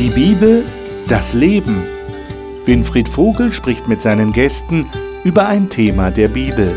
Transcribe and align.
Die 0.00 0.08
Bibel, 0.08 0.64
das 1.08 1.34
Leben. 1.34 1.82
Winfried 2.64 3.06
Vogel 3.06 3.52
spricht 3.52 3.86
mit 3.86 4.00
seinen 4.00 4.32
Gästen 4.32 4.88
über 5.24 5.46
ein 5.46 5.68
Thema 5.68 6.10
der 6.10 6.28
Bibel. 6.28 6.72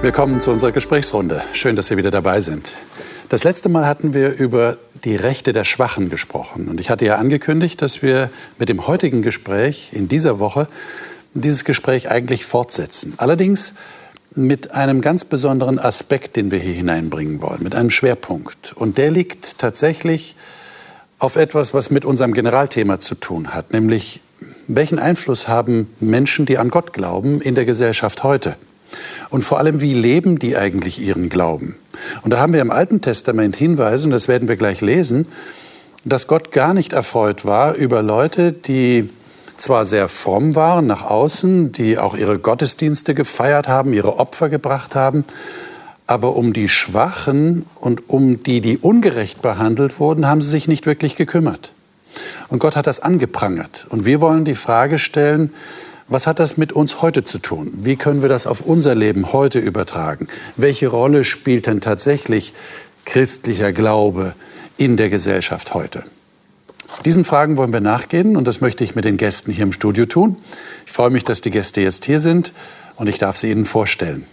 Willkommen 0.00 0.40
zu 0.40 0.52
unserer 0.52 0.70
Gesprächsrunde. 0.70 1.42
Schön, 1.54 1.74
dass 1.74 1.88
Sie 1.88 1.96
wieder 1.96 2.12
dabei 2.12 2.38
sind. 2.38 2.76
Das 3.30 3.42
letzte 3.42 3.68
Mal 3.68 3.88
hatten 3.88 4.14
wir 4.14 4.36
über 4.36 4.76
die 5.04 5.16
Rechte 5.16 5.52
der 5.52 5.64
Schwachen 5.64 6.10
gesprochen. 6.10 6.68
Und 6.68 6.80
ich 6.80 6.90
hatte 6.90 7.04
ja 7.04 7.16
angekündigt, 7.16 7.82
dass 7.82 8.02
wir 8.02 8.30
mit 8.58 8.68
dem 8.68 8.86
heutigen 8.86 9.22
Gespräch 9.22 9.90
in 9.92 10.08
dieser 10.08 10.38
Woche 10.38 10.66
dieses 11.34 11.64
Gespräch 11.64 12.10
eigentlich 12.10 12.44
fortsetzen. 12.44 13.14
Allerdings 13.18 13.74
mit 14.34 14.72
einem 14.72 15.00
ganz 15.00 15.24
besonderen 15.24 15.78
Aspekt, 15.78 16.36
den 16.36 16.50
wir 16.50 16.58
hier 16.58 16.74
hineinbringen 16.74 17.40
wollen, 17.42 17.62
mit 17.62 17.74
einem 17.74 17.90
Schwerpunkt. 17.90 18.72
Und 18.74 18.98
der 18.98 19.10
liegt 19.10 19.58
tatsächlich 19.58 20.36
auf 21.18 21.36
etwas, 21.36 21.72
was 21.72 21.90
mit 21.90 22.04
unserem 22.04 22.34
Generalthema 22.34 22.98
zu 22.98 23.14
tun 23.14 23.54
hat, 23.54 23.72
nämlich 23.72 24.20
welchen 24.68 24.98
Einfluss 24.98 25.48
haben 25.48 25.88
Menschen, 26.00 26.44
die 26.44 26.58
an 26.58 26.68
Gott 26.68 26.92
glauben, 26.92 27.40
in 27.40 27.54
der 27.54 27.64
Gesellschaft 27.64 28.22
heute? 28.24 28.56
Und 29.30 29.42
vor 29.42 29.58
allem, 29.58 29.80
wie 29.80 29.94
leben 29.94 30.38
die 30.38 30.56
eigentlich 30.56 31.00
ihren 31.00 31.28
Glauben? 31.28 31.76
Und 32.22 32.30
da 32.30 32.38
haben 32.38 32.52
wir 32.52 32.60
im 32.60 32.70
Alten 32.70 33.00
Testament 33.00 33.56
Hinweise, 33.56 34.04
und 34.04 34.10
das 34.10 34.28
werden 34.28 34.48
wir 34.48 34.56
gleich 34.56 34.80
lesen, 34.80 35.26
dass 36.04 36.26
Gott 36.26 36.52
gar 36.52 36.74
nicht 36.74 36.92
erfreut 36.92 37.44
war 37.44 37.74
über 37.74 38.02
Leute, 38.02 38.52
die 38.52 39.10
zwar 39.56 39.84
sehr 39.84 40.08
fromm 40.08 40.54
waren 40.54 40.86
nach 40.86 41.02
außen, 41.02 41.72
die 41.72 41.98
auch 41.98 42.14
ihre 42.14 42.38
Gottesdienste 42.38 43.14
gefeiert 43.14 43.68
haben, 43.68 43.92
ihre 43.92 44.18
Opfer 44.18 44.48
gebracht 44.48 44.94
haben, 44.94 45.24
aber 46.06 46.36
um 46.36 46.52
die 46.52 46.68
Schwachen 46.68 47.66
und 47.80 48.08
um 48.08 48.42
die, 48.42 48.60
die 48.60 48.78
ungerecht 48.78 49.42
behandelt 49.42 49.98
wurden, 49.98 50.26
haben 50.26 50.42
sie 50.42 50.50
sich 50.50 50.68
nicht 50.68 50.86
wirklich 50.86 51.16
gekümmert. 51.16 51.72
Und 52.48 52.60
Gott 52.60 52.76
hat 52.76 52.86
das 52.86 53.00
angeprangert. 53.00 53.86
Und 53.88 54.06
wir 54.06 54.20
wollen 54.20 54.44
die 54.44 54.54
Frage 54.54 54.98
stellen, 54.98 55.52
was 56.08 56.26
hat 56.26 56.38
das 56.38 56.56
mit 56.56 56.72
uns 56.72 57.02
heute 57.02 57.24
zu 57.24 57.38
tun? 57.38 57.72
Wie 57.74 57.96
können 57.96 58.22
wir 58.22 58.28
das 58.28 58.46
auf 58.46 58.60
unser 58.60 58.94
Leben 58.94 59.32
heute 59.32 59.58
übertragen? 59.58 60.28
Welche 60.56 60.88
Rolle 60.88 61.24
spielt 61.24 61.66
denn 61.66 61.80
tatsächlich 61.80 62.52
christlicher 63.04 63.72
Glaube 63.72 64.34
in 64.76 64.96
der 64.96 65.10
Gesellschaft 65.10 65.74
heute? 65.74 66.04
Diesen 67.04 67.24
Fragen 67.24 67.56
wollen 67.56 67.72
wir 67.72 67.80
nachgehen 67.80 68.36
und 68.36 68.46
das 68.46 68.60
möchte 68.60 68.84
ich 68.84 68.94
mit 68.94 69.04
den 69.04 69.16
Gästen 69.16 69.50
hier 69.50 69.64
im 69.64 69.72
Studio 69.72 70.06
tun. 70.06 70.36
Ich 70.86 70.92
freue 70.92 71.10
mich, 71.10 71.24
dass 71.24 71.40
die 71.40 71.50
Gäste 71.50 71.80
jetzt 71.80 72.04
hier 72.04 72.20
sind 72.20 72.52
und 72.96 73.08
ich 73.08 73.18
darf 73.18 73.36
sie 73.36 73.50
Ihnen 73.50 73.64
vorstellen. 73.64 74.24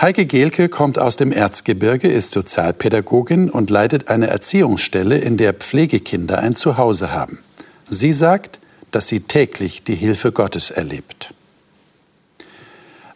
Heike 0.00 0.24
Gehlke 0.24 0.68
kommt 0.68 0.98
aus 0.98 1.16
dem 1.16 1.30
Erzgebirge, 1.30 2.08
ist 2.08 2.30
Sozialpädagogin 2.30 3.50
und 3.50 3.68
leitet 3.68 4.08
eine 4.08 4.28
Erziehungsstelle, 4.28 5.18
in 5.18 5.36
der 5.36 5.52
Pflegekinder 5.52 6.38
ein 6.38 6.56
Zuhause 6.56 7.12
haben. 7.12 7.40
Sie 7.88 8.12
sagt, 8.12 8.60
dass 8.92 9.08
sie 9.08 9.20
täglich 9.20 9.84
die 9.84 9.94
Hilfe 9.94 10.32
Gottes 10.32 10.70
erlebt. 10.70 11.34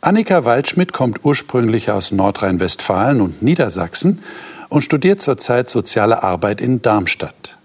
Annika 0.00 0.44
Waldschmidt 0.44 0.92
kommt 0.92 1.24
ursprünglich 1.24 1.90
aus 1.90 2.12
Nordrhein-Westfalen 2.12 3.20
und 3.20 3.42
Niedersachsen 3.42 4.22
und 4.68 4.82
studiert 4.82 5.22
zurzeit 5.22 5.70
soziale 5.70 6.22
Arbeit 6.22 6.60
in 6.60 6.82
Darmstadt. 6.82 7.56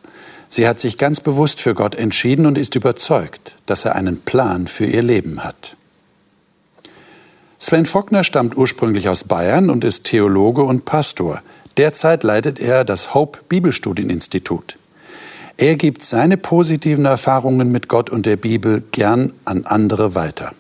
Sie 0.48 0.68
hat 0.68 0.80
sich 0.80 0.98
ganz 0.98 1.20
bewusst 1.20 1.62
für 1.62 1.76
Gott 1.76 1.94
entschieden 1.96 2.48
und 2.48 2.58
ist 2.58 2.76
überzeugt, 2.76 3.56
dass 3.68 3.86
er 3.86 3.96
einen 3.96 4.22
Plan 4.22 4.68
für 4.68 4.86
ihr 4.86 5.04
Leben 5.04 5.44
hat. 5.44 5.76
Sven 7.60 7.86
Fockner 7.86 8.24
stammt 8.24 8.58
ursprünglich 8.58 9.10
aus 9.10 9.26
Bayern 9.26 9.70
und 9.70 9.84
ist 9.84 10.06
Theologe 10.06 10.64
und 10.64 10.86
Pastor. 10.86 11.42
Derzeit 11.78 12.24
leitet 12.24 12.58
er 12.58 12.84
das 12.84 13.14
Hope 13.14 13.40
Bibelstudieninstitut. 13.48 14.79
Er 15.62 15.76
gibt 15.76 16.06
seine 16.06 16.38
positiven 16.38 17.04
Erfahrungen 17.04 17.70
mit 17.70 17.90
Gott 17.90 18.10
und 18.10 18.26
der 18.26 18.38
Bibel 18.38 18.82
gern 18.94 19.34
an 19.44 19.66
andere 19.66 20.16
weiter. 20.16 20.54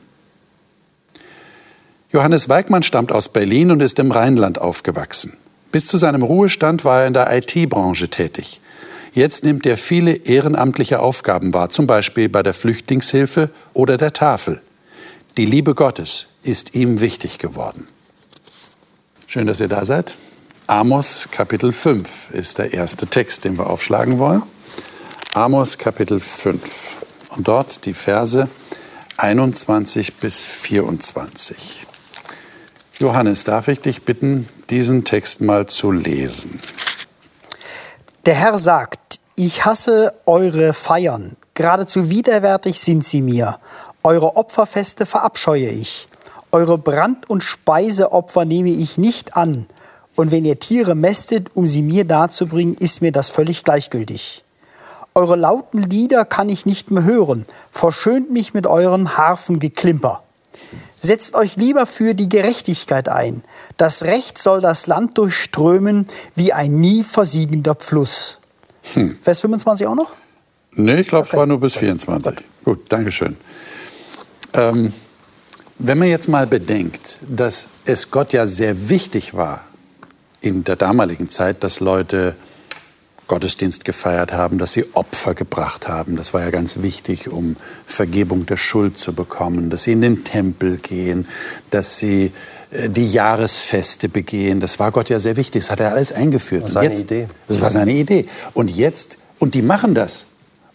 Johannes 2.11 2.49
Weigmann 2.49 2.83
stammt 2.83 3.13
aus 3.13 3.29
Berlin 3.29 3.71
und 3.71 3.81
ist 3.81 3.97
im 3.99 4.11
Rheinland 4.11 4.59
aufgewachsen. 4.59 5.37
Bis 5.71 5.87
zu 5.87 5.97
seinem 5.97 6.21
Ruhestand 6.21 6.83
war 6.83 7.01
er 7.01 7.07
in 7.07 7.13
der 7.13 7.33
IT-Branche 7.33 8.09
tätig. 8.09 8.59
Jetzt 9.13 9.45
nimmt 9.45 9.65
er 9.65 9.77
viele 9.77 10.11
ehrenamtliche 10.11 10.99
Aufgaben 10.99 11.53
wahr, 11.53 11.69
zum 11.69 11.87
Beispiel 11.87 12.27
bei 12.27 12.43
der 12.43 12.53
Flüchtlingshilfe 12.53 13.51
oder 13.73 13.95
der 13.95 14.11
Tafel. 14.11 14.61
Die 15.37 15.45
Liebe 15.45 15.75
Gottes 15.75 16.25
ist 16.43 16.75
ihm 16.75 16.99
wichtig 16.99 17.39
geworden. 17.39 17.87
Schön, 19.27 19.47
dass 19.47 19.61
ihr 19.61 19.69
da 19.69 19.85
seid. 19.85 20.17
Amos 20.67 21.29
Kapitel 21.31 21.71
5 21.71 22.31
ist 22.31 22.57
der 22.57 22.73
erste 22.73 23.07
Text, 23.07 23.45
den 23.45 23.57
wir 23.57 23.69
aufschlagen 23.69 24.19
wollen. 24.19 24.43
Amos 25.35 25.77
Kapitel 25.77 26.19
5 26.19 27.05
und 27.35 27.47
dort 27.47 27.85
die 27.85 27.93
Verse 27.93 28.49
21 29.17 30.15
bis 30.15 30.43
24. 30.43 31.85
Johannes, 32.97 33.43
darf 33.43 33.67
ich 33.67 33.79
dich 33.79 34.03
bitten, 34.05 34.49
diesen 34.71 35.05
Text 35.05 35.41
mal 35.41 35.67
zu 35.67 35.91
lesen? 35.91 36.59
Der 38.25 38.33
Herr 38.33 38.57
sagt, 38.57 39.19
ich 39.35 39.65
hasse 39.65 40.13
eure 40.25 40.73
Feiern, 40.73 41.37
geradezu 41.53 42.09
widerwärtig 42.09 42.79
sind 42.79 43.05
sie 43.05 43.21
mir. 43.21 43.59
Eure 44.01 44.35
Opferfeste 44.35 45.05
verabscheue 45.05 45.69
ich. 45.69 46.07
Eure 46.51 46.79
Brand- 46.79 47.29
und 47.29 47.43
Speiseopfer 47.43 48.45
nehme 48.45 48.71
ich 48.71 48.97
nicht 48.97 49.37
an. 49.37 49.67
Und 50.15 50.31
wenn 50.31 50.43
ihr 50.43 50.59
Tiere 50.59 50.95
mästet, 50.95 51.55
um 51.55 51.67
sie 51.67 51.83
mir 51.83 52.03
darzubringen, 52.03 52.73
ist 52.73 53.03
mir 53.03 53.11
das 53.11 53.29
völlig 53.29 53.63
gleichgültig. 53.63 54.43
Eure 55.19 55.35
lauten 55.35 55.83
Lieder 55.83 56.23
kann 56.23 56.47
ich 56.47 56.65
nicht 56.65 56.91
mehr 56.91 57.03
hören. 57.03 57.45
Verschönt 57.71 58.31
mich 58.31 58.53
mit 58.53 58.65
eurem 58.65 59.17
Harfengeklimper. 59.17 60.23
Setzt 61.01 61.35
euch 61.35 61.57
lieber 61.57 61.85
für 61.85 62.13
die 62.13 62.29
Gerechtigkeit 62.29 63.09
ein. 63.09 63.43
Das 63.75 64.03
Recht 64.03 64.37
soll 64.37 64.61
das 64.61 64.87
Land 64.87 65.17
durchströmen 65.17 66.07
wie 66.35 66.53
ein 66.53 66.79
nie 66.79 67.03
versiegender 67.03 67.75
Fluss. 67.77 68.39
Hm. 68.93 69.17
Vers 69.21 69.41
25 69.41 69.87
auch 69.87 69.95
noch? 69.95 70.13
Nee, 70.71 71.01
ich 71.01 71.09
glaube, 71.09 71.27
es 71.29 71.35
war 71.35 71.45
nur 71.45 71.59
bis 71.59 71.75
24. 71.75 72.37
Gut, 72.37 72.45
Gut 72.63 72.79
Dankeschön. 72.87 73.35
Ähm, 74.53 74.93
wenn 75.79 75.97
man 75.97 76.07
jetzt 76.07 76.29
mal 76.29 76.47
bedenkt, 76.47 77.19
dass 77.27 77.67
es 77.83 78.09
Gott 78.09 78.31
ja 78.31 78.47
sehr 78.47 78.87
wichtig 78.87 79.33
war 79.33 79.65
in 80.39 80.63
der 80.63 80.77
damaligen 80.77 81.27
Zeit, 81.27 81.65
dass 81.65 81.81
Leute 81.81 82.37
Gottesdienst 83.29 83.85
gefeiert 83.85 84.33
haben, 84.33 84.57
dass 84.57 84.73
sie 84.73 84.85
Opfer 84.93 85.35
gebracht 85.35 85.87
haben. 85.87 86.17
Das 86.17 86.33
war 86.33 86.41
ja 86.41 86.49
ganz 86.49 86.81
wichtig, 86.81 87.31
um 87.31 87.55
Vergebung 87.85 88.45
der 88.45 88.57
Schuld 88.57 88.97
zu 88.97 89.13
bekommen, 89.13 89.69
dass 89.69 89.83
sie 89.83 89.93
in 89.93 90.01
den 90.01 90.25
Tempel 90.25 90.77
gehen, 90.77 91.27
dass 91.69 91.97
sie 91.97 92.33
äh, 92.71 92.89
die 92.89 93.09
Jahresfeste 93.09 94.09
begehen. 94.09 94.59
Das 94.59 94.79
war 94.79 94.91
Gott 94.91 95.09
ja 95.09 95.19
sehr 95.19 95.37
wichtig. 95.37 95.61
Das 95.63 95.71
hat 95.71 95.79
er 95.79 95.91
alles 95.91 96.11
eingeführt. 96.11 96.65
Das 96.65 96.75
war 96.75 96.83
seine 96.83 96.93
jetzt, 96.93 97.03
Idee. 97.03 97.27
Das 97.47 97.61
war 97.61 97.69
seine 97.69 97.93
Idee. 97.93 98.25
Und 98.53 98.75
jetzt, 98.75 99.19
und 99.37 99.53
die 99.53 99.61
machen 99.61 99.93
das. 99.93 100.25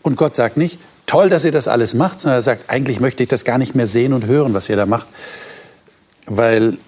Und 0.03 0.17
Gott 0.17 0.35
sagt 0.35 0.57
nicht, 0.57 0.79
toll, 1.07 1.29
dass 1.29 1.45
ihr 1.45 1.53
das 1.53 1.69
alles 1.69 1.95
macht, 1.95 2.21
sondern 2.21 2.39
er 2.39 2.43
sagt, 2.43 2.71
eigentlich 2.71 3.01
möchte 3.01 3.23
ich 3.25 3.29
das 3.29 3.45
gar 3.45 3.59
nicht 3.59 3.75
mehr 3.75 3.89
sehen 3.89 4.13
und 4.13 4.27
hören, 4.27 4.55
was 4.55 4.69
ihr 4.69 4.77
da 4.77 4.87
macht. 4.87 5.09
Weil, 6.27 6.79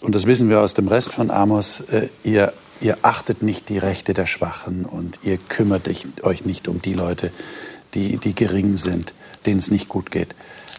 und 0.00 0.14
das 0.14 0.26
wissen 0.26 0.48
wir 0.48 0.60
aus 0.60 0.72
dem 0.72 0.88
Rest 0.88 1.12
von 1.12 1.30
Amos, 1.30 1.82
äh, 1.92 2.08
ihr 2.24 2.52
ihr 2.80 2.98
achtet 3.02 3.42
nicht 3.42 3.68
die 3.68 3.78
Rechte 3.78 4.14
der 4.14 4.26
Schwachen 4.26 4.84
und 4.84 5.18
ihr 5.22 5.38
kümmert 5.38 5.88
euch 6.22 6.44
nicht 6.44 6.68
um 6.68 6.82
die 6.82 6.94
Leute, 6.94 7.32
die, 7.94 8.18
die 8.18 8.34
gering 8.34 8.76
sind, 8.76 9.14
denen 9.46 9.58
es 9.58 9.70
nicht 9.70 9.88
gut 9.88 10.10
geht. 10.10 10.34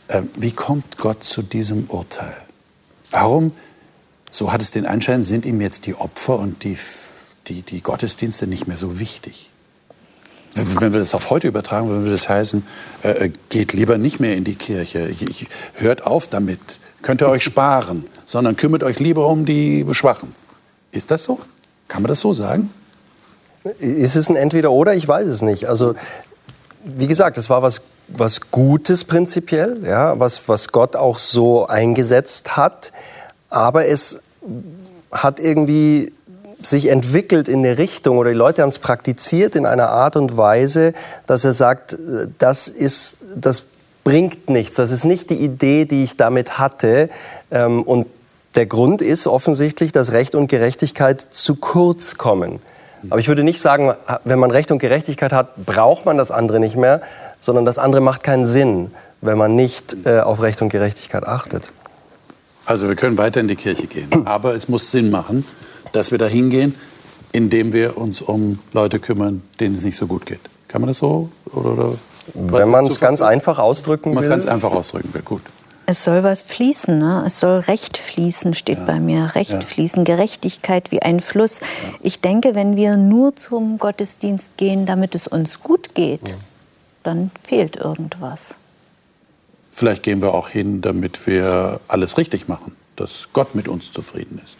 Ähm, 0.10 0.30
wie 0.36 0.52
kommt 0.52 0.98
Gott 0.98 1.24
zu 1.24 1.42
diesem 1.42 1.86
Urteil? 1.86 2.36
Warum, 3.12 3.52
so 4.30 4.52
hat 4.52 4.62
es 4.62 4.72
den 4.72 4.86
Anschein, 4.86 5.24
sind 5.24 5.46
ihm 5.46 5.62
jetzt 5.62 5.86
die 5.86 5.96
Opfer 5.96 6.38
und 6.38 6.64
die, 6.64 6.78
die, 7.48 7.62
die 7.62 7.82
Gottesdienste 7.82 8.48
nicht 8.48 8.68
mehr 8.68 8.78
so 8.78 9.00
wichtig? 9.00 9.50
Wenn 10.54 10.92
wir 10.92 11.00
das 11.00 11.14
auf 11.14 11.30
heute 11.30 11.48
übertragen, 11.48 11.88
würde 11.90 12.12
das 12.12 12.30
heißen, 12.30 12.66
äh, 13.04 13.26
äh, 13.26 13.32
geht 13.50 13.74
lieber 13.74 13.98
nicht 13.98 14.20
mehr 14.20 14.36
in 14.36 14.44
die 14.44 14.56
Kirche, 14.56 15.08
ich, 15.08 15.22
ich, 15.22 15.48
hört 15.76 16.06
auf 16.06 16.28
damit, 16.28 16.60
könnt 17.02 17.22
ihr 17.22 17.30
euch 17.30 17.44
sparen, 17.44 18.06
sondern 18.26 18.56
kümmert 18.56 18.84
euch 18.84 19.00
lieber 19.00 19.28
um 19.28 19.46
die 19.46 19.86
Schwachen. 19.92 20.34
Ist 20.92 21.12
das 21.12 21.26
so? 21.26 21.40
Kann 21.88 22.02
man 22.02 22.10
das 22.10 22.20
so 22.20 22.34
sagen? 22.34 22.72
Ist 23.80 24.16
es 24.16 24.30
ein 24.30 24.36
Entweder-Oder? 24.36 24.94
Ich 24.96 25.08
weiß 25.08 25.28
es 25.28 25.42
nicht. 25.42 25.66
Also, 25.66 25.96
wie 26.84 27.08
gesagt, 27.08 27.38
es 27.38 27.50
war 27.50 27.62
was, 27.62 27.82
was 28.08 28.52
Gutes 28.52 29.04
prinzipiell, 29.04 29.84
ja, 29.86 30.20
was, 30.20 30.48
was 30.48 30.70
Gott 30.70 30.96
auch 30.96 31.20
so 31.20 31.68
eingesetzt 31.68 32.56
hat. 32.56 32.94
Aber 33.50 33.86
es 33.86 34.22
hat 35.12 35.40
irgendwie 35.40 36.14
sich 36.62 36.88
entwickelt 36.88 37.48
in 37.48 37.60
eine 37.60 37.78
Richtung 37.78 38.18
oder 38.18 38.32
die 38.32 38.38
Leute 38.38 38.62
haben 38.62 38.70
es 38.70 38.80
praktiziert 38.80 39.56
in 39.56 39.66
einer 39.66 39.90
Art 39.90 40.16
und 40.16 40.38
Weise, 40.38 40.94
dass 41.28 41.46
er 41.46 41.54
sagt, 41.54 41.98
das 42.40 42.68
ist, 42.68 43.26
das 43.36 43.64
bringt 44.04 44.50
nichts. 44.50 44.76
Das 44.76 44.92
ist 44.92 45.06
nicht 45.06 45.30
die 45.30 45.38
Idee, 45.38 45.86
die 45.86 46.04
ich 46.04 46.18
damit 46.18 46.58
hatte. 46.58 47.10
Ähm, 47.52 47.84
und 47.84 48.08
der 48.58 48.66
Grund 48.66 49.04
ist 49.04 49.28
offensichtlich, 49.28 49.92
dass 49.92 50.12
Recht 50.12 50.34
und 50.34 50.48
Gerechtigkeit 50.48 51.22
zu 51.22 51.56
kurz 51.56 52.18
kommen. 52.18 52.60
Aber 53.12 53.20
ich 53.20 53.28
würde 53.28 53.44
nicht 53.44 53.62
sagen, 53.62 53.94
wenn 54.24 54.40
man 54.40 54.50
Recht 54.50 54.72
und 54.72 54.80
Gerechtigkeit 54.80 55.32
hat, 55.32 55.66
braucht 55.66 56.06
man 56.06 56.18
das 56.18 56.32
andere 56.32 56.60
nicht 56.60 56.76
mehr, 56.76 57.02
sondern 57.40 57.66
das 57.66 57.78
andere 57.78 58.02
macht 58.02 58.24
keinen 58.24 58.48
Sinn, 58.48 58.92
wenn 59.22 59.38
man 59.38 59.56
nicht 59.56 59.96
äh, 60.06 60.22
auf 60.22 60.42
Recht 60.42 60.64
und 60.64 60.70
Gerechtigkeit 60.70 61.26
achtet. 61.26 61.72
Also 62.66 62.88
wir 62.88 62.96
können 62.96 63.20
weiter 63.20 63.40
in 63.40 63.48
die 63.48 63.56
Kirche 63.56 63.86
gehen, 63.86 64.26
aber 64.26 64.56
es 64.56 64.68
muss 64.68 64.90
Sinn 64.90 65.12
machen, 65.12 65.46
dass 65.92 66.12
wir 66.12 66.18
da 66.18 66.26
hingehen, 66.26 66.74
indem 67.32 67.74
wir 67.74 67.96
uns 67.98 68.22
um 68.22 68.58
Leute 68.74 69.00
kümmern, 69.00 69.44
denen 69.60 69.76
es 69.76 69.84
nicht 69.84 69.98
so 69.98 70.08
gut 70.08 70.26
geht. 70.26 70.42
Kann 70.68 70.82
man 70.82 70.88
das 70.88 70.98
so? 70.98 71.30
Oder, 71.54 71.94
oder 72.34 72.60
wenn 72.60 72.70
man 72.70 72.88
es 72.88 73.00
ganz 73.00 73.22
einfach 73.22 73.60
ausdrücken 73.60 74.16
will. 74.16 74.24
Wenn 74.24 74.30
man 74.30 74.40
es 74.40 74.46
ganz 74.46 74.54
einfach 74.54 74.76
ausdrücken 74.76 75.14
will, 75.14 75.22
gut. 75.22 75.44
Es 75.90 76.04
soll 76.04 76.22
was 76.22 76.42
fließen, 76.42 77.00
ne? 77.00 77.24
es 77.26 77.40
soll 77.40 77.60
Recht 77.60 77.98
fließen, 77.98 78.54
steht 78.54 78.80
ja. 78.80 78.84
bei 78.84 79.00
mir. 79.00 79.36
Recht 79.36 79.54
ja. 79.54 79.62
fließen, 79.62 80.04
Gerechtigkeit 80.04 80.92
wie 80.92 81.02
ein 81.02 81.22
Fluss. 81.22 81.62
Ja. 81.62 81.68
Ich 82.02 82.20
denke, 82.20 82.56
wenn 82.56 82.76
wir 82.76 82.98
nur 82.98 83.38
zum 83.38 83.78
Gottesdienst 83.78 84.58
gehen, 84.58 84.86
damit 84.86 85.16
es 85.16 85.30
uns 85.30 85.62
gut 85.62 85.96
geht, 85.96 86.36
dann 87.04 87.32
fehlt 87.42 87.78
irgendwas. 87.78 88.58
Vielleicht 89.72 90.04
gehen 90.04 90.22
wir 90.22 90.34
auch 90.34 90.50
hin, 90.50 90.82
damit 90.82 91.26
wir 91.26 91.80
alles 91.88 92.18
richtig 92.18 92.50
machen, 92.50 92.76
dass 92.98 93.30
Gott 93.32 93.56
mit 93.56 93.70
uns 93.70 93.94
zufrieden 93.94 94.42
ist. 94.44 94.58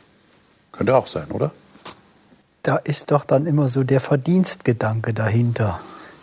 Könnte 0.72 0.96
auch 0.96 1.08
sein, 1.08 1.30
oder? 1.32 1.52
Da 2.64 2.78
ist 2.78 3.12
doch 3.12 3.26
dann 3.26 3.48
immer 3.48 3.68
so 3.68 3.84
der 3.84 4.00
Verdienstgedanke 4.00 5.14
dahinter. 5.14 5.82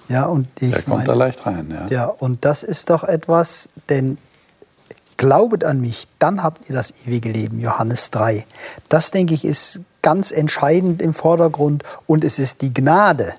Ja, 0.08 0.24
und 0.24 0.48
ich 0.60 0.70
der 0.70 0.82
kommt 0.82 0.96
meine, 0.96 1.08
da 1.08 1.14
leicht 1.14 1.44
rein. 1.44 1.70
Ja. 1.70 1.86
ja, 1.94 2.06
und 2.06 2.46
das 2.46 2.62
ist 2.62 2.88
doch 2.88 3.04
etwas, 3.04 3.68
denn 3.90 4.16
glaubet 5.16 5.64
an 5.64 5.80
mich, 5.80 6.08
dann 6.18 6.42
habt 6.42 6.68
ihr 6.68 6.74
das 6.74 7.06
ewige 7.06 7.30
Leben, 7.30 7.60
Johannes 7.60 8.10
3. 8.10 8.44
Das, 8.88 9.10
denke 9.10 9.34
ich, 9.34 9.44
ist 9.44 9.80
ganz 10.02 10.30
entscheidend 10.30 11.00
im 11.00 11.14
Vordergrund 11.14 11.82
und 12.06 12.24
es 12.24 12.38
ist 12.38 12.62
die 12.62 12.72
Gnade. 12.72 13.34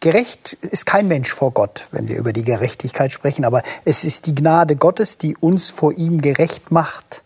Gerecht 0.00 0.54
ist 0.54 0.86
kein 0.86 1.06
Mensch 1.06 1.32
vor 1.32 1.52
Gott, 1.52 1.86
wenn 1.92 2.08
wir 2.08 2.16
über 2.16 2.32
die 2.32 2.44
Gerechtigkeit 2.44 3.12
sprechen, 3.12 3.44
aber 3.44 3.62
es 3.84 4.04
ist 4.04 4.26
die 4.26 4.34
Gnade 4.34 4.76
Gottes, 4.76 5.18
die 5.18 5.36
uns 5.36 5.70
vor 5.70 5.92
ihm 5.92 6.20
gerecht 6.20 6.72
macht. 6.72 7.22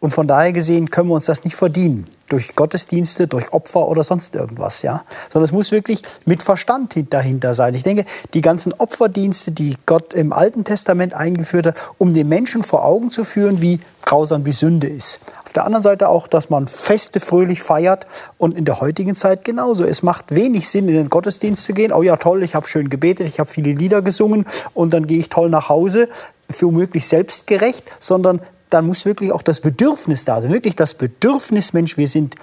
Und 0.00 0.12
von 0.12 0.26
daher 0.26 0.52
gesehen 0.52 0.90
können 0.90 1.08
wir 1.08 1.14
uns 1.14 1.26
das 1.26 1.44
nicht 1.44 1.56
verdienen. 1.56 2.06
Durch 2.30 2.54
Gottesdienste, 2.56 3.26
durch 3.26 3.52
Opfer 3.52 3.86
oder 3.86 4.02
sonst 4.02 4.34
irgendwas, 4.34 4.80
ja. 4.80 5.02
Sondern 5.30 5.44
es 5.44 5.52
muss 5.52 5.70
wirklich 5.70 6.02
mit 6.24 6.42
Verstand 6.42 6.94
dahinter 7.12 7.54
sein. 7.54 7.74
Ich 7.74 7.82
denke, 7.82 8.06
die 8.32 8.40
ganzen 8.40 8.72
Opferdienste, 8.72 9.50
die 9.50 9.76
Gott 9.84 10.14
im 10.14 10.32
Alten 10.32 10.64
Testament 10.64 11.12
eingeführt 11.12 11.66
hat, 11.66 11.76
um 11.98 12.14
den 12.14 12.28
Menschen 12.28 12.62
vor 12.62 12.84
Augen 12.84 13.10
zu 13.10 13.24
führen, 13.24 13.60
wie 13.60 13.80
grausam 14.04 14.46
wie 14.46 14.52
Sünde 14.52 14.86
ist. 14.86 15.20
Auf 15.44 15.52
der 15.52 15.64
anderen 15.64 15.82
Seite 15.82 16.08
auch, 16.08 16.28
dass 16.28 16.48
man 16.48 16.68
Feste 16.68 17.18
fröhlich 17.18 17.62
feiert 17.62 18.06
und 18.38 18.56
in 18.56 18.64
der 18.64 18.80
heutigen 18.80 19.16
Zeit 19.16 19.44
genauso. 19.44 19.84
Es 19.84 20.04
macht 20.04 20.32
wenig 20.32 20.68
Sinn, 20.68 20.88
in 20.88 20.94
den 20.94 21.10
Gottesdienst 21.10 21.64
zu 21.64 21.74
gehen. 21.74 21.92
Oh 21.92 22.02
ja, 22.02 22.16
toll, 22.16 22.44
ich 22.44 22.54
habe 22.54 22.68
schön 22.68 22.88
gebetet, 22.88 23.26
ich 23.26 23.40
habe 23.40 23.50
viele 23.50 23.72
Lieder 23.72 24.00
gesungen 24.00 24.46
und 24.72 24.94
dann 24.94 25.08
gehe 25.08 25.18
ich 25.18 25.28
toll 25.28 25.50
nach 25.50 25.68
Hause 25.68 26.08
für 26.48 26.66
womöglich 26.66 27.06
selbstgerecht, 27.06 27.84
sondern 27.98 28.40
dann 28.70 28.86
muss 28.86 29.04
wirklich 29.04 29.32
auch 29.32 29.42
das 29.42 29.60
Bedürfnis 29.60 30.24
da 30.24 30.40
sein. 30.40 30.52
Wirklich 30.52 30.76
das 30.76 30.94
Bedürfnis, 30.94 31.72
Mensch, 31.72 31.96
wir 31.96 32.08
sind 32.08 32.36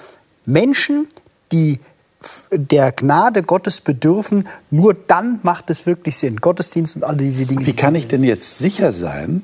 Menschen, 0.45 1.07
die 1.51 1.79
der 2.51 2.91
Gnade 2.91 3.43
Gottes 3.43 3.81
bedürfen, 3.81 4.47
nur 4.71 4.93
dann 4.93 5.39
macht 5.43 5.69
es 5.69 5.85
wirklich 5.85 6.17
Sinn. 6.17 6.37
Gottesdienst 6.37 6.97
und 6.97 7.03
all 7.03 7.15
diese 7.15 7.45
Dinge. 7.45 7.65
Wie 7.65 7.73
kann 7.73 7.95
ich 7.95 8.07
denn 8.07 8.23
jetzt 8.23 8.57
sicher 8.57 8.91
sein, 8.91 9.43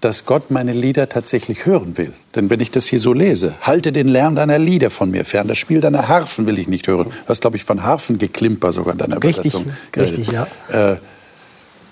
dass 0.00 0.26
Gott 0.26 0.50
meine 0.50 0.72
Lieder 0.72 1.08
tatsächlich 1.08 1.64
hören 1.64 1.96
will? 1.96 2.12
Denn 2.34 2.50
wenn 2.50 2.60
ich 2.60 2.70
das 2.70 2.86
hier 2.86 2.98
so 2.98 3.12
lese, 3.12 3.54
halte 3.62 3.92
den 3.92 4.08
Lärm 4.08 4.34
deiner 4.34 4.58
Lieder 4.58 4.90
von 4.90 5.10
mir 5.10 5.24
fern, 5.24 5.48
das 5.48 5.58
Spiel 5.58 5.80
deiner 5.80 6.08
Harfen 6.08 6.46
will 6.46 6.58
ich 6.58 6.68
nicht 6.68 6.88
hören. 6.88 7.08
Du 7.08 7.28
hast, 7.28 7.40
glaube 7.40 7.56
ich, 7.56 7.64
von 7.64 7.82
Harfengeklimper 7.82 8.72
sogar 8.72 8.92
in 8.92 8.98
deiner 8.98 9.22
richtig, 9.22 9.54
Übersetzung 9.54 9.72
Richtig, 9.96 10.30
ja. 10.32 10.46
Äh, 10.70 10.96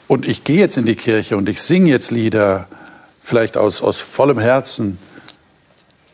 und 0.08 0.26
ich 0.26 0.44
gehe 0.44 0.58
jetzt 0.58 0.76
in 0.76 0.86
die 0.86 0.94
Kirche 0.94 1.36
und 1.36 1.48
ich 1.48 1.60
singe 1.62 1.90
jetzt 1.90 2.10
Lieder, 2.10 2.68
vielleicht 3.26 3.56
aus, 3.56 3.82
aus 3.82 3.98
vollem 3.98 4.38
Herzen. 4.38 4.98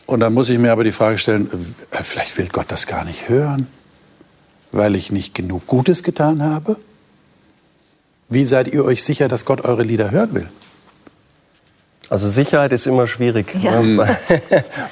Und 0.06 0.20
dann 0.20 0.32
muss 0.32 0.49
ich 0.49 0.59
mir 0.59 0.73
aber 0.73 0.82
die 0.82 0.93
Frage 0.93 1.19
stellen, 1.19 1.50
äh, 1.91 2.03
vielleicht 2.03 2.38
will 2.38 2.49
Gott 2.49 2.67
das 2.69 2.87
gar 2.87 3.05
nicht 3.05 3.29
hören, 3.29 3.67
weil 4.73 4.97
ich 4.97 5.12
nicht 5.12 5.35
genug 5.35 5.67
Gutes 5.67 6.03
getan 6.03 6.43
habe. 6.43 6.76
Wie 8.31 8.47
seid 8.47 8.69
ihr 8.69 8.85
euch 8.85 9.05
sicher, 9.05 9.29
dass 9.29 9.44
Gott 9.44 9.62
eure 9.64 9.82
Lieder 9.82 10.11
hören 10.11 10.32
will? 10.32 10.49
Also 12.09 12.29
Sicherheit 12.29 12.73
ist 12.73 12.87
immer 12.87 13.06
schwierig 13.06 13.55
ja. 13.62 13.81
ne, 13.82 13.97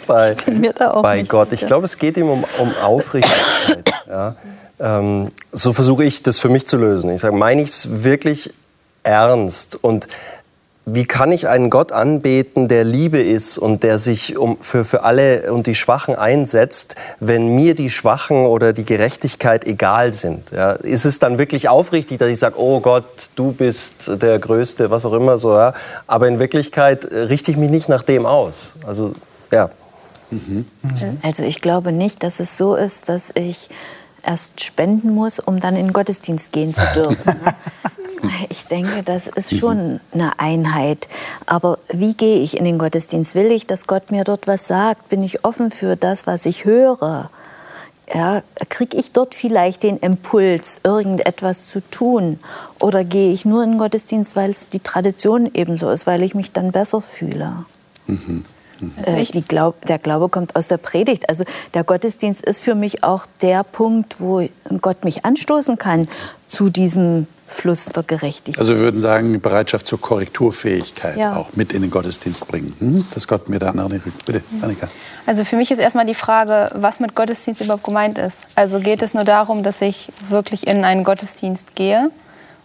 bei, 0.07 0.35
bei, 0.35 1.01
bei 1.03 1.23
Gott. 1.23 1.51
Sicher. 1.51 1.63
Ich 1.63 1.67
glaube, 1.67 1.87
es 1.87 1.97
geht 1.97 2.19
ihm 2.19 2.29
um, 2.29 2.45
um 2.59 2.75
Aufrichtigkeit. 2.83 3.91
ja. 4.09 4.37
ähm, 4.79 5.29
so 5.53 5.73
versuche 5.73 6.05
ich 6.05 6.23
das 6.23 6.39
für 6.39 6.51
mich 6.51 6.67
zu 6.67 6.77
lösen. 6.77 7.11
Ich 7.11 7.23
sage, 7.23 7.35
meine 7.35 7.63
ich 7.63 7.71
es 7.71 8.03
wirklich 8.05 8.53
ernst? 9.03 9.83
Und 9.83 10.07
wie 10.87 11.05
kann 11.05 11.31
ich 11.31 11.47
einen 11.47 11.69
Gott 11.69 11.93
anbeten, 11.93 12.67
der 12.67 12.85
Liebe 12.85 13.21
ist 13.21 13.59
und 13.59 13.83
der 13.83 13.99
sich 13.99 14.39
um, 14.39 14.57
für, 14.61 14.85
für 14.85 15.03
alle 15.03 15.53
und 15.53 15.67
die 15.67 15.75
Schwachen 15.75 16.15
einsetzt, 16.15 16.97
wenn 17.21 17.55
mir 17.55 17.75
die 17.75 17.91
Schwachen 17.91 18.47
oder 18.47 18.73
die 18.73 18.85
Gerechtigkeit 18.85 19.67
egal 19.67 20.15
sind? 20.15 20.51
Ja, 20.51 20.73
ist 20.73 21.05
es 21.05 21.19
dann 21.19 21.39
wirklich 21.39 21.69
aufrichtig, 21.69 22.19
dass 22.19 22.31
ich 22.31 22.39
sage, 22.39 22.59
oh 22.59 22.81
Gott, 22.81 23.05
du 23.37 23.53
bist 23.53 24.11
der 24.23 24.39
Größte, 24.39 24.91
was 24.91 25.05
auch 25.05 25.13
immer 25.13 25.37
so, 25.39 25.53
ja? 25.53 25.75
aber 26.07 26.29
in 26.29 26.39
Wirklichkeit 26.39 27.05
äh, 27.05 27.21
richte 27.21 27.51
ich 27.51 27.57
mich 27.57 27.71
nicht 27.71 27.89
nach 27.89 28.03
dem 28.03 28.25
aus. 28.25 28.75
Also, 28.87 29.13
ja. 29.51 29.71
Mhm. 30.31 30.65
Also 31.23 31.43
ich 31.43 31.61
glaube 31.61 31.93
nicht, 31.93 32.23
dass 32.23 32.41
es 32.41 32.57
so 32.57 32.75
ist, 32.75 33.09
dass 33.09 33.33
ich 33.35 33.69
erst 34.25 34.63
spenden 34.63 35.11
muss, 35.11 35.41
um 35.41 35.61
dann 35.61 35.77
in 35.77 35.87
den 35.89 35.93
Gottesdienst 35.93 36.53
gehen 36.53 36.75
zu 36.75 36.85
dürfen. 36.95 37.35
Ich 38.49 38.67
denke, 38.67 39.03
das 39.05 39.27
ist 39.27 39.59
schon 39.59 40.01
eine 40.13 40.39
Einheit. 40.39 41.09
Aber 41.47 41.79
wie 41.89 42.15
gehe 42.15 42.41
ich 42.41 42.57
in 42.57 42.65
den 42.65 42.79
Gottesdienst? 42.79 43.35
Will 43.35 43.51
ich, 43.51 43.67
dass 43.67 43.87
Gott 43.87 44.11
mir 44.11 44.25
dort 44.25 44.47
was 44.47 44.67
sagt? 44.67 45.09
Bin 45.09 45.23
ich 45.23 45.45
offen 45.45 45.71
für 45.71 45.97
das, 45.97 46.27
was 46.27 46.47
ich 46.47 46.65
höre? 46.65 47.31
Ja, 48.13 48.43
kriege 48.69 48.97
ich 48.97 49.13
dort 49.13 49.35
vielleicht 49.35 49.85
den 49.85 49.97
Impuls, 49.99 50.81
irgendetwas 50.83 51.67
zu 51.67 51.81
tun? 51.91 52.41
Oder 52.81 53.05
gehe 53.05 53.33
ich 53.33 53.45
nur 53.45 53.63
in 53.63 53.73
den 53.73 53.79
Gottesdienst, 53.79 54.35
weil 54.35 54.51
es 54.51 54.69
die 54.69 54.81
Tradition 54.81 55.49
ebenso 55.55 55.91
ist, 55.91 56.07
weil 56.07 56.23
ich 56.23 56.35
mich 56.35 56.53
dann 56.53 56.73
besser 56.73 57.01
fühle? 57.01 57.65
Mhm. 58.07 58.45
Äh, 59.05 59.25
Glaub, 59.47 59.85
der 59.87 59.99
Glaube 59.99 60.29
kommt 60.29 60.57
aus 60.57 60.69
der 60.69 60.79
Predigt. 60.79 61.29
Also 61.29 61.45
der 61.75 61.85
Gottesdienst 61.85 62.45
ist 62.45 62.63
für 62.63 62.75
mich 62.75 63.05
auch 63.05 63.27
der 63.43 63.63
Punkt, 63.63 64.17
wo 64.21 64.47
Gott 64.81 65.05
mich 65.05 65.25
anstoßen 65.25 65.79
kann 65.79 66.09
zu 66.49 66.71
diesem 66.71 67.27
Fluss 67.51 67.87
der 67.87 68.05
Gerechtigkeit. 68.05 68.61
Also 68.61 68.75
wir 68.75 68.81
würden 68.81 68.99
sagen, 68.99 69.41
Bereitschaft 69.41 69.85
zur 69.85 70.01
Korrekturfähigkeit 70.01 71.17
ja. 71.17 71.35
auch 71.35 71.57
mit 71.57 71.73
in 71.73 71.83
den 71.83 71.91
Gottesdienst 71.91 72.47
bringen. 72.47 72.75
Hm? 72.79 73.07
Dass 73.13 73.27
Gott 73.27 73.49
mir 73.49 73.59
da 73.59 73.71
andere 73.71 74.01
Bitte, 74.25 74.43
Annika. 74.63 74.89
Also 75.27 75.45
für 75.45 75.57
mich 75.57 75.71
ist 75.71 75.79
erstmal 75.79 76.07
die 76.07 76.15
Frage, 76.15 76.71
was 76.75 77.01
mit 77.01 77.15
Gottesdienst 77.15 77.61
überhaupt 77.61 77.85
gemeint 77.85 78.19
ist. 78.19 78.47
Also 78.55 78.79
geht 78.79 79.03
es 79.03 79.15
nur 79.15 79.25
darum, 79.25 79.65
dass 79.65 79.81
ich 79.81 80.13
wirklich 80.29 80.67
in 80.67 80.85
einen 80.85 81.03
Gottesdienst 81.03 81.75
gehe? 81.75 82.11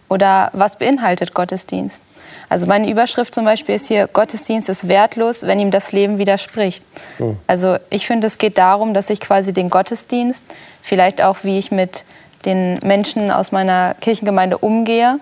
Oder 0.08 0.50
was 0.52 0.78
beinhaltet 0.78 1.34
Gottesdienst? 1.34 2.02
Also 2.48 2.68
meine 2.68 2.88
Überschrift 2.88 3.34
zum 3.34 3.44
Beispiel 3.44 3.74
ist 3.74 3.88
hier, 3.88 4.06
Gottesdienst 4.06 4.68
ist 4.68 4.86
wertlos, 4.86 5.42
wenn 5.42 5.58
ihm 5.58 5.72
das 5.72 5.90
Leben 5.90 6.18
widerspricht. 6.18 6.84
Mhm. 7.18 7.36
Also 7.48 7.76
ich 7.90 8.06
finde, 8.06 8.28
es 8.28 8.38
geht 8.38 8.56
darum, 8.56 8.94
dass 8.94 9.10
ich 9.10 9.18
quasi 9.18 9.52
den 9.52 9.68
Gottesdienst, 9.68 10.44
vielleicht 10.80 11.22
auch 11.22 11.38
wie 11.42 11.58
ich 11.58 11.72
mit 11.72 12.04
den 12.44 12.78
Menschen 12.80 13.30
aus 13.30 13.52
meiner 13.52 13.94
Kirchengemeinde 13.94 14.58
umgehe, 14.58 15.18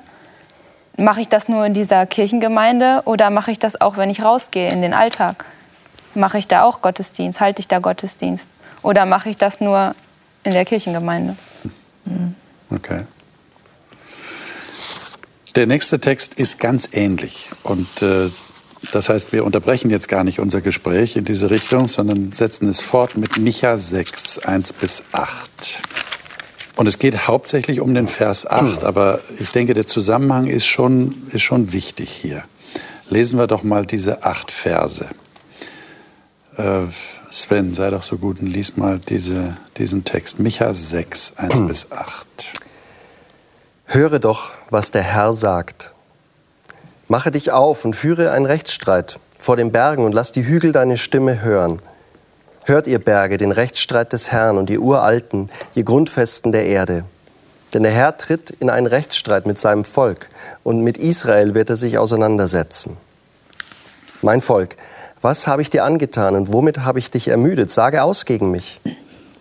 mache 0.96 1.20
ich 1.20 1.28
das 1.28 1.48
nur 1.48 1.66
in 1.66 1.74
dieser 1.74 2.06
Kirchengemeinde 2.06 3.02
oder 3.04 3.30
mache 3.30 3.50
ich 3.50 3.58
das 3.58 3.80
auch, 3.80 3.96
wenn 3.96 4.10
ich 4.10 4.22
rausgehe 4.22 4.70
in 4.70 4.82
den 4.82 4.94
Alltag? 4.94 5.44
Mache 6.14 6.38
ich 6.38 6.46
da 6.46 6.62
auch 6.62 6.80
Gottesdienst? 6.80 7.40
Halte 7.40 7.60
ich 7.60 7.68
da 7.68 7.78
Gottesdienst? 7.78 8.48
Oder 8.82 9.06
mache 9.06 9.30
ich 9.30 9.36
das 9.36 9.60
nur 9.60 9.94
in 10.44 10.52
der 10.52 10.64
Kirchengemeinde? 10.64 11.36
Mhm. 12.04 12.34
Okay. 12.70 13.02
Der 15.56 15.66
nächste 15.66 16.00
Text 16.00 16.34
ist 16.34 16.58
ganz 16.58 16.88
ähnlich. 16.92 17.48
Und 17.62 18.02
äh, 18.02 18.28
das 18.92 19.08
heißt, 19.08 19.32
wir 19.32 19.44
unterbrechen 19.44 19.90
jetzt 19.90 20.08
gar 20.08 20.24
nicht 20.24 20.40
unser 20.40 20.60
Gespräch 20.60 21.16
in 21.16 21.24
diese 21.24 21.50
Richtung, 21.50 21.88
sondern 21.88 22.32
setzen 22.32 22.68
es 22.68 22.80
fort 22.80 23.16
mit 23.16 23.38
Micha 23.38 23.78
6, 23.78 24.40
1 24.40 24.72
bis 24.74 25.04
8. 25.12 25.80
Und 26.76 26.86
es 26.88 26.98
geht 26.98 27.28
hauptsächlich 27.28 27.80
um 27.80 27.94
den 27.94 28.08
Vers 28.08 28.46
8, 28.46 28.82
aber 28.82 29.20
ich 29.38 29.50
denke, 29.50 29.74
der 29.74 29.86
Zusammenhang 29.86 30.46
ist 30.46 30.66
schon, 30.66 31.14
ist 31.30 31.42
schon 31.42 31.72
wichtig 31.72 32.10
hier. 32.10 32.42
Lesen 33.10 33.38
wir 33.38 33.46
doch 33.46 33.62
mal 33.62 33.86
diese 33.86 34.24
acht 34.24 34.50
Verse. 34.50 35.06
Äh, 36.56 36.82
Sven, 37.30 37.74
sei 37.74 37.90
doch 37.90 38.02
so 38.02 38.16
gut 38.18 38.40
und 38.40 38.46
lies 38.46 38.76
mal 38.76 38.98
diese, 38.98 39.56
diesen 39.76 40.04
Text. 40.04 40.40
Micha 40.40 40.72
6, 40.72 41.36
1 41.36 41.66
bis 41.66 41.92
8. 41.92 42.52
Höre 43.86 44.18
doch, 44.18 44.50
was 44.70 44.90
der 44.90 45.02
Herr 45.02 45.32
sagt. 45.32 45.92
Mache 47.08 47.30
dich 47.30 47.52
auf 47.52 47.84
und 47.84 47.94
führe 47.94 48.30
einen 48.32 48.46
Rechtsstreit 48.46 49.20
vor 49.38 49.56
den 49.56 49.72
Bergen 49.72 50.04
und 50.04 50.12
lass 50.12 50.32
die 50.32 50.46
Hügel 50.46 50.72
deine 50.72 50.96
Stimme 50.96 51.42
hören. 51.42 51.80
Hört 52.66 52.86
ihr 52.86 52.98
Berge 52.98 53.36
den 53.36 53.52
Rechtsstreit 53.52 54.14
des 54.14 54.32
Herrn 54.32 54.56
und 54.56 54.70
ihr 54.70 54.80
Uralten, 54.80 55.50
ihr 55.74 55.84
Grundfesten 55.84 56.50
der 56.50 56.64
Erde. 56.64 57.04
Denn 57.74 57.82
der 57.82 57.92
Herr 57.92 58.16
tritt 58.16 58.52
in 58.52 58.70
einen 58.70 58.86
Rechtsstreit 58.86 59.44
mit 59.44 59.58
seinem 59.58 59.84
Volk 59.84 60.30
und 60.62 60.80
mit 60.80 60.96
Israel 60.96 61.54
wird 61.54 61.68
er 61.68 61.76
sich 61.76 61.98
auseinandersetzen. 61.98 62.96
Mein 64.22 64.40
Volk, 64.40 64.76
was 65.20 65.46
habe 65.46 65.60
ich 65.60 65.68
dir 65.68 65.84
angetan 65.84 66.36
und 66.36 66.54
womit 66.54 66.80
habe 66.80 66.98
ich 66.98 67.10
dich 67.10 67.28
ermüdet? 67.28 67.70
Sage 67.70 68.02
aus 68.02 68.24
gegen 68.24 68.50
mich. 68.50 68.80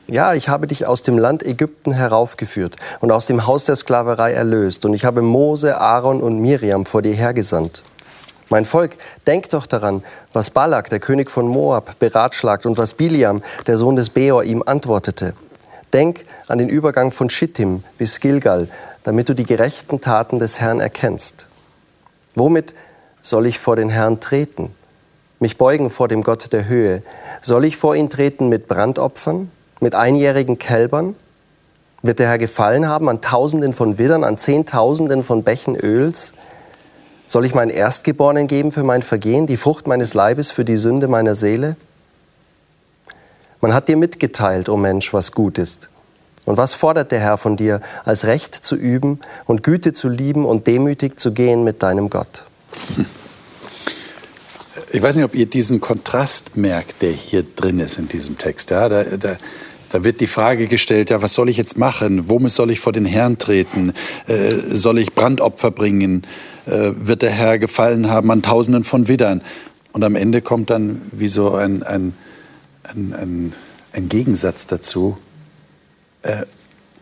Ja, 0.08 0.34
ich 0.34 0.50
habe 0.50 0.68
dich 0.68 0.86
aus 0.86 1.02
dem 1.04 1.18
Land 1.18 1.44
Ägypten 1.44 1.94
heraufgeführt 1.94 2.76
und 3.00 3.14
aus 3.14 3.26
dem 3.26 3.48
Haus 3.48 3.64
der 3.64 3.78
Sklaverei 3.78 4.34
erlöst. 4.34 4.84
Und 4.84 4.94
ich 4.94 5.06
habe 5.06 5.22
Mose, 5.22 5.80
Aaron 5.80 6.22
und 6.22 6.40
Miriam 6.40 6.86
vor 6.86 7.02
dir 7.02 7.14
hergesandt. 7.14 7.84
Mein 8.50 8.66
Volk, 8.66 8.98
denk 9.26 9.50
doch 9.50 9.66
daran, 9.66 10.04
was 10.34 10.50
Balak, 10.50 10.90
der 10.90 11.00
König 11.00 11.32
von 11.32 11.48
Moab, 11.48 11.98
beratschlagt 12.00 12.66
und 12.66 12.78
was 12.78 12.94
Biliam, 12.94 13.42
der 13.68 13.78
Sohn 13.78 13.96
des 13.96 14.10
Beor, 14.10 14.44
ihm 14.44 14.64
antwortete. 14.66 15.34
Denk 15.94 16.26
an 16.48 16.58
den 16.58 16.70
Übergang 16.70 17.12
von 17.12 17.30
Schittim 17.30 17.84
bis 17.98 18.20
Gilgal, 18.20 18.68
damit 19.04 19.30
du 19.30 19.34
die 19.34 19.46
gerechten 19.46 20.02
Taten 20.02 20.40
des 20.40 20.60
Herrn 20.60 20.80
erkennst. 20.80 21.48
Womit 22.36 22.74
soll 23.22 23.46
ich 23.46 23.60
vor 23.60 23.76
den 23.76 23.90
Herrn 23.90 24.20
treten? 24.20 24.74
Mich 25.40 25.58
beugen 25.58 25.90
vor 25.90 26.08
dem 26.08 26.24
Gott 26.24 26.52
der 26.52 26.68
Höhe? 26.68 27.04
Soll 27.42 27.66
ich 27.66 27.78
vor 27.78 27.96
ihn 27.96 28.10
treten 28.10 28.50
mit 28.50 28.68
Brandopfern, 28.68 29.52
mit 29.80 29.94
einjährigen 29.94 30.58
Kälbern? 30.58 31.16
Wird 32.02 32.20
der 32.20 32.28
Herr 32.28 32.38
gefallen 32.38 32.88
haben 32.88 33.08
an 33.08 33.22
Tausenden 33.22 33.74
von 33.74 33.98
Widdern, 33.98 34.24
an 34.24 34.38
Zehntausenden 34.38 35.24
von 35.24 35.44
Bächen 35.44 35.76
Öls? 35.76 36.34
Soll 37.28 37.46
ich 37.46 37.54
meinen 37.54 37.72
Erstgeborenen 37.72 38.48
geben 38.48 38.72
für 38.72 38.84
mein 38.84 39.02
Vergehen, 39.02 39.48
die 39.48 39.58
Frucht 39.58 39.88
meines 39.88 40.14
Leibes 40.14 40.52
für 40.52 40.66
die 40.66 40.78
Sünde 40.78 41.08
meiner 41.08 41.36
Seele? 41.36 41.76
Man 43.62 43.74
hat 43.74 43.88
dir 43.88 43.98
mitgeteilt, 43.98 44.68
o 44.68 44.74
oh 44.74 44.78
Mensch, 44.78 45.14
was 45.14 45.32
gut 45.32 45.58
ist. 45.58 45.90
Und 46.46 46.58
was 46.58 46.74
fordert 46.74 47.12
der 47.12 47.22
Herr 47.22 47.38
von 47.38 47.56
dir, 47.56 47.80
als 48.04 48.26
Recht 48.26 48.54
zu 48.54 48.76
üben 48.76 49.20
und 49.46 49.64
Güte 49.64 49.94
zu 49.94 50.10
lieben 50.10 50.46
und 50.46 50.68
demütig 50.68 51.20
zu 51.20 51.32
gehen 51.32 51.64
mit 51.64 51.82
deinem 51.82 52.10
Gott? 52.10 52.44
Ich 54.92 55.02
weiß 55.02 55.16
nicht, 55.16 55.26
ob 55.26 55.34
ihr 55.34 55.46
diesen 55.46 55.80
Kontrast 55.82 56.58
merkt, 56.58 57.02
der 57.02 57.12
hier 57.12 57.44
drin 57.44 57.80
ist 57.80 57.98
in 57.98 58.10
diesem 58.10 58.38
Text. 58.38 58.70
Ja, 58.70 58.90
da, 58.90 59.04
da, 59.04 59.38
da 59.94 60.04
wird 60.04 60.22
die 60.22 60.28
Frage 60.28 60.66
gestellt, 60.66 61.12
ja, 61.12 61.22
was 61.22 61.36
soll 61.36 61.50
ich 61.50 61.58
jetzt 61.58 61.78
machen? 61.78 62.28
Womit 62.28 62.52
soll 62.52 62.72
ich 62.72 62.80
vor 62.80 62.94
den 62.94 63.06
Herrn 63.06 63.38
treten? 63.38 63.94
Äh, 64.26 64.56
soll 64.68 64.98
ich 64.98 65.14
Brandopfer 65.14 65.70
bringen? 65.70 66.26
Äh, 66.66 66.94
wird 66.96 67.22
der 67.22 67.30
Herr 67.30 67.60
gefallen 67.60 68.10
haben 68.10 68.32
an 68.32 68.42
Tausenden 68.42 68.86
von 68.86 69.08
Widdern? 69.08 69.44
Und 69.92 70.04
am 70.04 70.16
Ende 70.16 70.42
kommt 70.42 70.72
dann 70.72 71.00
wie 71.12 71.28
so 71.28 71.54
ein, 71.54 71.84
ein, 71.84 72.16
ein, 72.82 73.14
ein, 73.14 73.54
ein 73.92 74.10
Gegensatz 74.10 74.66
dazu. 74.66 75.16
Äh, 76.24 76.48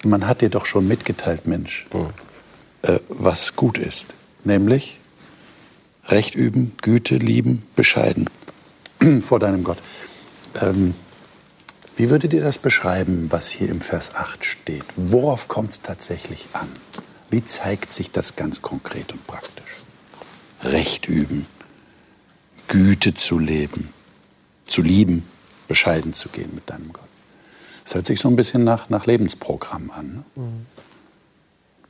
man 0.04 0.28
hat 0.28 0.42
dir 0.42 0.50
doch 0.50 0.66
schon 0.66 0.86
mitgeteilt, 0.86 1.48
Mensch, 1.48 1.88
mhm. 1.94 3.00
was 3.08 3.56
gut 3.56 3.78
ist. 3.78 4.16
Nämlich 4.44 5.00
Recht 6.10 6.36
üben, 6.36 6.74
Güte 6.82 7.16
lieben, 7.16 7.64
bescheiden 7.78 8.30
vor 9.22 9.40
deinem 9.40 9.64
Gott. 9.64 9.78
Ähm, 10.62 10.94
wie 12.02 12.10
würdet 12.10 12.34
ihr 12.34 12.42
das 12.42 12.58
beschreiben, 12.58 13.28
was 13.30 13.52
hier 13.52 13.70
im 13.70 13.80
Vers 13.80 14.16
8 14.16 14.44
steht? 14.44 14.86
Worauf 14.96 15.48
kommt 15.48 15.70
es 15.70 15.84
tatsächlich 15.84 16.48
an? 16.54 16.68
Wie 17.30 17.44
zeigt 17.44 17.94
sich 17.94 18.10
das 18.10 18.36
ganz 18.36 18.64
konkret 18.64 19.12
und 19.12 19.28
praktisch? 19.28 19.84
Recht 20.64 21.08
üben, 21.08 21.46
Güte 22.68 23.14
zu 23.14 23.38
leben, 23.38 23.94
zu 24.66 24.82
lieben, 24.82 25.28
bescheiden 25.68 26.14
zu 26.14 26.30
gehen 26.30 26.50
mit 26.56 26.72
deinem 26.72 26.92
Gott. 26.92 27.04
Das 27.84 27.94
hört 27.94 28.08
sich 28.08 28.20
so 28.20 28.30
ein 28.30 28.36
bisschen 28.36 28.64
nach, 28.64 28.90
nach 28.90 29.06
Lebensprogramm 29.06 29.92
an. 29.92 30.08
Ne? 30.08 30.24
Mhm. 30.38 30.66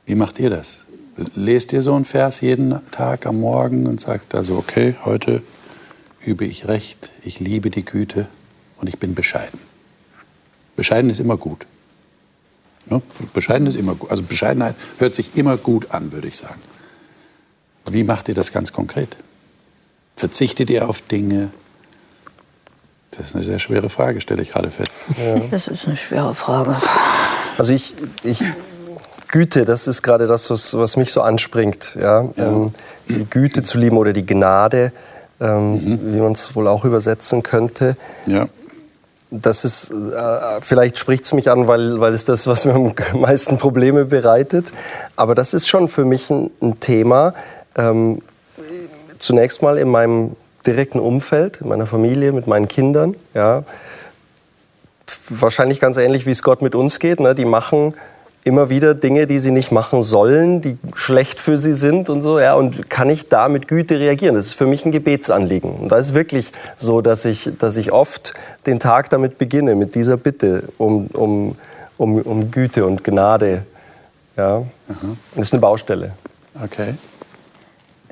Wie 0.04 0.14
macht 0.14 0.38
ihr 0.40 0.50
das? 0.50 0.80
Lest 1.34 1.72
ihr 1.72 1.80
so 1.80 1.94
einen 1.94 2.04
Vers 2.04 2.42
jeden 2.42 2.78
Tag 2.90 3.24
am 3.24 3.40
Morgen 3.40 3.86
und 3.86 3.98
sagt 3.98 4.34
also, 4.34 4.58
okay, 4.58 4.94
heute 5.06 5.42
übe 6.22 6.44
ich 6.44 6.68
Recht, 6.68 7.12
ich 7.24 7.40
liebe 7.40 7.70
die 7.70 7.86
Güte 7.86 8.28
und 8.76 8.88
ich 8.88 8.98
bin 8.98 9.14
bescheiden. 9.14 9.71
Bescheiden 10.76 11.10
ist 11.10 11.20
immer 11.20 11.36
gut. 11.36 11.66
Ne? 12.86 13.00
Bescheiden 13.32 13.66
ist 13.66 13.76
immer 13.76 13.94
gut. 13.94 14.10
Also 14.10 14.22
Bescheidenheit 14.22 14.74
hört 14.98 15.14
sich 15.14 15.36
immer 15.36 15.56
gut 15.56 15.92
an, 15.92 16.12
würde 16.12 16.28
ich 16.28 16.36
sagen. 16.36 16.60
Wie 17.90 18.04
macht 18.04 18.28
ihr 18.28 18.34
das 18.34 18.52
ganz 18.52 18.72
konkret? 18.72 19.16
Verzichtet 20.16 20.70
ihr 20.70 20.88
auf 20.88 21.00
Dinge? 21.02 21.50
Das 23.16 23.28
ist 23.28 23.34
eine 23.34 23.44
sehr 23.44 23.58
schwere 23.58 23.90
Frage, 23.90 24.20
stelle 24.20 24.42
ich 24.42 24.52
gerade 24.52 24.70
fest. 24.70 24.92
Ja. 25.18 25.38
Das 25.50 25.68
ist 25.68 25.86
eine 25.86 25.96
schwere 25.96 26.34
Frage. 26.34 26.76
Also 27.58 27.74
ich, 27.74 27.94
ich 28.22 28.42
Güte, 29.28 29.64
das 29.64 29.86
ist 29.86 30.02
gerade 30.02 30.26
das, 30.26 30.48
was, 30.48 30.74
was 30.74 30.96
mich 30.96 31.12
so 31.12 31.20
anspringt. 31.20 31.96
Ja? 32.00 32.22
ja. 32.36 32.46
Ähm, 32.46 32.70
die 33.08 33.24
Güte 33.24 33.62
zu 33.62 33.78
lieben 33.78 33.98
oder 33.98 34.12
die 34.12 34.24
Gnade, 34.24 34.92
ähm, 35.40 35.72
mhm. 35.74 36.14
wie 36.14 36.20
man 36.20 36.32
es 36.32 36.54
wohl 36.54 36.66
auch 36.66 36.84
übersetzen 36.84 37.42
könnte. 37.42 37.94
Ja 38.26 38.48
das 39.32 39.64
ist, 39.64 39.90
äh, 39.90 40.60
vielleicht 40.60 40.98
spricht 40.98 41.24
es 41.24 41.32
mich 41.32 41.50
an, 41.50 41.66
weil, 41.66 42.00
weil 42.00 42.12
es 42.12 42.24
das, 42.24 42.46
was 42.46 42.66
mir 42.66 42.74
am 42.74 42.94
meisten 43.14 43.56
Probleme 43.56 44.04
bereitet. 44.04 44.72
Aber 45.16 45.34
das 45.34 45.54
ist 45.54 45.68
schon 45.68 45.88
für 45.88 46.04
mich 46.04 46.28
ein, 46.30 46.50
ein 46.60 46.80
Thema. 46.80 47.32
Ähm, 47.74 48.20
zunächst 49.18 49.62
mal 49.62 49.78
in 49.78 49.88
meinem 49.88 50.36
direkten 50.66 51.00
Umfeld, 51.00 51.62
in 51.62 51.68
meiner 51.68 51.86
Familie, 51.86 52.32
mit 52.32 52.46
meinen 52.46 52.68
Kindern. 52.68 53.16
Ja. 53.32 53.64
Wahrscheinlich 55.30 55.80
ganz 55.80 55.96
ähnlich, 55.96 56.26
wie 56.26 56.30
es 56.30 56.42
Gott 56.42 56.60
mit 56.60 56.74
uns 56.74 56.98
geht. 56.98 57.18
Ne? 57.18 57.34
Die 57.34 57.46
machen 57.46 57.94
immer 58.44 58.70
wieder 58.70 58.94
Dinge, 58.94 59.26
die 59.26 59.38
sie 59.38 59.52
nicht 59.52 59.70
machen 59.70 60.02
sollen, 60.02 60.60
die 60.60 60.76
schlecht 60.94 61.38
für 61.38 61.56
sie 61.58 61.72
sind 61.72 62.08
und 62.08 62.22
so. 62.22 62.40
Ja, 62.40 62.54
und 62.54 62.90
kann 62.90 63.08
ich 63.08 63.28
da 63.28 63.48
mit 63.48 63.68
Güte 63.68 64.00
reagieren? 64.00 64.34
Das 64.34 64.46
ist 64.46 64.54
für 64.54 64.66
mich 64.66 64.84
ein 64.84 64.92
Gebetsanliegen. 64.92 65.70
Und 65.70 65.88
da 65.90 65.98
ist 65.98 66.14
wirklich 66.14 66.52
so, 66.76 67.00
dass 67.00 67.24
ich, 67.24 67.50
dass 67.58 67.76
ich 67.76 67.92
oft 67.92 68.34
den 68.66 68.80
Tag 68.80 69.10
damit 69.10 69.38
beginne, 69.38 69.74
mit 69.76 69.94
dieser 69.94 70.16
Bitte 70.16 70.64
um, 70.78 71.06
um, 71.12 71.56
um, 71.98 72.20
um 72.20 72.50
Güte 72.50 72.84
und 72.84 73.04
Gnade. 73.04 73.64
Ja, 74.36 74.60
mhm. 74.88 75.18
das 75.36 75.48
ist 75.48 75.52
eine 75.52 75.60
Baustelle. 75.60 76.12
Okay. 76.62 76.94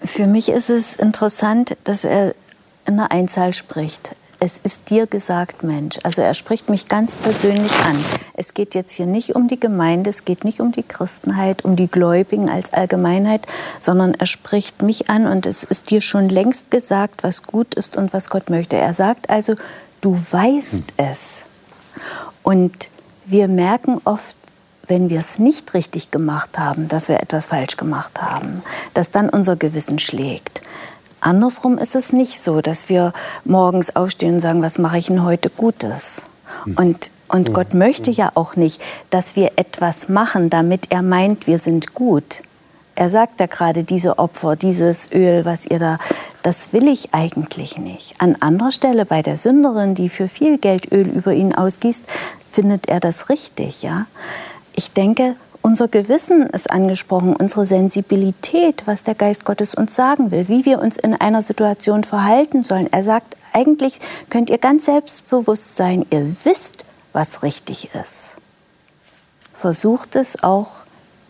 Für 0.02 0.26
mich 0.26 0.48
ist 0.48 0.70
es 0.70 0.96
interessant, 0.96 1.76
dass 1.84 2.04
er 2.04 2.34
in 2.86 2.94
einer 2.94 3.10
Einzahl 3.10 3.52
spricht 3.52 4.14
es 4.40 4.58
ist 4.62 4.88
dir 4.88 5.06
gesagt, 5.06 5.62
Mensch. 5.62 5.98
Also 6.02 6.22
er 6.22 6.32
spricht 6.32 6.70
mich 6.70 6.86
ganz 6.86 7.14
persönlich 7.14 7.72
an. 7.84 8.02
Es 8.32 8.54
geht 8.54 8.74
jetzt 8.74 8.92
hier 8.92 9.04
nicht 9.04 9.34
um 9.36 9.48
die 9.48 9.60
Gemeinde, 9.60 10.08
es 10.08 10.24
geht 10.24 10.44
nicht 10.44 10.60
um 10.60 10.72
die 10.72 10.82
Christenheit, 10.82 11.62
um 11.64 11.76
die 11.76 11.88
Gläubigen 11.88 12.48
als 12.48 12.72
Allgemeinheit, 12.72 13.46
sondern 13.80 14.14
er 14.14 14.26
spricht 14.26 14.80
mich 14.80 15.10
an 15.10 15.26
und 15.26 15.44
es 15.44 15.62
ist 15.62 15.90
dir 15.90 16.00
schon 16.00 16.30
längst 16.30 16.70
gesagt, 16.70 17.22
was 17.22 17.42
gut 17.42 17.74
ist 17.74 17.98
und 17.98 18.14
was 18.14 18.30
Gott 18.30 18.48
möchte. 18.48 18.76
Er 18.76 18.94
sagt 18.94 19.28
also, 19.28 19.54
du 20.00 20.16
weißt 20.16 20.94
es. 20.96 21.44
Und 22.42 22.88
wir 23.26 23.46
merken 23.46 24.00
oft, 24.04 24.36
wenn 24.86 25.10
wir 25.10 25.20
es 25.20 25.38
nicht 25.38 25.74
richtig 25.74 26.10
gemacht 26.10 26.58
haben, 26.58 26.88
dass 26.88 27.08
wir 27.08 27.20
etwas 27.20 27.46
falsch 27.46 27.76
gemacht 27.76 28.20
haben, 28.22 28.62
dass 28.94 29.10
dann 29.10 29.28
unser 29.28 29.54
Gewissen 29.54 29.98
schlägt. 29.98 30.62
Andersrum 31.20 31.78
ist 31.78 31.94
es 31.94 32.12
nicht 32.12 32.40
so, 32.40 32.60
dass 32.60 32.88
wir 32.88 33.12
morgens 33.44 33.94
aufstehen 33.94 34.34
und 34.34 34.40
sagen, 34.40 34.62
was 34.62 34.78
mache 34.78 34.98
ich 34.98 35.06
denn 35.06 35.24
heute 35.24 35.50
Gutes? 35.50 36.22
Hm. 36.64 36.76
Und, 36.76 37.10
und 37.28 37.48
hm. 37.48 37.54
Gott 37.54 37.74
möchte 37.74 38.10
ja 38.10 38.32
auch 38.34 38.56
nicht, 38.56 38.80
dass 39.10 39.36
wir 39.36 39.52
etwas 39.56 40.08
machen, 40.08 40.50
damit 40.50 40.90
er 40.90 41.02
meint, 41.02 41.46
wir 41.46 41.58
sind 41.58 41.94
gut. 41.94 42.42
Er 42.96 43.08
sagt 43.08 43.40
ja 43.40 43.46
gerade, 43.46 43.84
diese 43.84 44.18
Opfer, 44.18 44.56
dieses 44.56 45.10
Öl, 45.12 45.44
was 45.44 45.64
ihr 45.66 45.78
da, 45.78 45.98
das 46.42 46.72
will 46.72 46.88
ich 46.88 47.14
eigentlich 47.14 47.78
nicht. 47.78 48.14
An 48.18 48.36
anderer 48.40 48.72
Stelle 48.72 49.06
bei 49.06 49.22
der 49.22 49.36
Sünderin, 49.36 49.94
die 49.94 50.08
für 50.08 50.28
viel 50.28 50.58
Geld 50.58 50.90
Öl 50.92 51.08
über 51.08 51.32
ihn 51.32 51.54
ausgießt, 51.54 52.04
findet 52.50 52.88
er 52.88 53.00
das 53.00 53.28
richtig, 53.28 53.82
ja. 53.82 54.06
Ich 54.74 54.92
denke, 54.92 55.36
unser 55.62 55.88
Gewissen 55.88 56.42
ist 56.42 56.70
angesprochen, 56.70 57.36
unsere 57.36 57.66
Sensibilität, 57.66 58.82
was 58.86 59.04
der 59.04 59.14
Geist 59.14 59.44
Gottes 59.44 59.74
uns 59.74 59.94
sagen 59.94 60.30
will, 60.30 60.48
wie 60.48 60.64
wir 60.64 60.80
uns 60.80 60.96
in 60.96 61.14
einer 61.14 61.42
Situation 61.42 62.04
verhalten 62.04 62.62
sollen. 62.62 62.88
Er 62.92 63.04
sagt, 63.04 63.36
eigentlich 63.52 63.98
könnt 64.30 64.50
ihr 64.50 64.58
ganz 64.58 64.86
selbstbewusst 64.86 65.76
sein, 65.76 66.04
ihr 66.10 66.26
wisst, 66.44 66.84
was 67.12 67.42
richtig 67.42 67.90
ist. 67.94 68.36
Versucht 69.52 70.16
es 70.16 70.42
auch 70.42 70.68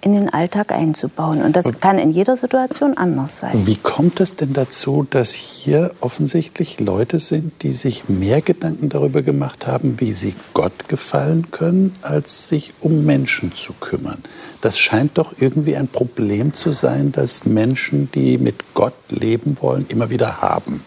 in 0.02 0.14
den 0.14 0.28
Alltag 0.28 0.72
einzubauen. 0.72 1.42
Und 1.42 1.56
das 1.56 1.80
kann 1.80 1.98
in 1.98 2.10
jeder 2.10 2.36
Situation 2.36 2.96
anders 2.96 3.40
sein. 3.40 3.66
Wie 3.66 3.76
kommt 3.76 4.20
es 4.20 4.36
denn 4.36 4.52
dazu, 4.52 5.06
dass 5.08 5.32
hier 5.34 5.92
offensichtlich 6.00 6.80
Leute 6.80 7.18
sind, 7.18 7.62
die 7.62 7.72
sich 7.72 8.08
mehr 8.08 8.40
Gedanken 8.40 8.88
darüber 8.88 9.22
gemacht 9.22 9.66
haben, 9.66 10.00
wie 10.00 10.12
sie 10.12 10.34
Gott 10.54 10.88
gefallen 10.88 11.50
können, 11.50 11.94
als 12.02 12.48
sich 12.48 12.72
um 12.80 13.04
Menschen 13.04 13.52
zu 13.52 13.72
kümmern? 13.74 14.18
Das 14.60 14.78
scheint 14.78 15.18
doch 15.18 15.34
irgendwie 15.38 15.76
ein 15.76 15.88
Problem 15.88 16.54
zu 16.54 16.72
sein, 16.72 17.12
das 17.12 17.46
Menschen, 17.46 18.10
die 18.12 18.38
mit 18.38 18.74
Gott 18.74 18.94
leben 19.08 19.56
wollen, 19.60 19.86
immer 19.88 20.10
wieder 20.10 20.40
haben. 20.40 20.82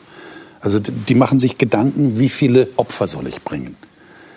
Also 0.62 0.80
die 0.80 1.16
machen 1.16 1.40
sich 1.40 1.58
Gedanken, 1.58 2.20
wie 2.20 2.30
viele 2.30 2.70
Opfer 2.78 3.06
soll 3.06 3.28
ich 3.28 3.44
bringen? 3.44 3.76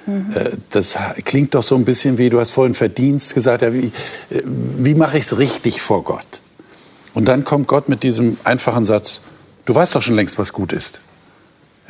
Mhm. 0.06 0.32
Das 0.70 0.98
klingt 1.24 1.54
doch 1.54 1.62
so 1.62 1.74
ein 1.74 1.84
bisschen 1.84 2.18
wie, 2.18 2.30
du 2.30 2.40
hast 2.40 2.52
vorhin 2.52 2.74
Verdienst 2.74 3.34
gesagt, 3.34 3.62
ja, 3.62 3.72
wie, 3.74 3.92
äh, 4.30 4.42
wie 4.44 4.94
mache 4.94 5.18
ich 5.18 5.24
es 5.24 5.38
richtig 5.38 5.82
vor 5.82 6.04
Gott? 6.04 6.40
Und 7.14 7.26
dann 7.26 7.44
kommt 7.44 7.66
Gott 7.66 7.88
mit 7.88 8.02
diesem 8.02 8.36
einfachen 8.44 8.84
Satz, 8.84 9.20
du 9.64 9.74
weißt 9.74 9.94
doch 9.94 10.02
schon 10.02 10.16
längst, 10.16 10.38
was 10.38 10.52
gut 10.52 10.72
ist. 10.72 11.00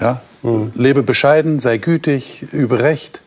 Ja? 0.01 0.21
Mhm. 0.43 0.73
Lebe 0.75 1.03
bescheiden, 1.03 1.59
sei 1.59 1.79
gütig, 1.79 2.47
übe 2.53 2.79
Recht. 2.81 3.23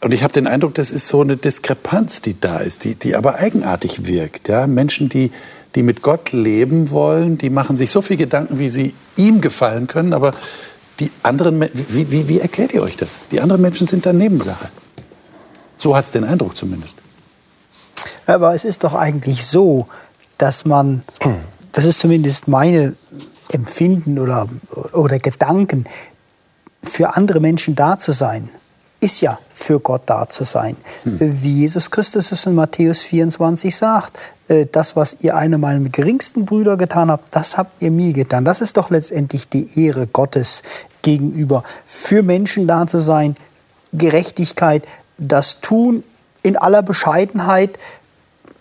Und 0.00 0.12
ich 0.12 0.22
habe 0.22 0.32
den 0.32 0.46
Eindruck, 0.46 0.74
das 0.74 0.90
ist 0.90 1.08
so 1.08 1.20
eine 1.20 1.36
Diskrepanz, 1.36 2.22
die 2.22 2.40
da 2.40 2.58
ist, 2.58 2.84
die, 2.84 2.94
die 2.94 3.14
aber 3.14 3.36
eigenartig 3.36 4.06
wirkt. 4.06 4.48
Ja? 4.48 4.66
Menschen, 4.66 5.08
die, 5.08 5.30
die 5.74 5.82
mit 5.82 6.02
Gott 6.02 6.32
leben 6.32 6.90
wollen, 6.90 7.38
die 7.38 7.50
machen 7.50 7.76
sich 7.76 7.90
so 7.90 8.02
viel 8.02 8.16
Gedanken, 8.16 8.58
wie 8.58 8.68
sie 8.68 8.94
ihm 9.16 9.40
gefallen 9.40 9.86
können, 9.86 10.14
aber 10.14 10.32
die 11.00 11.10
anderen, 11.22 11.60
wie, 11.60 12.10
wie, 12.10 12.28
wie 12.28 12.40
erklärt 12.40 12.72
ihr 12.72 12.82
euch 12.82 12.96
das? 12.96 13.20
Die 13.32 13.40
anderen 13.40 13.62
Menschen 13.62 13.86
sind 13.86 14.06
da 14.06 14.12
Nebensache. 14.12 14.68
So 15.78 15.96
hat 15.96 16.04
es 16.04 16.10
den 16.10 16.24
Eindruck 16.24 16.56
zumindest. 16.56 16.96
Aber 18.26 18.54
es 18.54 18.64
ist 18.64 18.84
doch 18.84 18.94
eigentlich 18.94 19.44
so, 19.44 19.88
dass 20.38 20.64
man, 20.64 21.02
das 21.72 21.84
ist 21.84 22.00
zumindest 22.00 22.48
meine 22.48 22.94
Empfinden 23.50 24.18
oder, 24.18 24.46
oder 24.92 25.18
Gedanken, 25.18 25.86
für 26.82 27.16
andere 27.16 27.40
Menschen 27.40 27.74
da 27.74 27.98
zu 27.98 28.12
sein, 28.12 28.48
ist 29.00 29.20
ja 29.20 29.38
für 29.48 29.80
Gott 29.80 30.02
da 30.06 30.28
zu 30.28 30.44
sein. 30.44 30.76
Hm. 31.04 31.18
Wie 31.20 31.60
Jesus 31.60 31.90
Christus 31.90 32.32
es 32.32 32.46
in 32.46 32.54
Matthäus 32.54 33.00
24 33.00 33.74
sagt, 33.74 34.18
äh, 34.48 34.66
das, 34.70 34.96
was 34.96 35.18
ihr 35.20 35.36
einem 35.36 35.60
meiner 35.60 35.88
geringsten 35.88 36.44
Brüder 36.44 36.76
getan 36.76 37.10
habt, 37.10 37.34
das 37.34 37.56
habt 37.56 37.80
ihr 37.80 37.90
mir 37.90 38.12
getan. 38.12 38.44
Das 38.44 38.60
ist 38.60 38.76
doch 38.76 38.90
letztendlich 38.90 39.48
die 39.48 39.68
Ehre 39.80 40.06
Gottes 40.06 40.62
gegenüber, 41.02 41.62
für 41.86 42.22
Menschen 42.22 42.66
da 42.66 42.86
zu 42.86 43.00
sein, 43.00 43.36
Gerechtigkeit, 43.92 44.84
das 45.18 45.60
Tun 45.60 46.04
in 46.42 46.56
aller 46.56 46.82
Bescheidenheit, 46.82 47.78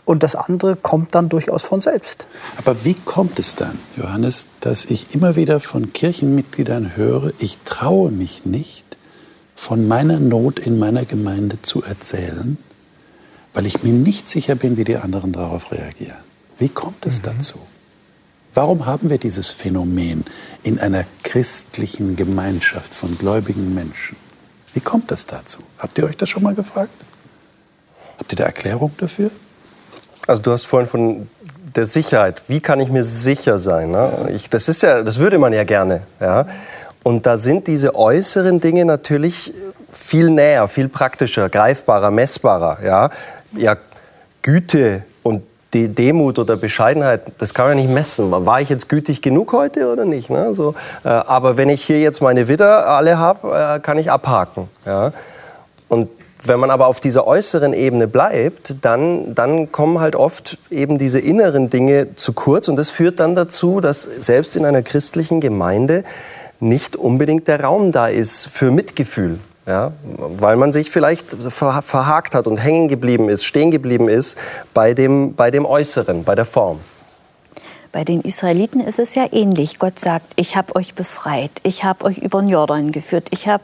und 0.09 0.23
das 0.23 0.33
andere 0.33 0.75
kommt 0.75 1.13
dann 1.13 1.29
durchaus 1.29 1.63
von 1.63 1.81
selbst. 1.81 2.25
Aber 2.57 2.83
wie 2.83 2.95
kommt 2.95 3.37
es 3.37 3.53
dann, 3.53 3.77
Johannes, 3.95 4.47
dass 4.59 4.85
ich 4.85 5.13
immer 5.13 5.35
wieder 5.35 5.59
von 5.59 5.93
Kirchenmitgliedern 5.93 6.95
höre, 6.95 7.31
ich 7.37 7.59
traue 7.63 8.09
mich 8.09 8.43
nicht, 8.43 8.97
von 9.53 9.87
meiner 9.87 10.19
Not 10.19 10.57
in 10.57 10.79
meiner 10.79 11.05
Gemeinde 11.05 11.61
zu 11.61 11.83
erzählen, 11.83 12.57
weil 13.53 13.67
ich 13.67 13.83
mir 13.83 13.93
nicht 13.93 14.27
sicher 14.27 14.55
bin, 14.55 14.77
wie 14.77 14.83
die 14.83 14.97
anderen 14.97 15.31
darauf 15.31 15.71
reagieren? 15.71 16.17
Wie 16.57 16.69
kommt 16.69 17.05
es 17.05 17.19
mhm. 17.19 17.25
dazu? 17.25 17.59
Warum 18.59 18.85
haben 18.85 19.09
wir 19.09 19.17
dieses 19.17 19.51
Phänomen 19.51 20.25
in 20.63 20.81
einer 20.81 21.05
christlichen 21.23 22.17
Gemeinschaft 22.17 22.93
von 22.93 23.17
gläubigen 23.17 23.73
Menschen? 23.73 24.17
Wie 24.73 24.81
kommt 24.81 25.09
das 25.11 25.25
dazu? 25.25 25.59
Habt 25.77 25.97
ihr 25.97 26.03
euch 26.03 26.17
das 26.17 26.27
schon 26.27 26.43
mal 26.43 26.53
gefragt? 26.53 26.91
Habt 28.17 28.33
ihr 28.33 28.35
da 28.35 28.43
Erklärung 28.43 28.91
dafür? 28.97 29.31
Also 30.27 30.41
du 30.41 30.51
hast 30.51 30.65
vorhin 30.65 30.89
von 30.89 31.29
der 31.73 31.85
Sicherheit. 31.85 32.41
Wie 32.49 32.59
kann 32.59 32.81
ich 32.81 32.89
mir 32.89 33.05
sicher 33.05 33.59
sein? 33.59 33.91
Ne? 33.91 34.29
Ich, 34.33 34.49
das 34.49 34.67
ist 34.67 34.83
ja, 34.83 35.03
das 35.03 35.19
würde 35.19 35.39
man 35.39 35.53
ja 35.53 35.63
gerne. 35.63 36.01
Ja? 36.19 36.45
Und 37.01 37.25
da 37.25 37.37
sind 37.37 37.65
diese 37.65 37.95
äußeren 37.95 38.59
Dinge 38.59 38.83
natürlich 38.83 39.53
viel 39.89 40.29
näher, 40.29 40.67
viel 40.67 40.89
praktischer, 40.89 41.47
greifbarer, 41.47 42.11
messbarer. 42.11 42.83
Ja, 42.83 43.09
ja 43.55 43.77
Güte 44.41 45.03
die 45.73 45.89
Demut 45.89 46.39
oder 46.39 46.57
Bescheidenheit, 46.57 47.23
das 47.37 47.53
kann 47.53 47.67
man 47.67 47.77
nicht 47.77 47.89
messen. 47.89 48.31
War 48.31 48.61
ich 48.61 48.69
jetzt 48.69 48.89
gütig 48.89 49.21
genug 49.21 49.53
heute 49.53 49.91
oder 49.91 50.05
nicht? 50.05 50.29
Ne? 50.29 50.53
So, 50.55 50.73
äh, 51.03 51.09
aber 51.09 51.57
wenn 51.57 51.69
ich 51.69 51.83
hier 51.83 51.99
jetzt 51.99 52.21
meine 52.21 52.47
Widder 52.47 52.87
alle 52.87 53.17
habe, 53.17 53.75
äh, 53.75 53.79
kann 53.79 53.97
ich 53.97 54.11
abhaken. 54.11 54.67
Ja? 54.85 55.11
Und 55.87 56.09
wenn 56.43 56.59
man 56.59 56.71
aber 56.71 56.87
auf 56.87 56.99
dieser 56.99 57.27
äußeren 57.27 57.73
Ebene 57.73 58.07
bleibt, 58.07 58.77
dann, 58.81 59.35
dann 59.35 59.71
kommen 59.71 59.99
halt 59.99 60.15
oft 60.15 60.57
eben 60.69 60.97
diese 60.97 61.19
inneren 61.19 61.69
Dinge 61.69 62.15
zu 62.15 62.33
kurz. 62.33 62.67
Und 62.67 62.77
das 62.77 62.89
führt 62.89 63.19
dann 63.19 63.35
dazu, 63.35 63.81
dass 63.81 64.03
selbst 64.03 64.55
in 64.55 64.65
einer 64.65 64.81
christlichen 64.81 65.41
Gemeinde 65.41 66.03
nicht 66.59 66.95
unbedingt 66.95 67.47
der 67.47 67.63
Raum 67.63 67.91
da 67.91 68.07
ist 68.07 68.47
für 68.47 68.71
Mitgefühl. 68.71 69.39
Ja, 69.69 69.91
weil 70.17 70.55
man 70.55 70.73
sich 70.73 70.89
vielleicht 70.89 71.31
verhakt 71.31 72.33
hat 72.33 72.47
und 72.47 72.57
hängen 72.57 72.87
geblieben 72.87 73.29
ist, 73.29 73.45
stehen 73.45 73.69
geblieben 73.69 74.09
ist 74.09 74.35
bei 74.73 74.95
dem, 74.95 75.35
bei 75.35 75.51
dem 75.51 75.63
Äußeren, 75.63 76.23
bei 76.23 76.33
der 76.33 76.45
Form. 76.45 76.79
Bei 77.91 78.03
den 78.03 78.21
Israeliten 78.21 78.79
ist 78.79 78.97
es 78.97 79.13
ja 79.13 79.27
ähnlich. 79.31 79.77
Gott 79.77 79.99
sagt, 79.99 80.25
ich 80.37 80.55
habe 80.55 80.75
euch 80.75 80.95
befreit, 80.95 81.51
ich 81.61 81.83
habe 81.83 82.05
euch 82.05 82.17
über 82.17 82.41
den 82.41 82.47
Jordan 82.47 82.91
geführt, 82.91 83.27
ich 83.29 83.47
habe 83.47 83.63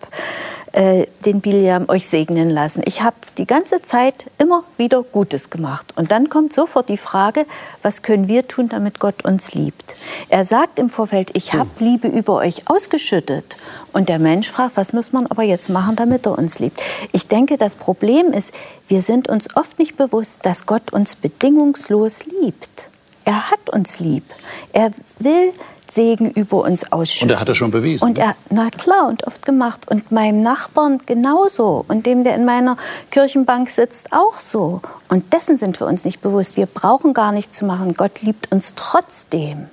äh, 0.76 1.08
den 1.26 1.40
Biliam 1.40 1.88
euch 1.88 2.06
segnen 2.06 2.50
lassen. 2.50 2.84
Ich 2.86 3.02
habe 3.02 3.16
die 3.38 3.46
ganze 3.46 3.82
Zeit 3.82 4.26
immer 4.40 4.66
wieder 4.76 5.04
Gutes 5.04 5.50
gemacht. 5.50 5.94
Und 5.96 6.12
dann 6.12 6.30
kommt 6.30 6.52
sofort 6.52 6.90
die 6.90 6.98
Frage, 6.98 7.46
was 7.82 8.02
können 8.02 8.28
wir 8.28 8.48
tun, 8.50 8.68
damit 8.68 9.00
Gott 9.00 9.24
uns 9.24 9.54
liebt? 9.54 9.96
Er 10.28 10.44
sagt 10.44 10.78
im 10.78 10.90
Vorfeld, 10.90 11.32
ich 11.34 11.54
habe 11.54 11.70
Liebe 11.80 12.10
über 12.10 12.36
euch 12.36 12.70
ausgeschüttet. 12.70 13.56
Und 13.94 14.10
der 14.10 14.20
Mensch 14.20 14.50
fragt, 14.50 14.76
was 14.76 14.92
muss 14.92 15.14
man 15.14 15.28
aber 15.28 15.44
jetzt 15.44 15.70
machen, 15.70 15.96
damit 15.96 16.26
er 16.26 16.38
uns 16.38 16.60
liebt? 16.60 16.84
Ich 17.14 17.28
denke, 17.28 17.56
das 17.56 17.76
Problem 17.76 18.34
ist, 18.34 18.54
wir 18.90 19.02
sind 19.02 19.30
uns 19.30 19.56
oft 19.56 19.80
nicht 19.80 19.96
bewusst, 19.96 20.46
dass 20.46 20.66
Gott 20.66 20.92
uns 20.92 21.16
bedingungslos 21.16 22.26
liebt. 22.26 22.90
Er 23.24 23.50
hat 23.50 23.70
uns 23.72 24.02
lieb. 24.02 24.26
Er 24.74 24.92
will 25.20 25.54
Segen 25.96 26.30
über 26.30 26.58
uns 26.58 26.92
ausschütten. 26.92 27.30
Und 27.30 27.36
er 27.36 27.40
hat 27.40 27.50
das 27.50 27.58
schon 27.58 27.72
bewiesen. 27.72 28.04
Und 28.04 28.18
ne? 28.18 28.26
er, 28.26 28.36
na 28.50 28.70
klar, 28.70 29.08
und 29.08 29.26
oft 29.26 29.46
gemacht. 29.46 29.90
Und 29.90 30.12
meinem 30.12 30.42
Nachbarn 30.42 31.00
genauso. 31.06 31.86
Und 31.88 32.06
dem, 32.06 32.24
der 32.24 32.36
in 32.36 32.46
meiner 32.46 32.78
Kirchenbank 33.12 33.70
sitzt, 33.70 34.10
auch 34.12 34.36
so. 34.36 34.82
Und 35.10 35.34
dessen 35.34 35.58
sind 35.58 35.80
wir 35.80 35.88
uns 35.88 36.06
nicht 36.06 36.22
bewusst. 36.22 36.58
Wir 36.58 36.66
brauchen 36.68 37.14
gar 37.14 37.32
nichts 37.32 37.58
zu 37.58 37.66
machen. 37.66 37.94
Gott 37.96 38.22
liebt 38.22 38.52
uns 38.52 38.74
trotzdem. 38.76 39.68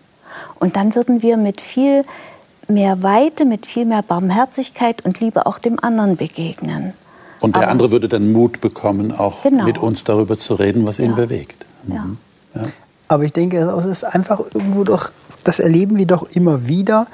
Und 0.58 0.76
dann 0.76 0.94
würden 0.94 1.22
wir 1.22 1.36
mit 1.36 1.60
viel 1.60 2.04
mehr 2.68 3.02
Weite, 3.02 3.44
mit 3.44 3.66
viel 3.66 3.84
mehr 3.84 4.02
Barmherzigkeit 4.02 5.04
und 5.04 5.20
Liebe 5.20 5.46
auch 5.46 5.58
dem 5.58 5.82
anderen 5.82 6.16
begegnen. 6.16 6.94
Und 7.40 7.56
der 7.56 7.64
Aber, 7.64 7.72
andere 7.72 7.90
würde 7.90 8.08
dann 8.08 8.30
Mut 8.30 8.60
bekommen, 8.60 9.10
auch 9.10 9.42
genau. 9.42 9.64
mit 9.64 9.78
uns 9.78 10.04
darüber 10.04 10.36
zu 10.38 10.54
reden, 10.54 10.86
was 10.86 11.00
ihn 11.00 11.10
ja. 11.10 11.16
bewegt. 11.16 11.66
Mhm. 11.84 12.18
Ja. 12.54 12.62
Aber 13.08 13.24
ich 13.24 13.32
denke, 13.32 13.58
es 13.58 13.84
ist 13.84 14.04
einfach 14.04 14.40
irgendwo 14.54 14.84
doch 14.84 15.10
das 15.44 15.58
erleben 15.58 15.96
wir 15.96 16.06
doch 16.06 16.22
immer 16.30 16.66
wieder, 16.66 17.06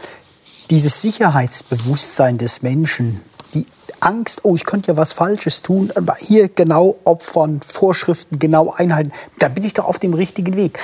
dieses 0.71 1.03
Sicherheitsbewusstsein 1.03 2.39
des 2.39 2.63
Menschen, 2.63 3.21
die 3.55 3.67
Angst, 4.01 4.41
oh, 4.45 4.55
ich 4.55 4.65
könnte 4.65 4.93
ja 4.93 4.97
was 4.97 5.13
Falsches 5.13 5.63
tun, 5.63 5.91
aber 5.95 6.17
hier 6.19 6.49
genau 6.49 6.97
opfern, 7.05 7.61
Vorschriften 7.63 8.39
genau 8.39 8.73
einhalten, 8.73 9.13
dann 9.39 9.55
bin 9.55 9.65
ich 9.65 9.75
doch 9.75 9.87
auf 9.87 9.99
dem 9.99 10.15
richtigen 10.15 10.57
Weg. 10.57 10.79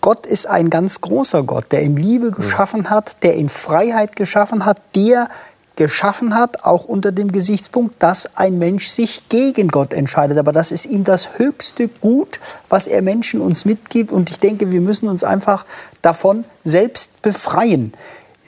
Gott 0.00 0.24
ist 0.24 0.46
ein 0.46 0.70
ganz 0.70 1.00
großer 1.00 1.42
Gott, 1.42 1.72
der 1.72 1.82
in 1.82 1.96
Liebe 1.96 2.30
geschaffen 2.30 2.90
hat, 2.90 3.24
der 3.24 3.34
in 3.34 3.48
Freiheit 3.48 4.14
geschaffen 4.14 4.64
hat, 4.64 4.80
der 4.94 5.28
geschaffen 5.76 6.34
hat, 6.34 6.64
auch 6.64 6.86
unter 6.86 7.12
dem 7.12 7.30
Gesichtspunkt, 7.30 7.96
dass 8.02 8.36
ein 8.36 8.58
Mensch 8.58 8.88
sich 8.88 9.28
gegen 9.28 9.68
Gott 9.68 9.92
entscheidet. 9.92 10.38
Aber 10.38 10.52
das 10.52 10.72
ist 10.72 10.86
ihm 10.86 11.04
das 11.04 11.38
höchste 11.38 11.88
Gut, 11.88 12.40
was 12.68 12.86
er 12.86 13.02
Menschen 13.02 13.40
uns 13.40 13.64
mitgibt. 13.64 14.10
Und 14.10 14.30
ich 14.30 14.40
denke, 14.40 14.72
wir 14.72 14.80
müssen 14.80 15.08
uns 15.08 15.22
einfach 15.22 15.64
davon 16.02 16.44
selbst 16.64 17.22
befreien. 17.22 17.92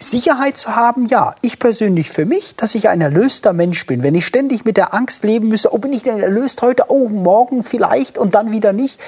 Sicherheit 0.00 0.56
zu 0.56 0.76
haben, 0.76 1.06
ja. 1.06 1.34
Ich 1.42 1.58
persönlich 1.58 2.10
für 2.10 2.24
mich, 2.24 2.54
dass 2.54 2.74
ich 2.74 2.88
ein 2.88 3.00
erlöster 3.00 3.52
Mensch 3.52 3.84
bin. 3.86 4.02
Wenn 4.02 4.14
ich 4.14 4.26
ständig 4.26 4.64
mit 4.64 4.76
der 4.76 4.94
Angst 4.94 5.24
leben 5.24 5.48
müsse, 5.48 5.72
oh, 5.72 5.78
bin 5.78 5.92
ich 5.92 6.04
denn 6.04 6.20
erlöst 6.20 6.62
heute, 6.62 6.84
oh, 6.88 7.08
morgen 7.08 7.64
vielleicht 7.64 8.16
und 8.16 8.34
dann 8.34 8.52
wieder 8.52 8.72
nicht, 8.72 9.00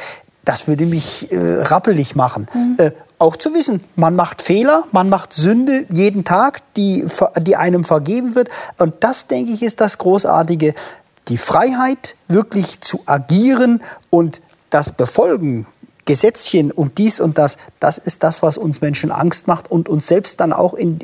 das 0.44 0.68
würde 0.68 0.86
mich 0.86 1.30
äh, 1.32 1.62
rappelig 1.62 2.16
machen. 2.16 2.46
Mhm. 2.54 2.74
Äh, 2.78 2.90
auch 3.18 3.36
zu 3.36 3.52
wissen, 3.52 3.82
man 3.96 4.16
macht 4.16 4.40
Fehler, 4.40 4.84
man 4.92 5.10
macht 5.10 5.34
Sünde 5.34 5.84
jeden 5.92 6.24
Tag, 6.24 6.62
die, 6.74 7.06
die 7.40 7.56
einem 7.56 7.84
vergeben 7.84 8.34
wird. 8.34 8.48
Und 8.78 8.94
das, 9.00 9.26
denke 9.26 9.52
ich, 9.52 9.62
ist 9.62 9.80
das 9.80 9.98
Großartige. 9.98 10.74
Die 11.28 11.36
Freiheit, 11.36 12.14
wirklich 12.28 12.80
zu 12.80 13.02
agieren 13.04 13.82
und 14.08 14.40
das 14.70 14.92
Befolgen, 14.92 15.66
Gesetzchen 16.06 16.72
und 16.72 16.98
dies 16.98 17.20
und 17.20 17.36
das, 17.36 17.56
das 17.78 17.98
ist 17.98 18.22
das, 18.22 18.42
was 18.42 18.56
uns 18.56 18.80
Menschen 18.80 19.12
Angst 19.12 19.46
macht 19.46 19.70
und 19.70 19.88
uns 19.88 20.06
selbst 20.06 20.40
dann 20.40 20.52
auch 20.52 20.74
in, 20.74 21.00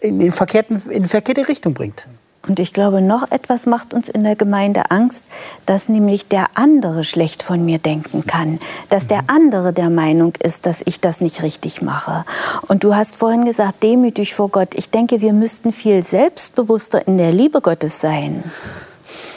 in, 0.00 0.18
den 0.18 0.32
verkehrten, 0.32 0.82
in 0.90 1.02
die 1.02 1.08
verkehrte 1.08 1.46
Richtung 1.46 1.74
bringt. 1.74 2.06
Und 2.46 2.60
ich 2.60 2.72
glaube, 2.72 3.02
noch 3.02 3.30
etwas 3.30 3.66
macht 3.66 3.92
uns 3.92 4.08
in 4.08 4.22
der 4.22 4.36
Gemeinde 4.36 4.90
Angst, 4.90 5.24
dass 5.66 5.88
nämlich 5.88 6.28
der 6.28 6.46
andere 6.54 7.04
schlecht 7.04 7.42
von 7.42 7.64
mir 7.64 7.78
denken 7.78 8.24
kann, 8.26 8.60
dass 8.88 9.06
der 9.06 9.24
andere 9.26 9.72
der 9.72 9.90
Meinung 9.90 10.32
ist, 10.42 10.64
dass 10.64 10.82
ich 10.84 11.00
das 11.00 11.20
nicht 11.20 11.42
richtig 11.42 11.82
mache. 11.82 12.24
Und 12.68 12.84
du 12.84 12.94
hast 12.94 13.16
vorhin 13.16 13.44
gesagt, 13.44 13.82
demütig 13.82 14.34
vor 14.34 14.48
Gott. 14.48 14.74
Ich 14.74 14.90
denke, 14.90 15.20
wir 15.20 15.32
müssten 15.32 15.72
viel 15.72 16.02
selbstbewusster 16.02 17.06
in 17.06 17.18
der 17.18 17.32
Liebe 17.32 17.60
Gottes 17.60 18.00
sein. 18.00 18.42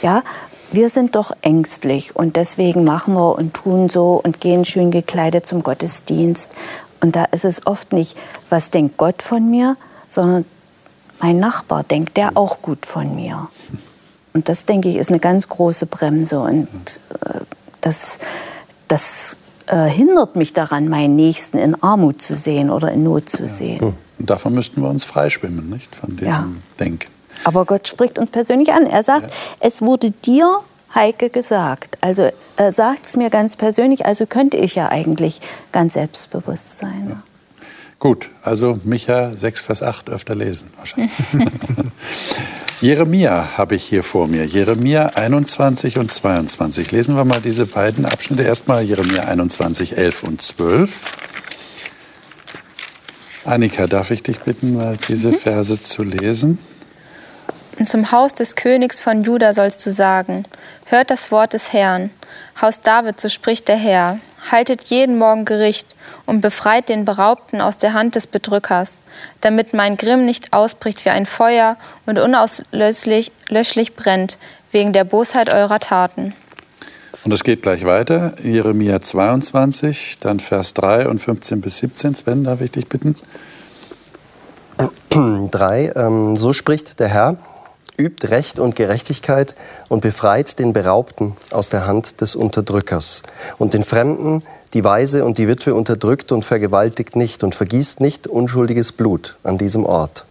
Ja, 0.00 0.22
wir 0.70 0.88
sind 0.88 1.16
doch 1.16 1.32
ängstlich 1.42 2.16
und 2.16 2.36
deswegen 2.36 2.84
machen 2.84 3.14
wir 3.14 3.36
und 3.36 3.52
tun 3.52 3.90
so 3.90 4.20
und 4.22 4.40
gehen 4.40 4.64
schön 4.64 4.90
gekleidet 4.90 5.44
zum 5.44 5.62
Gottesdienst. 5.62 6.52
Und 7.02 7.14
da 7.14 7.24
ist 7.24 7.44
es 7.44 7.66
oft 7.66 7.92
nicht, 7.92 8.16
was 8.48 8.70
denkt 8.70 8.96
Gott 8.96 9.20
von 9.22 9.50
mir, 9.50 9.76
sondern 10.08 10.46
mein 11.22 11.38
Nachbar 11.38 11.84
denkt 11.84 12.16
der 12.16 12.36
auch 12.36 12.60
gut 12.60 12.84
von 12.84 13.14
mir. 13.14 13.48
Und 14.34 14.48
das, 14.48 14.64
denke 14.64 14.88
ich, 14.88 14.96
ist 14.96 15.10
eine 15.10 15.20
ganz 15.20 15.48
große 15.48 15.86
Bremse. 15.86 16.40
Und 16.40 17.00
äh, 17.24 17.40
das, 17.80 18.18
das 18.88 19.36
äh, 19.66 19.86
hindert 19.86 20.36
mich 20.36 20.52
daran, 20.52 20.88
meinen 20.88 21.16
Nächsten 21.16 21.58
in 21.58 21.80
Armut 21.82 22.20
zu 22.20 22.34
sehen 22.34 22.70
oder 22.70 22.90
in 22.90 23.04
Not 23.04 23.28
zu 23.28 23.48
sehen. 23.48 23.80
Hm. 23.80 23.94
Und 24.18 24.30
davon 24.30 24.54
müssten 24.54 24.82
wir 24.82 24.88
uns 24.88 25.04
freischwimmen, 25.04 25.70
nicht? 25.70 25.94
Von 25.94 26.16
diesem 26.16 26.26
ja. 26.26 26.46
Denken. 26.80 27.10
Aber 27.44 27.64
Gott 27.66 27.88
spricht 27.88 28.18
uns 28.18 28.30
persönlich 28.30 28.72
an. 28.72 28.86
Er 28.86 29.02
sagt, 29.02 29.30
ja. 29.30 29.36
es 29.60 29.82
wurde 29.82 30.10
dir, 30.10 30.60
Heike, 30.94 31.30
gesagt. 31.30 31.98
Also 32.00 32.30
er 32.56 32.72
sagt 32.72 33.06
es 33.06 33.16
mir 33.16 33.30
ganz 33.30 33.56
persönlich, 33.56 34.06
also 34.06 34.26
könnte 34.26 34.56
ich 34.56 34.74
ja 34.74 34.88
eigentlich 34.90 35.40
ganz 35.72 35.94
selbstbewusst 35.94 36.78
sein. 36.78 37.22
Gut, 38.02 38.30
also 38.42 38.80
Micha 38.82 39.30
6, 39.32 39.60
Vers 39.60 39.80
8 39.80 40.10
öfter 40.10 40.34
lesen 40.34 40.72
wahrscheinlich. 40.76 41.12
Jeremia 42.80 43.56
habe 43.56 43.76
ich 43.76 43.84
hier 43.84 44.02
vor 44.02 44.26
mir. 44.26 44.44
Jeremia 44.44 45.12
21 45.14 45.98
und 45.98 46.12
22. 46.12 46.90
Lesen 46.90 47.14
wir 47.14 47.24
mal 47.24 47.40
diese 47.40 47.64
beiden 47.64 48.04
Abschnitte. 48.04 48.42
Erstmal 48.42 48.82
Jeremia 48.82 49.22
21, 49.28 49.96
11 49.96 50.24
und 50.24 50.42
12. 50.42 51.00
Annika, 53.44 53.86
darf 53.86 54.10
ich 54.10 54.24
dich 54.24 54.40
bitten, 54.40 54.74
mal 54.74 54.98
diese 55.06 55.28
mhm. 55.28 55.36
Verse 55.36 55.80
zu 55.80 56.02
lesen? 56.02 56.58
Und 57.78 57.88
zum 57.88 58.10
Haus 58.10 58.34
des 58.34 58.56
Königs 58.56 59.00
von 59.00 59.22
Juda 59.22 59.52
sollst 59.52 59.86
du 59.86 59.92
sagen: 59.92 60.44
Hört 60.86 61.12
das 61.12 61.30
Wort 61.30 61.52
des 61.52 61.72
Herrn. 61.72 62.10
Haus 62.60 62.80
David, 62.80 63.20
so 63.20 63.28
spricht 63.28 63.68
der 63.68 63.76
Herr 63.76 64.18
haltet 64.50 64.84
jeden 64.84 65.18
Morgen 65.18 65.44
Gericht 65.44 65.94
und 66.26 66.40
befreit 66.40 66.88
den 66.88 67.04
Beraubten 67.04 67.60
aus 67.60 67.76
der 67.76 67.92
Hand 67.92 68.14
des 68.14 68.26
Bedrückers, 68.26 68.98
damit 69.40 69.74
mein 69.74 69.96
Grimm 69.96 70.24
nicht 70.24 70.52
ausbricht 70.52 71.04
wie 71.04 71.10
ein 71.10 71.26
Feuer 71.26 71.76
und 72.06 72.18
unauslöschlich 72.18 73.32
löschlich 73.48 73.94
brennt, 73.94 74.38
wegen 74.72 74.92
der 74.92 75.04
Bosheit 75.04 75.52
eurer 75.52 75.78
Taten. 75.78 76.34
Und 77.24 77.32
es 77.32 77.44
geht 77.44 77.62
gleich 77.62 77.84
weiter. 77.84 78.34
Jeremia 78.42 79.00
22, 79.00 80.18
dann 80.18 80.40
Vers 80.40 80.74
3 80.74 81.08
und 81.08 81.20
15 81.20 81.60
bis 81.60 81.78
17. 81.78 82.16
Sven, 82.16 82.44
darf 82.44 82.60
ich 82.60 82.72
dich 82.72 82.88
bitten? 82.88 83.14
3. 85.10 85.92
Ähm, 85.94 86.34
so 86.34 86.52
spricht 86.52 86.98
der 86.98 87.08
Herr 87.08 87.36
übt 87.98 88.28
Recht 88.28 88.58
und 88.58 88.76
Gerechtigkeit 88.76 89.54
und 89.88 90.00
befreit 90.00 90.58
den 90.58 90.72
Beraubten 90.72 91.36
aus 91.50 91.68
der 91.68 91.86
Hand 91.86 92.20
des 92.20 92.34
Unterdrückers. 92.34 93.22
Und 93.58 93.74
den 93.74 93.82
Fremden, 93.82 94.42
die 94.74 94.84
Weise 94.84 95.24
und 95.24 95.38
die 95.38 95.48
Witwe 95.48 95.74
unterdrückt 95.74 96.32
und 96.32 96.44
vergewaltigt 96.44 97.16
nicht 97.16 97.44
und 97.44 97.54
vergießt 97.54 98.00
nicht 98.00 98.26
unschuldiges 98.26 98.92
Blut 98.92 99.36
an 99.42 99.58
diesem 99.58 99.84
Ort. 99.84 100.24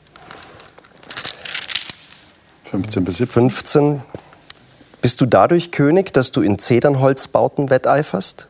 15 2.72 3.04
bis 3.04 3.18
17. 3.18 3.50
15. 3.50 4.02
Bist 5.02 5.20
du 5.20 5.26
dadurch 5.26 5.72
König, 5.72 6.14
dass 6.14 6.32
du 6.32 6.42
in 6.42 6.60
Zedernholzbauten 6.60 7.70
wetteiferst? 7.70 8.48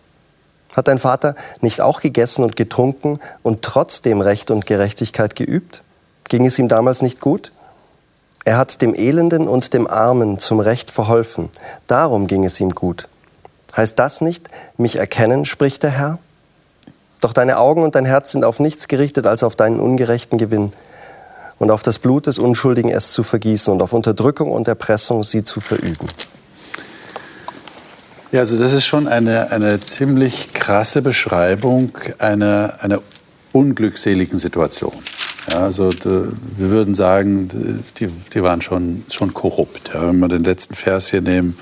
Hat 0.73 0.87
dein 0.87 0.99
Vater 0.99 1.35
nicht 1.61 1.81
auch 1.81 2.01
gegessen 2.01 2.43
und 2.43 2.55
getrunken 2.55 3.19
und 3.41 3.61
trotzdem 3.61 4.21
Recht 4.21 4.51
und 4.51 4.65
Gerechtigkeit 4.65 5.35
geübt? 5.35 5.81
Ging 6.29 6.45
es 6.45 6.59
ihm 6.59 6.67
damals 6.67 7.01
nicht 7.01 7.19
gut? 7.19 7.51
Er 8.43 8.57
hat 8.57 8.81
dem 8.81 8.95
Elenden 8.95 9.47
und 9.47 9.73
dem 9.73 9.87
Armen 9.87 10.39
zum 10.39 10.59
Recht 10.59 10.89
verholfen. 10.89 11.49
Darum 11.87 12.27
ging 12.27 12.43
es 12.43 12.59
ihm 12.59 12.71
gut. 12.71 13.07
Heißt 13.75 13.97
das 13.99 14.21
nicht, 14.21 14.49
mich 14.77 14.97
erkennen, 14.97 15.45
spricht 15.45 15.83
der 15.83 15.91
Herr? 15.91 16.19
Doch 17.21 17.33
deine 17.33 17.57
Augen 17.57 17.83
und 17.83 17.95
dein 17.95 18.05
Herz 18.05 18.31
sind 18.31 18.43
auf 18.43 18.59
nichts 18.59 18.87
gerichtet 18.87 19.27
als 19.27 19.43
auf 19.43 19.55
deinen 19.55 19.79
ungerechten 19.79 20.39
Gewinn 20.39 20.73
und 21.59 21.69
auf 21.69 21.83
das 21.83 21.99
Blut 21.99 22.25
des 22.25 22.39
Unschuldigen 22.39 22.89
es 22.89 23.13
zu 23.13 23.21
vergießen 23.21 23.71
und 23.71 23.83
auf 23.83 23.93
Unterdrückung 23.93 24.51
und 24.51 24.67
Erpressung 24.67 25.23
sie 25.23 25.43
zu 25.43 25.61
verüben. 25.61 26.07
Ja, 28.31 28.39
also 28.39 28.57
das 28.57 28.73
ist 28.73 28.85
schon 28.85 29.07
eine, 29.07 29.51
eine 29.51 29.79
ziemlich 29.79 30.53
krasse 30.53 31.03
Beschreibung 31.03 31.91
einer, 32.17 32.75
einer 32.79 32.99
unglückseligen 33.51 34.39
Situation. 34.39 34.93
Ja, 35.49 35.59
also 35.63 35.89
wir 35.91 36.69
würden 36.69 36.93
sagen, 36.93 37.83
die, 37.99 38.07
die 38.33 38.43
waren 38.43 38.61
schon, 38.61 39.03
schon 39.09 39.33
korrupt. 39.33 39.91
Ja, 39.93 40.07
wenn 40.07 40.19
wir 40.19 40.27
den 40.27 40.43
letzten 40.43 40.75
Vers 40.75 41.09
hier 41.09 41.21
nehmen, 41.21 41.57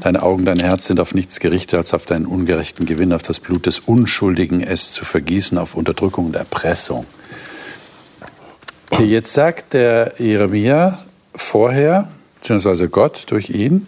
deine 0.00 0.22
Augen, 0.22 0.44
dein 0.44 0.60
Herz 0.60 0.86
sind 0.86 1.00
auf 1.00 1.14
nichts 1.14 1.40
gerichtet, 1.40 1.78
als 1.78 1.94
auf 1.94 2.04
deinen 2.04 2.26
ungerechten 2.26 2.86
Gewinn, 2.86 3.12
auf 3.12 3.22
das 3.22 3.40
Blut 3.40 3.66
des 3.66 3.80
Unschuldigen 3.80 4.62
es 4.62 4.92
zu 4.92 5.04
vergießen, 5.04 5.56
auf 5.58 5.74
Unterdrückung 5.76 6.26
und 6.26 6.36
Erpressung. 6.36 7.06
Jetzt 8.98 9.34
sagt 9.34 9.74
der 9.74 10.14
Jeremia 10.18 10.98
vorher, 11.34 12.08
beziehungsweise 12.36 12.88
Gott 12.88 13.24
durch 13.26 13.50
ihn, 13.50 13.86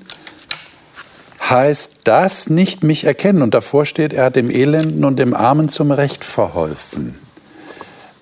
heißt 1.49 2.01
das 2.05 2.51
nicht 2.51 2.85
mich 2.85 3.05
erkennen. 3.05 3.43
Und 3.43 3.55
davor 3.55 3.87
steht, 3.87 4.13
er 4.13 4.27
hat 4.27 4.37
dem 4.37 4.51
Elenden 4.51 5.05
und 5.05 5.19
dem 5.19 5.35
Armen 5.35 5.69
zum 5.69 5.91
Recht 5.91 6.25
verholfen. 6.25 7.17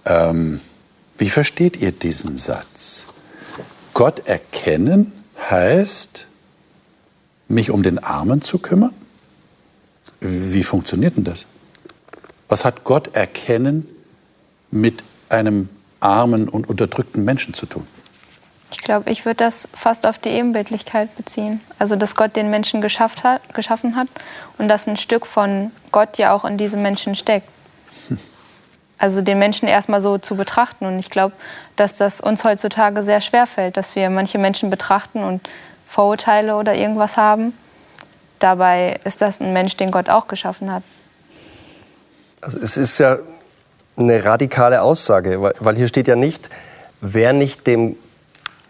Ähm, 0.05 0.61
wie 1.18 1.31
versteht 1.31 1.76
ihr 1.76 1.92
diesen 1.92 2.37
Satz? 2.37 3.07
Gott 3.94 4.26
erkennen 4.26 5.12
heißt, 5.50 6.26
mich 7.48 7.70
um 7.70 7.83
den 7.83 7.98
Armen 7.98 8.42
zu 8.42 8.59
kümmern? 8.59 8.92
Wie 10.20 10.62
funktioniert 10.62 11.16
denn 11.16 11.24
das? 11.24 11.46
Was 12.48 12.64
hat 12.64 12.85
Gott 12.85 13.14
erkennen 13.14 13.88
mit 14.70 15.02
einem 15.29 15.68
armen 16.00 16.48
und 16.48 16.68
unterdrückten 16.68 17.24
Menschen 17.24 17.55
zu 17.55 17.66
tun? 17.66 17.87
Ich 18.70 18.79
glaube, 18.79 19.11
ich 19.11 19.24
würde 19.24 19.37
das 19.37 19.68
fast 19.72 20.07
auf 20.07 20.18
die 20.18 20.31
Ebenbildlichkeit 20.31 21.14
beziehen. 21.16 21.61
Also, 21.79 21.96
dass 21.96 22.16
Gott 22.16 22.35
den 22.37 22.50
Menschen 22.50 22.83
hat, 22.83 23.55
geschaffen 23.55 23.96
hat 23.96 24.09
und 24.59 24.68
dass 24.68 24.87
ein 24.88 24.96
Stück 24.96 25.24
von 25.24 25.70
Gott 25.92 26.18
ja 26.18 26.33
auch 26.33 26.44
in 26.44 26.59
diesem 26.59 26.83
Menschen 26.83 27.14
steckt 27.14 27.48
also 28.99 29.23
den 29.23 29.39
Menschen 29.39 29.69
erstmal 29.69 30.01
so 30.01 30.19
zu 30.19 30.37
betrachten. 30.37 30.87
Und 30.87 30.99
ich 30.99 31.11
glaube, 31.11 31.35
dass 31.77 31.97
das 31.97 32.21
uns 32.21 32.45
heutzutage 32.45 33.03
sehr 33.03 33.21
schwer 33.21 33.47
fällt, 33.47 33.77
dass 33.77 33.97
wir 33.97 34.09
manche 34.11 34.39
Menschen 34.39 34.71
betrachten 34.71 35.23
und 35.23 35.49
Vorurteile 35.87 36.57
oder 36.57 36.75
irgendwas 36.75 37.17
haben. 37.17 37.53
Dabei 38.39 38.99
ist 39.05 39.23
das 39.23 39.41
ein 39.41 39.53
Mensch, 39.53 39.77
den 39.77 39.91
Gott 39.91 40.11
auch 40.11 40.29
geschaffen 40.29 40.73
hat. 40.73 40.83
Also 42.41 42.59
es 42.61 42.77
ist 42.77 42.99
ja 42.99 43.19
eine 43.97 44.25
radikale 44.25 44.83
Aussage, 44.83 45.41
weil 45.41 45.77
hier 45.77 45.89
steht 45.89 46.07
ja 46.07 46.17
nicht, 46.17 46.51
wer 47.01 47.33
nicht 47.33 47.67
dem 47.67 47.97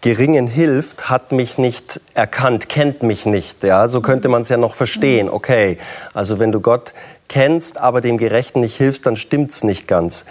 Geringen 0.01 0.47
hilft, 0.47 1.09
hat 1.09 1.31
mich 1.31 1.57
nicht 1.57 2.01
erkannt, 2.13 2.69
kennt 2.69 3.01
mich 3.03 3.25
nicht. 3.25 3.63
Ja, 3.63 3.87
so 3.87 4.01
könnte 4.01 4.29
man 4.29 4.43
es 4.43 4.49
ja 4.49 4.57
noch 4.57 4.75
verstehen. 4.75 5.27
Okay, 5.29 5.77
also 6.13 6.39
wenn 6.39 6.51
du 6.51 6.61
Gott 6.61 6.93
kennst, 7.27 7.77
aber 7.77 8.01
dem 8.01 8.17
Gerechten 8.17 8.59
nicht 8.59 8.75
hilfst, 8.77 9.05
dann 9.05 9.15
stimmt 9.15 9.51
es 9.51 9.63
nicht 9.63 9.87
ganz. 9.87 10.25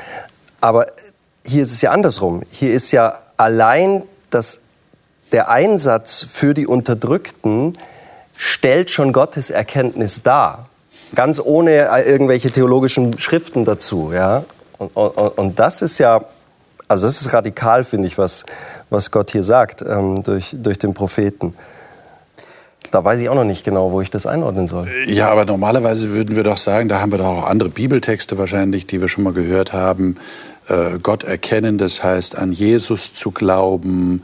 Aber 0.60 0.86
hier 1.44 1.62
ist 1.62 1.72
es 1.72 1.82
ja 1.82 1.90
andersrum. 1.90 2.42
Hier 2.50 2.72
ist 2.72 2.92
ja 2.92 3.18
allein 3.36 4.04
das, 4.30 4.60
der 5.32 5.50
Einsatz 5.50 6.24
für 6.28 6.54
die 6.54 6.66
Unterdrückten 6.66 7.72
stellt 8.36 8.90
schon 8.90 9.12
Gottes 9.12 9.50
Erkenntnis 9.50 10.22
dar. 10.22 10.68
Ganz 11.14 11.40
ohne 11.40 11.88
irgendwelche 12.04 12.50
theologischen 12.50 13.18
Schriften 13.18 13.64
dazu. 13.64 14.12
Ja? 14.12 14.44
Und, 14.78 14.94
und, 14.96 15.38
und 15.38 15.58
das 15.58 15.82
ist 15.82 15.98
ja, 15.98 16.20
also 16.88 17.06
das 17.06 17.20
ist 17.20 17.32
radikal, 17.32 17.84
finde 17.84 18.06
ich, 18.06 18.18
was, 18.18 18.44
was 18.90 19.10
Gott 19.10 19.30
hier 19.30 19.42
sagt 19.42 19.82
ähm, 19.82 20.22
durch, 20.22 20.54
durch 20.58 20.78
den 20.78 20.94
Propheten. 20.94 21.54
Da 22.90 23.04
weiß 23.04 23.20
ich 23.20 23.28
auch 23.28 23.34
noch 23.34 23.44
nicht 23.44 23.64
genau, 23.64 23.90
wo 23.90 24.00
ich 24.00 24.10
das 24.10 24.26
einordnen 24.26 24.68
soll. 24.68 24.88
Ja, 25.06 25.30
aber 25.30 25.44
normalerweise 25.44 26.10
würden 26.10 26.36
wir 26.36 26.44
doch 26.44 26.56
sagen, 26.56 26.88
da 26.88 27.00
haben 27.00 27.10
wir 27.10 27.18
doch 27.18 27.26
auch 27.26 27.46
andere 27.46 27.68
Bibeltexte 27.68 28.38
wahrscheinlich, 28.38 28.86
die 28.86 29.00
wir 29.00 29.08
schon 29.08 29.24
mal 29.24 29.32
gehört 29.32 29.72
haben. 29.72 30.16
Äh, 30.68 30.98
Gott 31.02 31.24
erkennen, 31.24 31.78
das 31.78 32.04
heißt 32.04 32.38
an 32.38 32.52
Jesus 32.52 33.12
zu 33.12 33.32
glauben, 33.32 34.22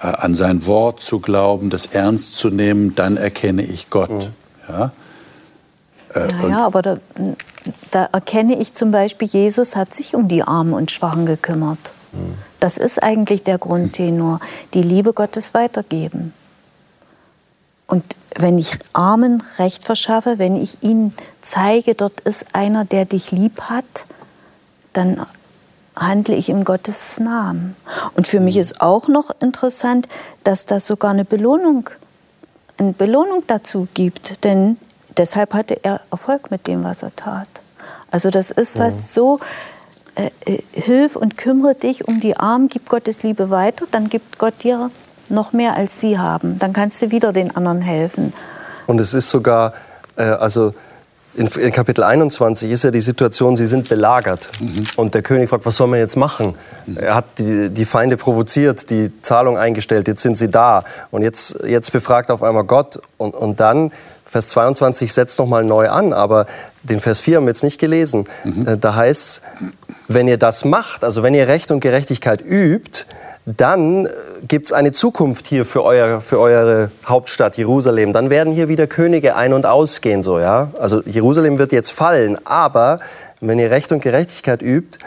äh, 0.00 0.06
an 0.06 0.34
sein 0.34 0.66
Wort 0.66 1.00
zu 1.00 1.20
glauben, 1.20 1.70
das 1.70 1.86
ernst 1.86 2.34
zu 2.34 2.50
nehmen, 2.50 2.94
dann 2.96 3.16
erkenne 3.16 3.62
ich 3.62 3.90
Gott. 3.90 4.10
Mhm. 4.10 4.28
Ja? 4.68 4.92
Äh, 6.14 6.48
ja, 6.48 6.66
aber 6.66 6.82
da, 6.82 6.96
da 7.92 8.08
erkenne 8.12 8.58
ich 8.58 8.72
zum 8.72 8.90
Beispiel, 8.90 9.28
Jesus 9.28 9.76
hat 9.76 9.94
sich 9.94 10.16
um 10.16 10.26
die 10.26 10.42
Armen 10.42 10.72
und 10.72 10.90
Schwachen 10.90 11.26
gekümmert. 11.26 11.94
Das 12.58 12.76
ist 12.76 13.02
eigentlich 13.02 13.42
der 13.42 13.58
Grundtenor. 13.58 14.40
Die 14.74 14.82
Liebe 14.82 15.12
Gottes 15.12 15.54
weitergeben. 15.54 16.32
Und 17.86 18.04
wenn 18.36 18.58
ich 18.58 18.78
Armen 18.92 19.42
Recht 19.58 19.84
verschaffe, 19.84 20.38
wenn 20.38 20.56
ich 20.56 20.82
ihnen 20.82 21.14
zeige, 21.40 21.94
dort 21.94 22.20
ist 22.20 22.54
einer, 22.54 22.84
der 22.84 23.04
dich 23.04 23.32
lieb 23.32 23.62
hat, 23.62 24.06
dann 24.92 25.24
handle 25.96 26.34
ich 26.34 26.48
im 26.48 26.64
Gottes 26.64 27.18
Namen. 27.18 27.76
Und 28.14 28.28
für 28.28 28.40
mich 28.40 28.56
ist 28.56 28.80
auch 28.80 29.08
noch 29.08 29.30
interessant, 29.40 30.08
dass 30.44 30.66
das 30.66 30.86
sogar 30.86 31.10
eine 31.10 31.24
Belohnung, 31.24 31.90
eine 32.78 32.92
Belohnung 32.92 33.42
dazu 33.46 33.88
gibt, 33.94 34.44
denn 34.44 34.78
deshalb 35.16 35.52
hatte 35.52 35.84
er 35.84 36.00
Erfolg 36.10 36.50
mit 36.50 36.66
dem, 36.66 36.84
was 36.84 37.02
er 37.02 37.14
tat. 37.14 37.48
Also 38.10 38.30
das 38.30 38.50
ist 38.50 38.78
was 38.78 38.94
mhm. 38.94 39.00
so, 39.00 39.40
äh, 40.14 40.30
äh, 40.44 40.58
hilf 40.72 41.16
und 41.16 41.36
kümmere 41.36 41.74
dich 41.74 42.06
um 42.08 42.20
die 42.20 42.36
Armen, 42.36 42.68
gib 42.68 42.88
Gottes 42.88 43.22
Liebe 43.22 43.50
weiter, 43.50 43.86
dann 43.90 44.08
gibt 44.08 44.38
Gott 44.38 44.54
dir 44.62 44.90
noch 45.28 45.52
mehr 45.52 45.76
als 45.76 46.00
sie 46.00 46.18
haben. 46.18 46.58
Dann 46.58 46.72
kannst 46.72 47.00
du 47.02 47.10
wieder 47.10 47.32
den 47.32 47.54
anderen 47.56 47.80
helfen. 47.80 48.32
Und 48.86 49.00
es 49.00 49.14
ist 49.14 49.30
sogar, 49.30 49.72
äh, 50.16 50.22
also 50.22 50.74
in, 51.34 51.46
in, 51.46 51.70
Kapitel 51.70 52.02
21 52.02 52.70
ist 52.70 52.82
ja 52.82 52.90
die 52.90 53.00
Situation, 53.00 53.56
sie 53.56 53.66
sind 53.66 53.88
belagert. 53.88 54.50
Mhm. 54.58 54.84
Und 54.96 55.14
der 55.14 55.22
König 55.22 55.48
fragt, 55.48 55.64
was 55.64 55.76
soll 55.76 55.86
man 55.86 56.00
jetzt 56.00 56.16
machen? 56.16 56.54
Mhm. 56.86 56.96
Er 56.96 57.14
hat 57.14 57.38
die, 57.38 57.70
die, 57.70 57.84
Feinde 57.84 58.16
provoziert, 58.16 58.90
die 58.90 59.12
Zahlung 59.22 59.56
eingestellt, 59.56 60.08
jetzt 60.08 60.22
sind 60.22 60.36
sie 60.36 60.50
da. 60.50 60.82
Und 61.12 61.22
jetzt, 61.22 61.60
jetzt 61.64 61.92
befragt 61.92 62.30
auf 62.30 62.42
einmal 62.42 62.64
Gott. 62.64 63.00
Und, 63.16 63.34
und 63.34 63.60
dann, 63.60 63.92
Vers 64.26 64.48
22 64.48 65.12
setzt 65.12 65.38
noch 65.38 65.46
mal 65.46 65.64
neu 65.64 65.88
an, 65.88 66.12
aber 66.12 66.46
den 66.82 67.00
Vers 67.00 67.20
4 67.20 67.36
haben 67.36 67.44
wir 67.44 67.50
jetzt 67.50 67.64
nicht 67.64 67.78
gelesen. 67.78 68.26
Mhm. 68.44 68.66
Äh, 68.66 68.76
da 68.78 68.94
heißt 68.94 69.20
es, 69.20 69.42
wenn 70.08 70.28
ihr 70.28 70.38
das 70.38 70.64
macht, 70.64 71.04
also 71.04 71.22
wenn 71.22 71.34
ihr 71.34 71.48
Recht 71.48 71.70
und 71.70 71.80
Gerechtigkeit 71.80 72.42
übt, 72.44 73.06
dann 73.46 74.06
äh, 74.06 74.10
gibt 74.48 74.66
es 74.66 74.72
eine 74.72 74.92
Zukunft 74.92 75.46
hier 75.46 75.64
für, 75.64 75.84
euer, 75.84 76.20
für 76.20 76.38
eure 76.38 76.90
Hauptstadt 77.06 77.56
Jerusalem. 77.56 78.12
Dann 78.12 78.30
werden 78.30 78.52
hier 78.52 78.68
wieder 78.68 78.86
Könige 78.86 79.36
ein- 79.36 79.52
und 79.52 79.66
ausgehen. 79.66 80.22
So, 80.22 80.38
ja? 80.38 80.70
Also 80.78 81.02
Jerusalem 81.04 81.58
wird 81.58 81.72
jetzt 81.72 81.90
fallen, 81.90 82.38
aber 82.44 82.98
wenn 83.40 83.58
ihr 83.58 83.70
Recht 83.70 83.92
und 83.92 84.02
Gerechtigkeit 84.02 84.62
übt, 84.62 84.98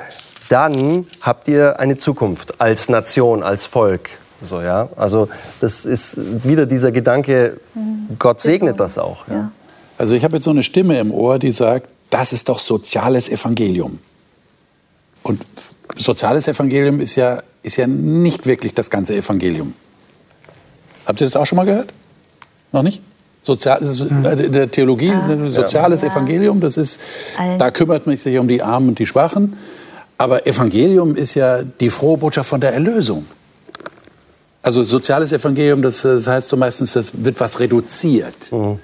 dann 0.50 1.06
habt 1.22 1.48
ihr 1.48 1.80
eine 1.80 1.98
Zukunft 1.98 2.60
als 2.62 2.90
Nation, 2.90 3.44
als 3.44 3.66
Volk. 3.66 4.10
So, 4.42 4.62
ja? 4.62 4.90
Also 4.98 5.30
das 5.62 5.86
ist 5.86 6.20
wieder 6.44 6.66
dieser 6.66 6.92
Gedanke, 6.92 7.58
Gott 8.20 8.42
segnet 8.42 8.80
das 8.80 8.98
auch. 8.98 9.28
Ja? 9.28 9.52
Also 10.04 10.18
ich 10.18 10.26
habe 10.26 10.36
jetzt 10.36 10.44
so 10.44 10.52
eine 10.52 10.64
Stimme 10.64 11.00
im 11.00 11.14
Ohr, 11.14 11.40
die 11.40 11.52
sagt, 11.52 11.88
das 12.10 12.34
ist 12.34 12.50
doch 12.50 12.60
soziales 12.60 13.30
Evangelium. 13.30 14.00
Und 15.22 15.42
soziales 15.96 16.50
Evangelium 16.50 17.00
ist 17.00 17.16
ja 17.16 17.42
ist 17.62 17.78
ja 17.78 17.88
nicht 17.88 18.46
wirklich 18.46 18.74
das 18.74 18.90
ganze 18.90 19.16
Evangelium. 19.16 19.74
Habt 21.06 21.22
ihr 21.22 21.28
das 21.28 21.38
auch 21.38 21.46
schon 21.46 21.56
mal 21.56 21.64
gehört? 21.64 21.94
Noch 22.74 22.84
nicht? 22.84 23.02
Sozial, 23.44 23.80
hm. 23.80 24.26
äh, 24.26 24.50
der 24.50 24.70
Theologie, 24.70 25.14
ah. 25.14 25.48
soziales 25.48 26.02
ja. 26.02 26.10
Evangelium, 26.10 26.60
das 26.60 26.76
ist, 26.76 27.00
da 27.58 27.72
kümmert 27.72 28.06
man 28.06 28.18
sich 28.18 28.38
um 28.38 28.50
die 28.50 28.62
Armen 28.62 28.90
und 28.90 29.00
die 29.00 29.08
Schwachen. 29.08 29.56
Aber 30.18 30.46
Evangelium 30.46 31.16
ist 31.16 31.36
ja 31.36 31.64
die 31.64 31.90
frohe 31.90 32.18
Botschaft 32.18 32.50
von 32.50 32.60
der 32.60 32.74
Erlösung. 32.74 33.26
Also 34.62 34.84
soziales 34.84 35.32
Evangelium, 35.32 35.82
das, 35.82 36.02
das 36.02 36.28
heißt 36.28 36.50
so 36.50 36.58
meistens, 36.58 36.92
das 36.92 37.24
wird 37.24 37.40
was 37.40 37.62
reduziert. 37.62 38.52
Mhm. 38.52 38.80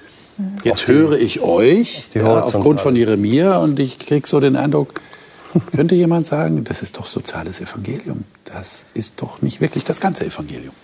Jetzt 0.64 0.88
die, 0.88 0.92
höre 0.92 1.18
ich 1.18 1.40
euch 1.40 2.08
ja, 2.14 2.42
aufgrund 2.42 2.80
von 2.80 2.96
Jeremia 2.96 3.58
und 3.58 3.78
ich 3.78 3.98
kriege 3.98 4.26
so 4.26 4.40
den 4.40 4.56
Eindruck, 4.56 5.00
könnte 5.74 5.94
jemand 5.94 6.26
sagen, 6.26 6.64
das 6.64 6.82
ist 6.82 6.98
doch 6.98 7.06
soziales 7.06 7.60
Evangelium. 7.60 8.24
Das 8.44 8.86
ist 8.94 9.22
doch 9.22 9.42
nicht 9.42 9.60
wirklich 9.60 9.84
das 9.84 10.00
ganze 10.00 10.26
Evangelium. 10.26 10.74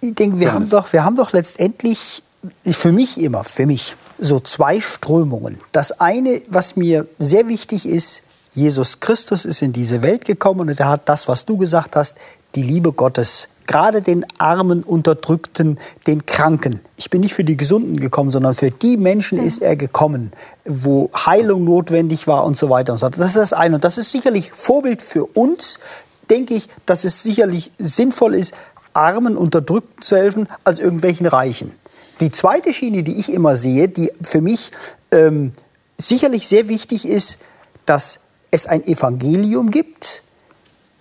Ich 0.00 0.14
denke, 0.14 0.38
wir, 0.38 0.52
haben 0.52 0.68
doch, 0.68 0.92
wir 0.92 1.04
haben 1.04 1.16
doch 1.16 1.32
letztendlich, 1.32 2.22
für 2.64 2.92
mich 2.92 3.18
immer, 3.18 3.44
für 3.44 3.66
mich, 3.66 3.96
so 4.18 4.40
zwei 4.40 4.80
Strömungen. 4.80 5.58
Das 5.72 5.92
eine, 6.00 6.40
was 6.48 6.76
mir 6.76 7.06
sehr 7.18 7.48
wichtig 7.48 7.86
ist, 7.86 8.22
Jesus 8.54 9.00
Christus 9.00 9.44
ist 9.44 9.60
in 9.60 9.72
diese 9.72 10.02
Welt 10.02 10.24
gekommen 10.24 10.60
und 10.60 10.80
er 10.80 10.88
hat 10.88 11.08
das, 11.08 11.28
was 11.28 11.44
du 11.44 11.58
gesagt 11.58 11.96
hast, 11.96 12.16
die 12.56 12.62
Liebe 12.62 12.92
Gottes 12.92 13.48
gerade 13.66 14.02
den 14.02 14.24
Armen, 14.38 14.82
Unterdrückten, 14.82 15.78
den 16.06 16.24
Kranken. 16.24 16.80
Ich 16.96 17.10
bin 17.10 17.20
nicht 17.20 17.34
für 17.34 17.44
die 17.44 17.56
Gesunden 17.56 17.96
gekommen, 17.98 18.30
sondern 18.30 18.54
für 18.54 18.70
die 18.70 18.96
Menschen 18.96 19.38
ist 19.38 19.60
er 19.62 19.76
gekommen, 19.76 20.32
wo 20.64 21.10
Heilung 21.14 21.64
notwendig 21.64 22.26
war 22.26 22.44
und 22.44 22.56
so 22.56 22.70
weiter 22.70 22.92
und 22.92 22.98
so 22.98 23.06
weiter. 23.06 23.18
Das 23.18 23.28
ist 23.28 23.36
das 23.36 23.52
eine. 23.52 23.76
Und 23.76 23.84
das 23.84 23.98
ist 23.98 24.10
sicherlich 24.10 24.52
Vorbild 24.52 25.02
für 25.02 25.24
uns, 25.24 25.80
denke 26.30 26.54
ich, 26.54 26.68
dass 26.86 27.04
es 27.04 27.22
sicherlich 27.22 27.72
sinnvoll 27.78 28.34
ist, 28.34 28.54
Armen, 28.92 29.36
Unterdrückten 29.36 30.02
zu 30.02 30.16
helfen, 30.16 30.48
als 30.64 30.78
irgendwelchen 30.78 31.26
Reichen. 31.26 31.72
Die 32.20 32.30
zweite 32.30 32.72
Schiene, 32.72 33.02
die 33.02 33.18
ich 33.18 33.32
immer 33.32 33.56
sehe, 33.56 33.88
die 33.88 34.10
für 34.22 34.40
mich 34.40 34.70
ähm, 35.10 35.52
sicherlich 35.98 36.48
sehr 36.48 36.68
wichtig 36.68 37.06
ist, 37.06 37.38
dass 37.84 38.20
es 38.50 38.66
ein 38.66 38.82
Evangelium 38.84 39.70
gibt, 39.70 40.22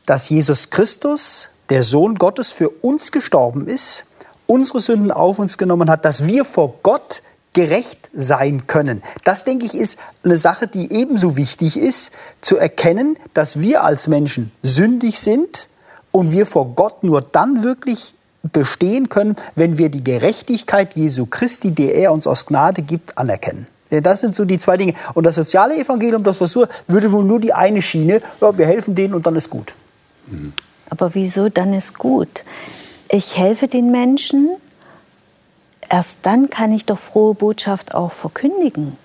dass 0.06 0.30
Jesus 0.30 0.70
Christus 0.70 1.50
der 1.70 1.84
Sohn 1.84 2.16
Gottes 2.16 2.52
für 2.52 2.70
uns 2.70 3.12
gestorben 3.12 3.68
ist, 3.68 4.06
unsere 4.48 4.80
Sünden 4.80 5.12
auf 5.12 5.40
uns 5.40 5.58
genommen 5.58 5.90
hat, 5.90 6.06
dass 6.06 6.26
wir 6.26 6.46
vor 6.46 6.76
Gott 6.84 7.24
gerecht 7.54 8.10
sein 8.14 8.68
können. 8.68 9.02
Das, 9.24 9.46
denke 9.46 9.66
ich, 9.66 9.74
ist 9.74 9.98
eine 10.24 10.38
Sache, 10.38 10.68
die 10.68 10.92
ebenso 10.94 11.38
wichtig 11.38 11.78
ist, 11.78 12.12
zu 12.42 12.58
erkennen, 12.58 13.18
dass 13.34 13.60
wir 13.60 13.84
als 13.84 14.08
Menschen 14.08 14.52
sündig 14.62 15.20
sind 15.20 15.70
und 16.12 16.32
wir 16.32 16.46
vor 16.46 16.76
Gott 16.76 17.04
nur 17.04 17.22
dann 17.22 17.64
wirklich 17.64 18.14
bestehen 18.44 19.10
können, 19.10 19.36
wenn 19.56 19.78
wir 19.78 19.90
die 19.90 20.04
Gerechtigkeit 20.04 20.96
Jesu 20.96 21.26
Christi, 21.26 21.72
die 21.72 21.92
er 21.92 22.12
uns 22.12 22.28
aus 22.28 22.46
Gnade 22.46 22.82
gibt, 22.82 23.18
anerkennen. 23.18 23.68
Das 23.90 24.20
sind 24.20 24.36
so 24.36 24.46
die 24.46 24.58
zwei 24.58 24.78
Dinge. 24.78 24.94
Und 25.14 25.26
das 25.26 25.36
soziale 25.36 25.78
Evangelium, 25.78 26.24
das 26.24 26.38
versucht, 26.38 26.70
würde 26.88 27.12
wohl 27.12 27.24
nur 27.24 27.40
die 27.40 27.54
eine 27.54 27.82
Schiene, 27.82 28.22
ja, 28.42 28.58
wir 28.58 28.66
helfen 28.66 28.96
denen 28.96 29.14
und 29.14 29.26
dann 29.26 29.36
ist 29.36 29.50
gut. 29.50 29.74
Aber 30.90 31.16
wieso, 31.16 31.50
dann 31.50 31.74
ist 31.74 31.98
gut. 31.98 32.44
Ich 33.10 33.38
helfe 33.38 33.68
den 33.68 33.92
Menschen, 33.92 34.50
erst 35.90 36.20
dann 36.24 36.50
kann 36.50 36.72
ich 36.72 36.86
doch 36.86 36.98
frohe 36.98 37.34
Botschaft 37.34 37.96
auch 37.96 38.12
verkündigen. 38.12 38.98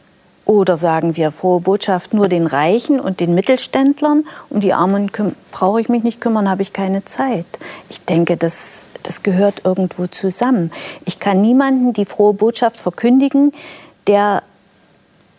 Oder 0.47 0.77
sagen 0.77 1.17
wir 1.17 1.31
frohe 1.31 1.61
Botschaft 1.61 2.13
nur 2.13 2.29
den 2.29 2.47
Reichen 2.47 2.99
und 2.99 3.21
den 3.21 3.35
Mittelständlern, 3.35 4.27
um 4.49 4.61
die 4.61 4.73
Armen 4.73 5.11
brauche 5.53 5.81
ich 5.81 5.89
mich 5.89 6.03
nicht 6.03 6.21
kümmern, 6.21 6.51
habe 6.51 6.63
ich 6.63 6.73
keine 6.73 7.05
Zeit. 7.05 7.47
Ich 7.89 8.05
denke, 8.05 8.37
das, 8.37 8.87
das 9.05 9.23
gehört 9.23 9.65
irgendwo 9.65 10.07
zusammen. 10.07 10.73
Ich 11.05 11.21
kann 11.21 11.41
niemanden 11.41 11.93
die 11.93 12.05
frohe 12.05 12.35
Botschaft 12.35 12.81
verkündigen, 12.81 13.53
der 14.07 14.43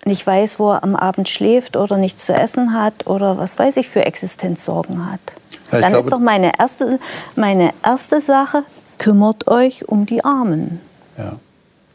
nicht 0.05 0.25
weiß, 0.25 0.59
wo 0.59 0.71
er 0.71 0.83
am 0.83 0.95
Abend 0.95 1.27
schläft 1.27 1.75
oder 1.75 1.97
nichts 1.97 2.25
zu 2.25 2.33
essen 2.33 2.73
hat 2.73 3.05
oder 3.05 3.37
was 3.37 3.59
weiß 3.59 3.77
ich 3.77 3.89
für 3.89 4.05
Existenzsorgen 4.05 5.11
hat. 5.11 5.19
Ja, 5.71 5.81
Dann 5.81 5.95
ist 5.95 6.11
doch 6.11 6.19
meine 6.19 6.51
erste, 6.57 6.99
meine 7.35 7.71
erste 7.83 8.21
Sache, 8.21 8.63
kümmert 8.97 9.47
euch 9.47 9.87
um 9.87 10.05
die 10.05 10.23
Armen. 10.23 10.79
Ja. 11.17 11.33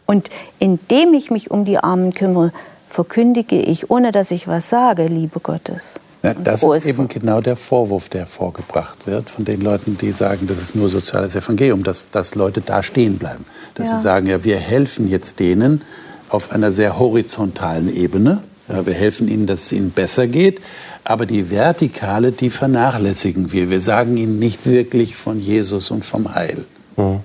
Und 0.06 0.30
indem 0.58 1.14
ich 1.14 1.30
mich 1.30 1.50
um 1.50 1.64
die 1.64 1.78
Armen 1.78 2.14
kümmere, 2.14 2.52
verkündige 2.86 3.60
ich, 3.60 3.90
ohne 3.90 4.12
dass 4.12 4.30
ich 4.30 4.46
was 4.48 4.68
sage, 4.68 5.06
Liebe 5.06 5.40
Gottes. 5.40 6.00
Ja, 6.22 6.34
das 6.34 6.62
ist 6.62 6.86
eben 6.86 7.06
genau 7.08 7.40
der 7.40 7.56
Vorwurf, 7.56 8.08
der 8.08 8.26
vorgebracht 8.26 9.06
wird 9.06 9.30
von 9.30 9.44
den 9.44 9.60
Leuten, 9.60 9.96
die 9.96 10.10
sagen, 10.10 10.46
das 10.48 10.60
ist 10.60 10.74
nur 10.74 10.88
soziales 10.88 11.36
Evangelium, 11.36 11.84
dass, 11.84 12.10
dass 12.10 12.34
Leute 12.34 12.60
da 12.60 12.82
stehen 12.82 13.18
bleiben. 13.18 13.44
Dass 13.74 13.90
ja. 13.90 13.96
sie 13.96 14.02
sagen, 14.02 14.26
ja, 14.26 14.42
wir 14.42 14.56
helfen 14.56 15.08
jetzt 15.08 15.38
denen 15.38 15.82
auf 16.28 16.50
einer 16.50 16.72
sehr 16.72 16.98
horizontalen 16.98 17.94
Ebene. 17.94 18.42
Ja, 18.68 18.84
wir 18.84 18.94
helfen 18.94 19.28
ihnen, 19.28 19.46
dass 19.46 19.64
es 19.64 19.72
ihnen 19.72 19.90
besser 19.90 20.26
geht. 20.26 20.60
Aber 21.04 21.26
die 21.26 21.50
Vertikale, 21.50 22.32
die 22.32 22.50
vernachlässigen 22.50 23.52
wir. 23.52 23.70
Wir 23.70 23.80
sagen 23.80 24.16
ihnen 24.16 24.38
nicht 24.38 24.66
wirklich 24.66 25.14
von 25.14 25.38
Jesus 25.38 25.90
und 25.90 26.04
vom 26.04 26.34
Heil. 26.34 26.64
Mhm. 26.96 27.20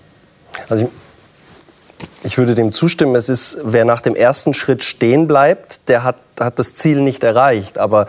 Also 0.70 0.84
ich, 0.84 2.32
ich, 2.32 2.38
würde 2.38 2.54
dem 2.54 2.74
zustimmen. 2.74 3.16
Es 3.16 3.30
ist, 3.30 3.58
wer 3.64 3.86
nach 3.86 4.02
dem 4.02 4.16
ersten 4.16 4.54
Schritt 4.54 4.84
stehen 4.84 5.28
bleibt, 5.28 5.90
der 5.90 6.04
hat, 6.04 6.18
hat 6.40 6.60
das 6.60 6.76
Ziel 6.76 7.02
nicht 7.02 7.24
erreicht. 7.24 7.80
Aber 7.80 8.08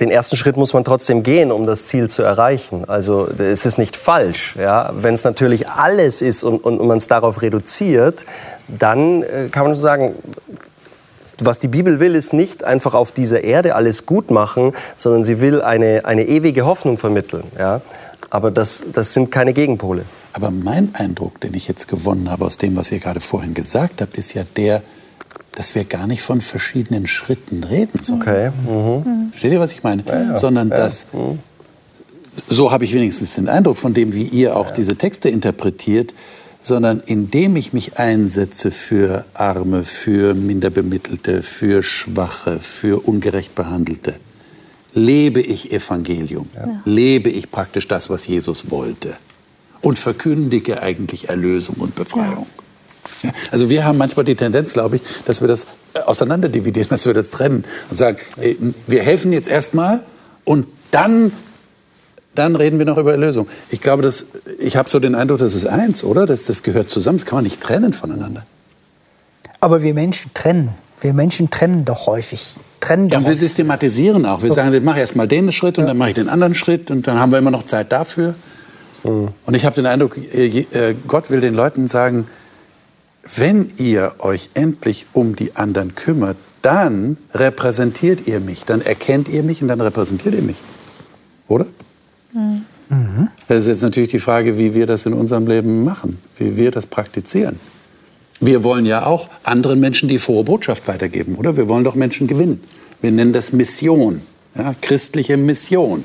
den 0.00 0.10
ersten 0.10 0.36
Schritt 0.36 0.56
muss 0.56 0.74
man 0.74 0.84
trotzdem 0.84 1.22
gehen, 1.22 1.52
um 1.52 1.64
das 1.64 1.86
Ziel 1.86 2.10
zu 2.10 2.22
erreichen. 2.22 2.84
Also 2.86 3.28
es 3.38 3.64
ist 3.64 3.78
nicht 3.78 3.96
falsch. 3.96 4.56
Ja? 4.56 4.92
Wenn 4.94 5.14
es 5.14 5.24
natürlich 5.24 5.68
alles 5.68 6.20
ist 6.20 6.44
und, 6.44 6.62
und, 6.64 6.80
und 6.80 6.88
man 6.88 6.98
es 6.98 7.06
darauf 7.06 7.40
reduziert, 7.40 8.26
dann 8.66 9.22
äh, 9.22 9.48
kann 9.50 9.64
man 9.64 9.74
sagen, 9.74 10.14
was 11.44 11.58
die 11.58 11.68
Bibel 11.68 12.00
will, 12.00 12.14
ist 12.14 12.32
nicht 12.32 12.64
einfach 12.64 12.94
auf 12.94 13.12
dieser 13.12 13.44
Erde 13.44 13.74
alles 13.74 14.06
gut 14.06 14.30
machen, 14.30 14.72
sondern 14.96 15.24
sie 15.24 15.40
will 15.40 15.62
eine, 15.62 16.04
eine 16.04 16.24
ewige 16.24 16.66
Hoffnung 16.66 16.98
vermitteln. 16.98 17.44
Ja? 17.58 17.80
Aber 18.30 18.50
das, 18.50 18.86
das 18.92 19.14
sind 19.14 19.30
keine 19.30 19.52
Gegenpole. 19.52 20.04
Aber 20.32 20.50
mein 20.50 20.94
Eindruck, 20.94 21.40
den 21.40 21.54
ich 21.54 21.68
jetzt 21.68 21.88
gewonnen 21.88 22.30
habe 22.30 22.46
aus 22.46 22.56
dem, 22.56 22.76
was 22.76 22.90
ihr 22.90 22.98
gerade 22.98 23.20
vorhin 23.20 23.54
gesagt 23.54 24.00
habt, 24.00 24.14
ist 24.14 24.32
ja 24.34 24.44
der, 24.56 24.82
dass 25.52 25.74
wir 25.74 25.84
gar 25.84 26.06
nicht 26.06 26.22
von 26.22 26.40
verschiedenen 26.40 27.06
Schritten 27.06 27.64
reden 27.64 28.02
sollen. 28.02 28.22
Okay. 28.22 28.50
Mhm. 28.66 29.28
Versteht 29.30 29.52
ihr, 29.52 29.60
was 29.60 29.72
ich 29.72 29.82
meine? 29.82 30.02
Ja. 30.06 30.36
Sondern 30.38 30.70
ja. 30.70 30.76
dass, 30.78 31.08
so 32.48 32.72
habe 32.72 32.84
ich 32.84 32.94
wenigstens 32.94 33.34
den 33.34 33.48
Eindruck 33.48 33.76
von 33.76 33.92
dem, 33.92 34.14
wie 34.14 34.24
ihr 34.24 34.56
auch 34.56 34.68
ja. 34.68 34.72
diese 34.72 34.96
Texte 34.96 35.28
interpretiert, 35.28 36.14
sondern 36.62 37.02
indem 37.04 37.56
ich 37.56 37.72
mich 37.72 37.98
einsetze 37.98 38.70
für 38.70 39.24
Arme, 39.34 39.82
für 39.82 40.32
Minderbemittelte, 40.34 41.42
für 41.42 41.82
Schwache, 41.82 42.58
für 42.60 43.06
ungerecht 43.06 43.54
Behandelte, 43.54 44.14
lebe 44.94 45.40
ich 45.40 45.72
Evangelium, 45.72 46.48
ja. 46.54 46.80
lebe 46.84 47.28
ich 47.30 47.50
praktisch 47.50 47.88
das, 47.88 48.08
was 48.08 48.26
Jesus 48.26 48.70
wollte 48.70 49.16
und 49.80 49.98
verkündige 49.98 50.82
eigentlich 50.82 51.28
Erlösung 51.28 51.76
und 51.76 51.94
Befreiung. 51.94 52.46
Ja. 53.22 53.32
Also 53.50 53.68
wir 53.68 53.84
haben 53.84 53.98
manchmal 53.98 54.24
die 54.24 54.36
Tendenz, 54.36 54.72
glaube 54.72 54.96
ich, 54.96 55.02
dass 55.24 55.40
wir 55.40 55.48
das 55.48 55.66
auseinanderdividieren, 56.06 56.88
dass 56.90 57.06
wir 57.06 57.14
das 57.14 57.30
trennen 57.30 57.64
und 57.90 57.96
sagen, 57.96 58.18
wir 58.86 59.02
helfen 59.02 59.32
jetzt 59.32 59.48
erstmal 59.48 60.02
und 60.44 60.66
dann 60.92 61.32
dann 62.34 62.56
reden 62.56 62.78
wir 62.78 62.86
noch 62.86 62.98
über 62.98 63.12
Erlösung. 63.12 63.46
Ich 63.70 63.80
glaube, 63.80 64.02
dass, 64.02 64.26
ich 64.58 64.76
habe 64.76 64.88
so 64.88 64.98
den 64.98 65.14
Eindruck, 65.14 65.38
das 65.38 65.54
ist 65.54 65.66
eins, 65.66 66.04
oder? 66.04 66.26
Das, 66.26 66.46
das 66.46 66.62
gehört 66.62 66.90
zusammen, 66.90 67.18
das 67.18 67.26
kann 67.26 67.36
man 67.36 67.44
nicht 67.44 67.60
trennen 67.60 67.92
voneinander. 67.92 68.44
Aber 69.60 69.82
wir 69.82 69.94
Menschen 69.94 70.32
trennen. 70.34 70.70
Wir 71.00 71.14
Menschen 71.14 71.50
trennen 71.50 71.84
doch 71.84 72.06
häufig. 72.06 72.56
Trennen 72.80 73.08
ja, 73.08 73.18
und 73.18 73.26
wir 73.26 73.34
systematisieren 73.34 74.24
auch. 74.26 74.42
Wir 74.42 74.52
sagen, 74.52 74.72
ich 74.72 74.82
mache 74.82 75.00
erst 75.00 75.14
mal 75.14 75.28
den 75.28 75.52
Schritt 75.52 75.78
und 75.78 75.84
ja. 75.84 75.88
dann 75.88 75.98
mache 75.98 76.10
ich 76.10 76.14
den 76.14 76.28
anderen 76.28 76.54
Schritt 76.54 76.90
und 76.90 77.06
dann 77.06 77.18
haben 77.18 77.30
wir 77.30 77.38
immer 77.38 77.50
noch 77.50 77.64
Zeit 77.64 77.92
dafür. 77.92 78.34
Mhm. 79.04 79.28
Und 79.44 79.54
ich 79.54 79.64
habe 79.64 79.76
den 79.76 79.86
Eindruck, 79.86 80.16
äh, 80.16 80.94
Gott 81.06 81.30
will 81.30 81.40
den 81.40 81.54
Leuten 81.54 81.86
sagen, 81.86 82.26
wenn 83.36 83.70
ihr 83.76 84.14
euch 84.18 84.50
endlich 84.54 85.06
um 85.12 85.36
die 85.36 85.54
anderen 85.54 85.94
kümmert, 85.94 86.36
dann 86.62 87.16
repräsentiert 87.34 88.26
ihr 88.26 88.40
mich, 88.40 88.64
dann 88.64 88.80
erkennt 88.80 89.28
ihr 89.28 89.42
mich 89.42 89.62
und 89.62 89.68
dann 89.68 89.80
repräsentiert 89.80 90.34
ihr 90.34 90.42
mich. 90.42 90.58
Oder? 91.48 91.66
Mhm. 92.32 93.28
Das 93.48 93.60
ist 93.60 93.66
jetzt 93.68 93.82
natürlich 93.82 94.10
die 94.10 94.18
Frage, 94.18 94.58
wie 94.58 94.74
wir 94.74 94.86
das 94.86 95.06
in 95.06 95.14
unserem 95.14 95.46
Leben 95.46 95.82
machen, 95.82 96.18
wie 96.36 96.56
wir 96.56 96.70
das 96.70 96.86
praktizieren. 96.86 97.58
Wir 98.40 98.64
wollen 98.64 98.84
ja 98.84 99.06
auch 99.06 99.28
anderen 99.44 99.80
Menschen 99.80 100.08
die 100.08 100.18
frohe 100.18 100.44
Botschaft 100.44 100.88
weitergeben, 100.88 101.36
oder? 101.36 101.56
Wir 101.56 101.68
wollen 101.68 101.84
doch 101.84 101.94
Menschen 101.94 102.26
gewinnen. 102.26 102.62
Wir 103.00 103.12
nennen 103.12 103.32
das 103.32 103.52
Mission, 103.52 104.20
ja, 104.54 104.74
christliche 104.80 105.36
Mission. 105.36 106.04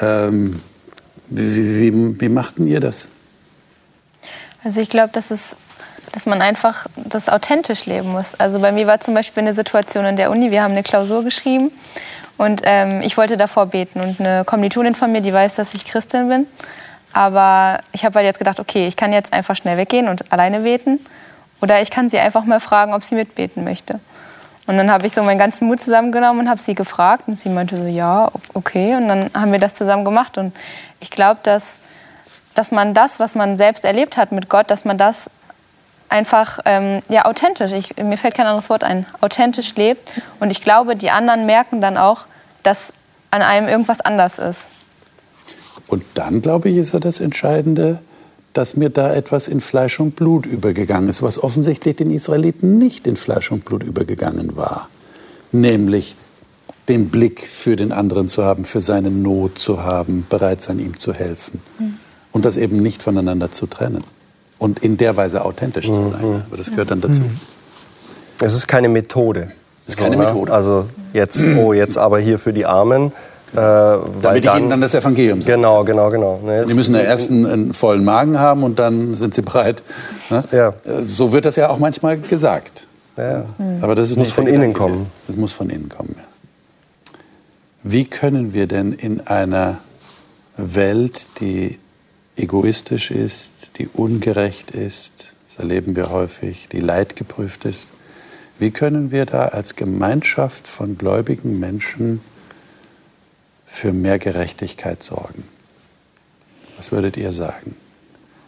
Ähm, 0.00 0.60
wie, 1.28 1.80
wie, 1.80 2.20
wie 2.20 2.28
machten 2.28 2.66
ihr 2.66 2.80
das? 2.80 3.08
Also 4.64 4.80
ich 4.80 4.88
glaube, 4.88 5.10
das 5.12 5.30
ist 5.30 5.56
dass 6.12 6.26
man 6.26 6.42
einfach 6.42 6.86
das 6.96 7.30
authentisch 7.30 7.86
leben 7.86 8.10
muss. 8.12 8.34
Also 8.34 8.60
bei 8.60 8.70
mir 8.70 8.86
war 8.86 9.00
zum 9.00 9.14
Beispiel 9.14 9.42
eine 9.42 9.54
Situation 9.54 10.04
in 10.04 10.16
der 10.16 10.30
Uni, 10.30 10.50
wir 10.50 10.62
haben 10.62 10.72
eine 10.72 10.82
Klausur 10.82 11.24
geschrieben 11.24 11.70
und 12.42 12.62
ähm, 12.64 13.02
ich 13.02 13.16
wollte 13.16 13.36
davor 13.36 13.66
beten. 13.66 14.00
Und 14.00 14.18
eine 14.18 14.44
Kommilitonin 14.44 14.96
von 14.96 15.12
mir, 15.12 15.20
die 15.20 15.32
weiß, 15.32 15.54
dass 15.54 15.74
ich 15.74 15.84
Christin 15.84 16.28
bin. 16.28 16.48
Aber 17.12 17.78
ich 17.92 18.04
habe 18.04 18.16
halt 18.16 18.26
jetzt 18.26 18.38
gedacht, 18.38 18.58
okay, 18.58 18.88
ich 18.88 18.96
kann 18.96 19.12
jetzt 19.12 19.32
einfach 19.32 19.54
schnell 19.54 19.76
weggehen 19.76 20.08
und 20.08 20.32
alleine 20.32 20.60
beten. 20.60 20.98
Oder 21.60 21.80
ich 21.82 21.90
kann 21.92 22.08
sie 22.08 22.18
einfach 22.18 22.44
mal 22.44 22.58
fragen, 22.58 22.94
ob 22.94 23.04
sie 23.04 23.14
mitbeten 23.14 23.62
möchte. 23.62 24.00
Und 24.66 24.76
dann 24.76 24.90
habe 24.90 25.06
ich 25.06 25.12
so 25.12 25.22
meinen 25.22 25.38
ganzen 25.38 25.68
Mut 25.68 25.80
zusammengenommen 25.80 26.40
und 26.40 26.50
habe 26.50 26.60
sie 26.60 26.74
gefragt. 26.74 27.28
Und 27.28 27.38
sie 27.38 27.48
meinte 27.48 27.76
so, 27.76 27.86
ja, 27.86 28.28
okay. 28.54 28.96
Und 28.96 29.06
dann 29.06 29.30
haben 29.34 29.52
wir 29.52 29.60
das 29.60 29.74
zusammen 29.74 30.04
gemacht. 30.04 30.36
Und 30.36 30.52
ich 30.98 31.12
glaube, 31.12 31.38
dass, 31.44 31.78
dass 32.56 32.72
man 32.72 32.92
das, 32.92 33.20
was 33.20 33.36
man 33.36 33.56
selbst 33.56 33.84
erlebt 33.84 34.16
hat 34.16 34.32
mit 34.32 34.48
Gott, 34.48 34.68
dass 34.68 34.84
man 34.84 34.98
das 34.98 35.30
einfach 36.08 36.58
ähm, 36.64 37.02
ja, 37.08 37.24
authentisch, 37.24 37.70
ich, 37.70 37.96
mir 37.96 38.18
fällt 38.18 38.34
kein 38.34 38.46
anderes 38.46 38.68
Wort 38.68 38.82
ein, 38.82 39.06
authentisch 39.20 39.76
lebt. 39.76 40.10
Und 40.40 40.50
ich 40.50 40.60
glaube, 40.60 40.96
die 40.96 41.12
anderen 41.12 41.46
merken 41.46 41.80
dann 41.80 41.96
auch, 41.96 42.26
dass 42.62 42.92
an 43.30 43.42
einem 43.42 43.68
irgendwas 43.68 44.00
anders 44.00 44.38
ist. 44.38 44.66
Und 45.86 46.04
dann, 46.14 46.42
glaube 46.42 46.68
ich, 46.68 46.76
ist 46.76 46.92
ja 46.94 47.00
das 47.00 47.20
Entscheidende, 47.20 48.00
dass 48.52 48.76
mir 48.76 48.90
da 48.90 49.14
etwas 49.14 49.48
in 49.48 49.60
Fleisch 49.60 49.98
und 50.00 50.16
Blut 50.16 50.46
übergegangen 50.46 51.08
ist, 51.08 51.22
was 51.22 51.42
offensichtlich 51.42 51.96
den 51.96 52.10
Israeliten 52.10 52.78
nicht 52.78 53.06
in 53.06 53.16
Fleisch 53.16 53.50
und 53.50 53.64
Blut 53.64 53.82
übergegangen 53.82 54.56
war. 54.56 54.88
Nämlich 55.52 56.16
den 56.88 57.08
Blick 57.08 57.40
für 57.40 57.76
den 57.76 57.92
anderen 57.92 58.28
zu 58.28 58.44
haben, 58.44 58.64
für 58.64 58.80
seine 58.80 59.10
Not 59.10 59.58
zu 59.58 59.82
haben, 59.82 60.26
bereit 60.28 60.60
sein, 60.60 60.78
ihm 60.78 60.98
zu 60.98 61.14
helfen. 61.14 61.60
Mhm. 61.78 61.98
Und 62.32 62.44
das 62.44 62.56
eben 62.56 62.82
nicht 62.82 63.02
voneinander 63.02 63.50
zu 63.50 63.66
trennen. 63.66 64.02
Und 64.58 64.80
in 64.80 64.96
der 64.96 65.16
Weise 65.16 65.44
authentisch 65.44 65.88
mhm. 65.88 65.94
zu 65.94 66.10
sein. 66.10 66.42
Aber 66.46 66.56
das 66.56 66.70
gehört 66.70 66.90
dann 66.90 67.00
dazu. 67.00 67.22
Mhm. 67.22 67.40
Es 68.40 68.54
ist 68.54 68.66
keine 68.66 68.88
Methode. 68.88 69.52
Es 69.86 69.94
ist 69.94 69.96
keine 69.96 70.16
Methode. 70.16 70.52
Also 70.52 70.86
jetzt, 71.12 71.46
oh, 71.58 71.72
jetzt 71.72 71.98
aber 71.98 72.18
hier 72.18 72.38
für 72.38 72.52
die 72.52 72.66
Armen. 72.66 73.12
Äh, 73.52 73.56
Damit 74.22 74.44
ich 74.44 74.54
ihnen 74.54 74.70
dann 74.70 74.80
das 74.80 74.94
Evangelium 74.94 75.42
sage. 75.42 75.56
Genau, 75.56 75.84
genau, 75.84 76.08
genau. 76.08 76.40
Ne, 76.42 76.64
die 76.66 76.72
müssen 76.72 76.94
ja 76.94 77.02
erst 77.02 77.30
einen, 77.30 77.44
einen, 77.44 77.74
vollen 77.74 78.02
Magen 78.02 78.38
haben 78.38 78.62
und 78.62 78.78
dann 78.78 79.14
sind 79.14 79.34
sie 79.34 79.42
bereit. 79.42 79.82
Ne? 80.30 80.42
Ja. 80.52 80.68
Äh, 80.68 81.02
so 81.04 81.32
wird 81.32 81.44
das 81.44 81.56
ja 81.56 81.68
auch 81.68 81.78
manchmal 81.78 82.18
gesagt. 82.18 82.86
Ja. 83.18 83.44
Aber 83.82 83.94
das 83.94 84.10
ist 84.10 84.16
muss 84.16 84.32
von 84.32 84.46
innen 84.46 84.72
kommen. 84.72 85.06
Das 85.26 85.36
muss 85.36 85.52
von 85.52 85.68
innen 85.68 85.90
kommen. 85.90 86.16
Wie 87.82 88.06
können 88.06 88.54
wir 88.54 88.66
denn 88.66 88.92
in 88.92 89.20
einer 89.20 89.78
Welt, 90.56 91.40
die 91.40 91.78
egoistisch 92.36 93.10
ist, 93.10 93.50
die 93.78 93.88
ungerecht 93.92 94.70
ist, 94.70 95.32
das 95.48 95.58
erleben 95.58 95.96
wir 95.96 96.10
häufig, 96.10 96.68
die 96.72 96.80
leidgeprüft 96.80 97.64
ist, 97.66 97.88
wie 98.58 98.70
können 98.70 99.10
wir 99.10 99.26
da 99.26 99.46
als 99.46 99.76
Gemeinschaft 99.76 100.68
von 100.68 100.98
gläubigen 100.98 101.58
Menschen 101.58 102.20
für 103.66 103.92
mehr 103.92 104.18
Gerechtigkeit 104.18 105.02
sorgen? 105.02 105.44
Was 106.76 106.92
würdet 106.92 107.16
ihr 107.16 107.32
sagen? 107.32 107.76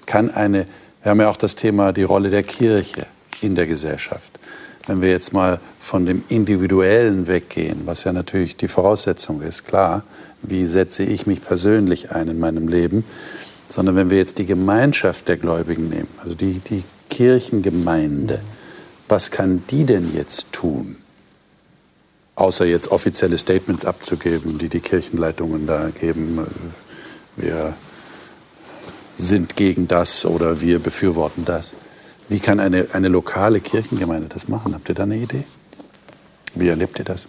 Kann 0.07 0.31
eine, 0.31 0.67
wir 1.03 1.11
haben 1.11 1.21
ja 1.21 1.29
auch 1.29 1.37
das 1.37 1.55
Thema 1.55 1.93
die 1.93 2.03
Rolle 2.03 2.31
der 2.31 2.43
Kirche 2.43 3.07
in 3.41 3.55
der 3.55 3.67
Gesellschaft. 3.67 4.39
Wenn 4.87 5.01
wir 5.01 5.11
jetzt 5.11 5.33
mal 5.33 5.61
von 5.79 6.05
dem 6.05 6.23
Individuellen 6.29 7.27
weggehen, 7.27 7.83
was 7.87 8.05
ja 8.05 8.13
natürlich 8.13 8.57
die 8.57 8.69
Voraussetzung 8.69 9.41
ist, 9.41 9.65
klar, 9.65 10.05
wie 10.43 10.67
setze 10.67 11.05
ich 11.05 11.27
mich 11.27 11.41
persönlich 11.41 12.11
ein 12.11 12.29
in 12.29 12.39
meinem 12.39 12.69
Leben, 12.69 13.05
sondern 13.69 13.97
wenn 13.97 14.11
wir 14.11 14.19
jetzt 14.19 14.39
die 14.39 14.47
Gemeinschaft 14.47 15.27
der 15.29 15.39
Gläubigen 15.39 15.89
nehmen, 15.89 16.09
also 16.23 16.35
die, 16.35 16.61
die 16.61 16.85
Kirchengemeinde, 17.09 18.41
was 19.09 19.31
kann 19.31 19.63
die 19.71 19.85
denn 19.85 20.15
jetzt 20.15 20.53
tun? 20.53 20.97
Außer 22.37 22.65
jetzt 22.65 22.89
offizielle 22.89 23.39
Statements 23.39 23.85
abzugeben, 23.85 24.59
die 24.59 24.69
die 24.69 24.81
Kirchenleitungen 24.81 25.67
da 25.67 25.91
geben. 25.91 26.45
Wir 27.37 27.75
sind 29.17 29.57
gegen 29.57 29.87
das 29.87 30.25
oder 30.25 30.61
wir 30.61 30.81
befürworten 30.81 31.45
das. 31.45 31.75
Wie 32.29 32.41
kann 32.41 32.59
eine, 32.59 32.89
eine 32.93 33.09
lokale 33.09 33.61
Kirchengemeinde 33.61 34.29
das 34.29 34.49
machen? 34.49 34.75
Habt 34.75 34.89
ihr 34.89 34.95
da 34.95 35.05
eine 35.05 35.17
Idee? 35.17 35.45
Wie 36.55 36.69
erlebt 36.69 36.99
ihr 36.99 37.05
das? 37.05 37.27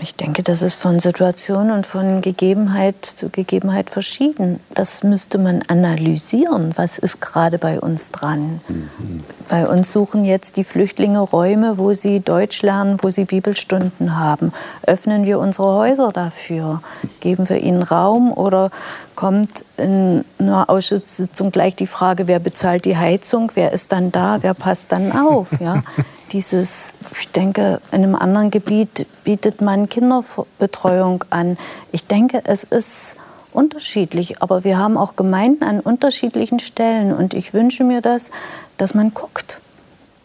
Ich 0.00 0.16
denke, 0.16 0.42
das 0.42 0.60
ist 0.62 0.80
von 0.80 0.98
Situation 0.98 1.70
und 1.70 1.86
von 1.86 2.20
Gegebenheit 2.20 3.04
zu 3.04 3.28
Gegebenheit 3.28 3.90
verschieden. 3.90 4.58
Das 4.74 5.04
müsste 5.04 5.38
man 5.38 5.62
analysieren. 5.68 6.72
Was 6.76 6.98
ist 6.98 7.20
gerade 7.20 7.58
bei 7.58 7.78
uns 7.80 8.10
dran? 8.10 8.60
Mhm. 8.68 9.22
Bei 9.48 9.68
uns 9.68 9.92
suchen 9.92 10.24
jetzt 10.24 10.56
die 10.56 10.64
Flüchtlinge 10.64 11.20
Räume, 11.20 11.78
wo 11.78 11.92
sie 11.92 12.20
Deutsch 12.20 12.62
lernen, 12.62 12.98
wo 13.02 13.10
sie 13.10 13.24
Bibelstunden 13.24 14.18
haben. 14.18 14.52
Öffnen 14.82 15.26
wir 15.26 15.38
unsere 15.38 15.74
Häuser 15.74 16.08
dafür? 16.08 16.82
Geben 17.20 17.48
wir 17.48 17.58
ihnen 17.58 17.82
Raum 17.82 18.32
oder 18.32 18.70
kommt 19.14 19.64
in 19.76 20.24
einer 20.38 20.68
Ausschusssitzung 20.68 21.52
gleich 21.52 21.76
die 21.76 21.86
Frage, 21.86 22.26
wer 22.26 22.40
bezahlt 22.40 22.84
die 22.84 22.96
Heizung, 22.96 23.52
wer 23.54 23.72
ist 23.72 23.92
dann 23.92 24.10
da, 24.10 24.38
wer 24.40 24.54
passt 24.54 24.90
dann 24.90 25.12
auf? 25.12 25.48
Ja? 25.60 25.82
dieses, 26.34 26.94
ich 27.18 27.28
denke, 27.28 27.80
in 27.92 28.02
einem 28.02 28.16
anderen 28.16 28.50
Gebiet 28.50 29.06
bietet 29.22 29.60
man 29.60 29.88
Kinderbetreuung 29.88 31.24
an. 31.30 31.56
Ich 31.92 32.06
denke, 32.06 32.42
es 32.44 32.64
ist 32.64 33.14
unterschiedlich, 33.52 34.42
aber 34.42 34.64
wir 34.64 34.76
haben 34.76 34.96
auch 34.96 35.14
Gemeinden 35.14 35.62
an 35.62 35.78
unterschiedlichen 35.78 36.58
Stellen 36.58 37.14
und 37.14 37.34
ich 37.34 37.54
wünsche 37.54 37.84
mir 37.84 38.00
das, 38.00 38.32
dass 38.78 38.94
man 38.94 39.14
guckt, 39.14 39.60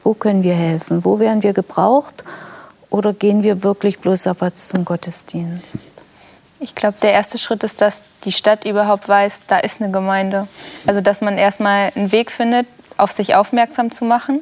wo 0.03 0.15
können 0.15 0.41
wir 0.41 0.55
helfen, 0.55 1.05
wo 1.05 1.19
werden 1.19 1.43
wir 1.43 1.53
gebraucht 1.53 2.23
oder 2.89 3.13
gehen 3.13 3.43
wir 3.43 3.63
wirklich 3.63 3.99
bloß 3.99 4.23
Sabbats 4.23 4.69
zum 4.69 4.85
Gottesdienst. 4.85 5.77
Ich 6.59 6.73
glaube, 6.73 6.97
der 7.03 7.11
erste 7.11 7.37
Schritt 7.37 7.63
ist, 7.63 7.81
dass 7.81 8.03
die 8.23 8.31
Stadt 8.31 8.65
überhaupt 8.65 9.07
weiß, 9.07 9.43
da 9.47 9.59
ist 9.59 9.79
eine 9.79 9.91
Gemeinde. 9.91 10.47
Also, 10.87 11.01
dass 11.01 11.21
man 11.21 11.37
erstmal 11.37 11.91
einen 11.95 12.11
Weg 12.11 12.31
findet, 12.31 12.65
auf 12.97 13.11
sich 13.11 13.35
aufmerksam 13.35 13.91
zu 13.91 14.05
machen 14.05 14.41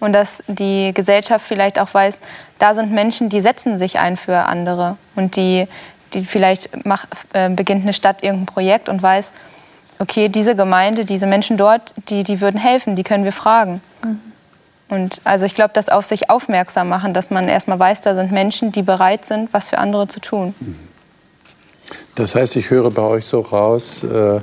und 0.00 0.12
dass 0.12 0.42
die 0.48 0.92
Gesellschaft 0.94 1.44
vielleicht 1.46 1.78
auch 1.78 1.92
weiß, 1.92 2.18
da 2.58 2.74
sind 2.74 2.90
Menschen, 2.90 3.28
die 3.28 3.40
setzen 3.40 3.78
sich 3.78 3.98
ein 3.98 4.16
für 4.16 4.36
andere 4.46 4.96
und 5.14 5.36
die, 5.36 5.68
die 6.14 6.24
vielleicht 6.24 6.84
macht, 6.84 7.08
äh, 7.32 7.48
beginnt 7.50 7.82
eine 7.82 7.92
Stadt 7.92 8.22
irgendein 8.22 8.46
Projekt 8.46 8.88
und 8.88 9.02
weiß, 9.02 9.32
okay, 9.98 10.28
diese 10.28 10.56
Gemeinde, 10.56 11.04
diese 11.04 11.26
Menschen 11.26 11.56
dort, 11.56 11.94
die, 12.08 12.24
die 12.24 12.40
würden 12.40 12.58
helfen, 12.58 12.96
die 12.96 13.04
können 13.04 13.24
wir 13.24 13.32
fragen. 13.32 13.80
Mhm. 14.02 14.20
Und 14.88 15.20
also 15.22 15.46
ich 15.46 15.54
glaube, 15.54 15.70
das 15.72 15.88
auf 15.88 16.04
sich 16.04 16.30
aufmerksam 16.30 16.88
machen, 16.88 17.14
dass 17.14 17.30
man 17.30 17.48
erstmal 17.48 17.78
weiß, 17.78 18.00
da 18.00 18.16
sind 18.16 18.32
Menschen, 18.32 18.72
die 18.72 18.82
bereit 18.82 19.24
sind, 19.24 19.52
was 19.52 19.70
für 19.70 19.78
andere 19.78 20.08
zu 20.08 20.18
tun. 20.18 20.54
Das 22.16 22.34
heißt, 22.34 22.56
ich 22.56 22.70
höre 22.70 22.90
bei 22.90 23.02
euch 23.02 23.24
so 23.24 23.40
raus, 23.40 24.02
äh, 24.02 24.40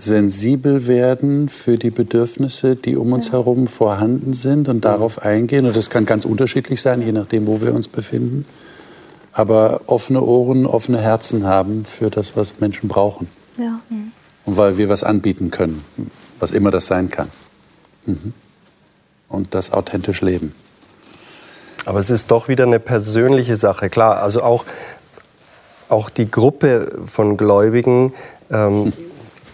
sensibel 0.00 0.86
werden 0.86 1.48
für 1.48 1.76
die 1.76 1.90
Bedürfnisse, 1.90 2.74
die 2.74 2.96
um 2.96 3.12
uns 3.12 3.26
ja. 3.26 3.32
herum 3.34 3.66
vorhanden 3.66 4.32
sind 4.32 4.68
und 4.68 4.84
darauf 4.84 5.22
eingehen. 5.22 5.66
Und 5.66 5.76
das 5.76 5.90
kann 5.90 6.06
ganz 6.06 6.24
unterschiedlich 6.24 6.80
sein, 6.80 7.02
je 7.02 7.12
nachdem, 7.12 7.46
wo 7.46 7.60
wir 7.60 7.74
uns 7.74 7.88
befinden. 7.88 8.46
Aber 9.32 9.82
offene 9.86 10.22
Ohren, 10.22 10.66
offene 10.66 10.98
Herzen 10.98 11.44
haben 11.44 11.84
für 11.84 12.10
das, 12.10 12.36
was 12.36 12.60
Menschen 12.60 12.88
brauchen. 12.88 13.28
Ja. 13.58 13.80
Und 14.46 14.56
weil 14.56 14.78
wir 14.78 14.88
was 14.88 15.04
anbieten 15.04 15.50
können, 15.50 15.84
was 16.38 16.52
immer 16.52 16.70
das 16.70 16.86
sein 16.86 17.10
kann. 17.10 17.28
Mhm. 18.06 18.32
Und 19.28 19.54
das 19.54 19.72
authentisch 19.72 20.22
leben. 20.22 20.54
Aber 21.84 21.98
es 21.98 22.10
ist 22.10 22.30
doch 22.30 22.48
wieder 22.48 22.64
eine 22.64 22.80
persönliche 22.80 23.56
Sache. 23.56 23.90
Klar, 23.90 24.22
also 24.22 24.42
auch, 24.42 24.64
auch 25.88 26.10
die 26.10 26.30
Gruppe 26.30 26.90
von 27.06 27.36
Gläubigen. 27.36 28.12
Ähm, 28.50 28.92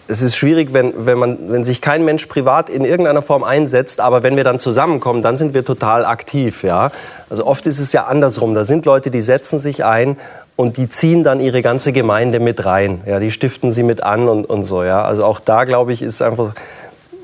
es 0.07 0.21
ist 0.21 0.35
schwierig, 0.35 0.73
wenn, 0.73 0.93
wenn, 1.05 1.17
man, 1.17 1.37
wenn 1.49 1.63
sich 1.63 1.81
kein 1.81 2.05
Mensch 2.05 2.25
privat 2.27 2.69
in 2.69 2.85
irgendeiner 2.85 3.21
Form 3.21 3.43
einsetzt, 3.43 3.99
aber 3.99 4.23
wenn 4.23 4.37
wir 4.37 4.43
dann 4.43 4.59
zusammenkommen, 4.59 5.21
dann 5.21 5.37
sind 5.37 5.53
wir 5.53 5.65
total 5.65 6.05
aktiv. 6.05 6.63
Ja? 6.63 6.91
Also 7.29 7.45
oft 7.45 7.67
ist 7.67 7.79
es 7.79 7.91
ja 7.93 8.05
andersrum. 8.05 8.53
Da 8.53 8.63
sind 8.63 8.85
Leute, 8.85 9.11
die 9.11 9.21
setzen 9.21 9.59
sich 9.59 9.83
ein 9.83 10.17
und 10.55 10.77
die 10.77 10.89
ziehen 10.89 11.23
dann 11.23 11.39
ihre 11.39 11.61
ganze 11.61 11.91
Gemeinde 11.91 12.39
mit 12.39 12.65
rein. 12.65 13.01
Ja, 13.05 13.19
die 13.19 13.31
stiften 13.31 13.71
sie 13.71 13.83
mit 13.83 14.01
an 14.01 14.29
und, 14.29 14.45
und 14.45 14.63
so. 14.63 14.83
Ja. 14.83 15.03
Also 15.03 15.25
auch 15.25 15.39
da, 15.39 15.65
glaube 15.65 15.93
ich, 15.93 16.01
ist 16.01 16.21
einfach 16.21 16.53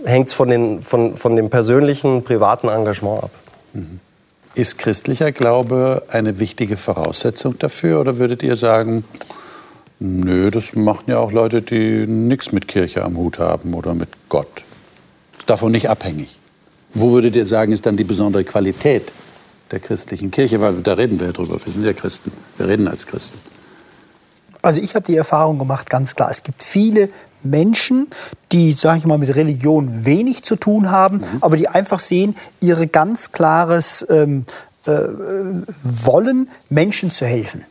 hängt 0.06 0.28
es 0.28 0.34
von, 0.34 0.82
von, 0.82 1.18
von 1.18 1.36
dem 1.36 1.50
persönlichen, 1.50 2.24
privaten 2.24 2.68
Engagement 2.68 3.24
ab. 3.24 3.32
Mhm. 3.74 4.00
Ist 4.56 4.78
christlicher 4.78 5.32
Glaube 5.32 6.04
eine 6.10 6.40
wichtige 6.40 6.78
Voraussetzung 6.78 7.58
dafür 7.58 8.02
oder 8.02 8.18
würdet 8.18 8.44
ihr 8.44 8.56
sagen, 8.56 9.04
nö, 10.04 10.52
das 10.52 10.76
machen 10.76 11.06
ja 11.08 11.18
auch 11.18 11.32
Leute, 11.32 11.62
die 11.62 12.06
nichts 12.06 12.52
mit 12.52 12.68
Kirche 12.68 13.04
am 13.04 13.18
Hut 13.18 13.40
haben 13.40 13.74
oder 13.74 13.94
mit 13.94 14.10
Gott? 14.30 14.64
Ist 15.40 15.50
davon 15.50 15.72
nicht 15.72 15.90
abhängig. 15.90 16.38
Wo 16.94 17.12
würdet 17.12 17.36
ihr 17.36 17.46
sagen, 17.46 17.72
ist 17.72 17.86
dann 17.86 17.98
die 17.98 18.04
besondere 18.04 18.44
Qualität 18.44 19.12
der 19.72 19.80
christlichen 19.80 20.30
Kirche? 20.30 20.62
Weil 20.62 20.76
da 20.84 20.94
reden 20.94 21.20
wir 21.20 21.28
ja 21.28 21.34
drüber. 21.34 21.58
Wir 21.64 21.74
sind 21.74 21.86
ja 21.86 21.94
Christen. 21.94 22.32
Wir 22.58 22.68
reden 22.68 22.88
als 22.88 23.08
Christen. 23.08 23.40
Also 24.62 24.80
ich 24.82 24.96
habe 24.96 25.06
die 25.06 25.16
Erfahrung 25.16 25.60
gemacht, 25.60 25.90
ganz 25.90 26.16
klar, 26.16 26.32
es 26.32 26.44
gibt 26.44 26.64
viele 26.64 27.10
Menschen, 27.44 28.08
die, 28.54 28.72
sage 28.72 29.00
ich 29.00 29.06
mal, 29.06 29.18
mit 29.18 29.36
Religion 29.36 30.06
wenig 30.06 30.44
zu 30.44 30.56
tun 30.56 30.90
haben, 30.90 31.18
mhm. 31.18 31.26
aber 31.42 31.58
die 31.58 31.68
einfach 31.68 32.00
sehen, 32.00 32.36
ihre 32.62 32.88
ganz 32.88 33.34
klares 33.34 34.06
ähm, 34.10 34.46
äh, 34.86 34.92
Wollen, 35.84 36.50
Menschen 36.70 37.12
zu 37.12 37.26
helfen. 37.26 37.66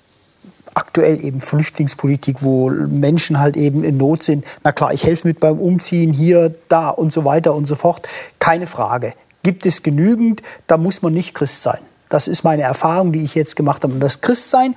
Aktuell 0.75 1.23
eben 1.23 1.41
Flüchtlingspolitik, 1.41 2.43
wo 2.43 2.71
Menschen 2.71 3.39
halt 3.39 3.57
eben 3.57 3.85
in 3.85 3.99
Not 3.99 4.23
sind. 4.23 4.45
Na 4.65 4.73
klar, 4.73 4.93
ich 4.93 5.05
helfe 5.05 5.29
mit 5.29 5.41
beim 5.41 5.59
Umziehen 5.59 6.13
hier, 6.13 6.55
da 6.69 6.89
und 6.89 7.13
so 7.13 7.25
weiter 7.25 7.55
und 7.55 7.67
so 7.67 7.75
fort. 7.75 8.09
Keine 8.39 8.67
Frage. 8.67 9.13
Gibt 9.43 9.67
es 9.67 9.83
genügend, 9.83 10.43
da 10.67 10.79
muss 10.79 11.03
man 11.03 11.13
nicht 11.13 11.35
Christ 11.35 11.63
sein. 11.63 11.81
Das 12.09 12.29
ist 12.29 12.45
meine 12.45 12.63
Erfahrung, 12.63 13.13
die 13.13 13.23
ich 13.23 13.35
jetzt 13.35 13.57
gemacht 13.57 13.83
habe. 13.83 13.93
Und 13.93 14.01
das 14.01 14.21
Christsein, 14.21 14.75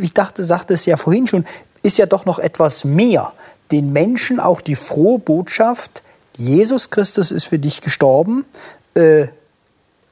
ich 0.00 0.14
dachte, 0.14 0.44
sagte 0.44 0.74
es 0.74 0.86
ja 0.86 0.96
vorhin 0.96 1.26
schon, 1.26 1.44
ist 1.82 1.98
ja 1.98 2.06
doch 2.06 2.24
noch 2.24 2.38
etwas 2.38 2.84
mehr 2.84 3.32
den 3.70 3.92
Menschen 3.92 4.40
auch 4.40 4.60
die 4.60 4.74
frohe 4.74 5.18
Botschaft, 5.18 6.02
Jesus 6.36 6.90
Christus 6.90 7.30
ist 7.30 7.44
für 7.44 7.58
dich 7.58 7.80
gestorben, 7.80 8.46
äh, 8.94 9.26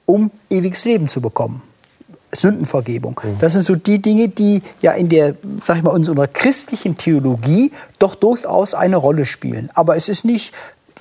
um 0.07 0.31
ewiges 0.51 0.85
Leben 0.85 1.09
zu 1.09 1.20
bekommen. 1.20 1.62
Sündenvergebung. 2.35 3.20
Mhm. 3.22 3.39
Das 3.39 3.53
sind 3.53 3.64
so 3.64 3.74
die 3.74 4.01
Dinge, 4.01 4.28
die 4.28 4.62
ja 4.80 4.93
in 4.93 5.09
der, 5.09 5.35
sag 5.62 5.76
ich 5.76 5.82
mal, 5.82 5.91
unserer 5.91 6.26
christlichen 6.26 6.97
Theologie 6.97 7.72
doch 7.99 8.14
durchaus 8.14 8.74
eine 8.74 8.97
Rolle 8.97 9.26
spielen. 9.26 9.70
Aber 9.74 9.97
es 9.97 10.09
ist 10.09 10.24
nicht, 10.24 10.55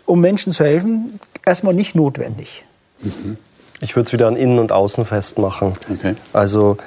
um 0.05 0.21
Menschen 0.21 0.53
zu 0.53 0.63
helfen, 0.63 1.19
erstmal 1.45 1.73
nicht 1.73 1.95
notwendig. 1.95 2.63
Mhm. 3.01 3.38
Ich 3.79 3.95
würde 3.95 4.07
es 4.07 4.13
wieder 4.13 4.27
an 4.27 4.38
Innen 4.38 4.59
und 4.59 4.71
Außen 4.71 5.03
festmachen. 5.03 5.73
Okay. 5.91 6.15
Also 6.31 6.77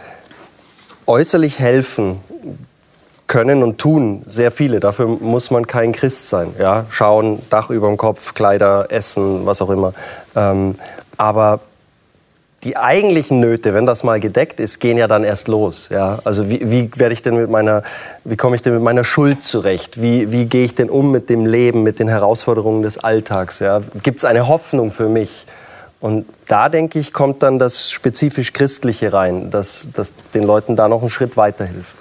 äußerlich 1.07 1.59
helfen 1.59 2.20
können 3.26 3.62
und 3.62 3.78
tun 3.78 4.22
sehr 4.26 4.51
viele. 4.51 4.80
Dafür 4.80 5.07
muss 5.07 5.51
man 5.51 5.66
kein 5.66 5.92
Christ 5.92 6.28
sein. 6.28 6.55
Ja? 6.59 6.86
Schauen, 6.88 7.42
Dach 7.51 7.70
über 7.70 7.88
dem 7.88 7.97
Kopf, 7.97 8.34
Kleider, 8.34 8.86
Essen, 8.90 9.47
was 9.47 9.61
auch 9.62 9.70
immer. 9.70 9.92
Ähm, 10.34 10.74
aber 11.16 11.61
die 12.65 12.77
eigentlichen 12.77 13.39
Nöte, 13.39 13.75
wenn 13.75 13.87
das 13.87 14.03
mal 14.03 14.19
gedeckt 14.19 14.61
ist, 14.61 14.81
gehen 14.81 14.99
ja 14.99 15.07
dann 15.07 15.25
erst 15.25 15.47
los. 15.47 15.89
Ja? 15.91 16.19
Also 16.25 16.49
wie, 16.51 16.71
wie 16.71 16.91
werde 16.97 17.13
ich 17.13 17.23
denn 17.23 17.37
mit 17.37 17.51
meiner, 17.51 17.83
wie 18.25 18.37
komme 18.37 18.57
ich 18.57 18.63
denn 18.63 18.75
mit 18.75 18.83
meiner 18.83 19.05
Schuld 19.05 19.45
zurecht? 19.45 20.01
Wie, 20.01 20.33
wie 20.33 20.47
gehe 20.47 20.65
ich 20.65 20.75
denn 20.75 20.91
um 20.91 21.11
mit 21.11 21.31
dem 21.31 21.47
Leben, 21.47 21.83
mit 21.83 22.01
den 22.01 22.09
Herausforderungen 22.09 22.83
des 22.83 22.99
Alltags? 22.99 23.59
Ja? 23.61 23.83
Gibt 24.03 24.19
es 24.19 24.25
eine 24.25 24.49
Hoffnung 24.49 24.91
für 24.91 25.09
mich? 25.09 25.47
Und 26.01 26.27
da 26.49 26.69
denke 26.69 26.99
ich, 26.99 27.13
kommt 27.13 27.43
dann 27.43 27.59
das 27.59 27.91
spezifisch 27.91 28.53
Christliche 28.53 29.13
rein, 29.13 29.51
dass, 29.51 29.91
dass 29.93 30.15
den 30.35 30.43
Leuten 30.43 30.77
da 30.77 30.89
noch 30.89 31.01
einen 31.01 31.11
Schritt 31.11 31.37
weiterhilft. 31.37 31.97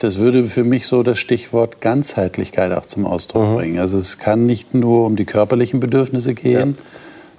Das 0.00 0.18
würde 0.18 0.44
für 0.44 0.64
mich 0.64 0.86
so 0.86 1.02
das 1.02 1.18
Stichwort 1.18 1.80
Ganzheitlichkeit 1.80 2.72
auch 2.72 2.84
zum 2.84 3.06
Ausdruck 3.06 3.48
mhm. 3.48 3.54
bringen. 3.54 3.78
Also 3.78 3.98
es 3.98 4.18
kann 4.18 4.44
nicht 4.44 4.74
nur 4.74 5.06
um 5.06 5.16
die 5.16 5.24
körperlichen 5.24 5.80
Bedürfnisse 5.80 6.34
gehen, 6.34 6.76
ja. 6.76 6.82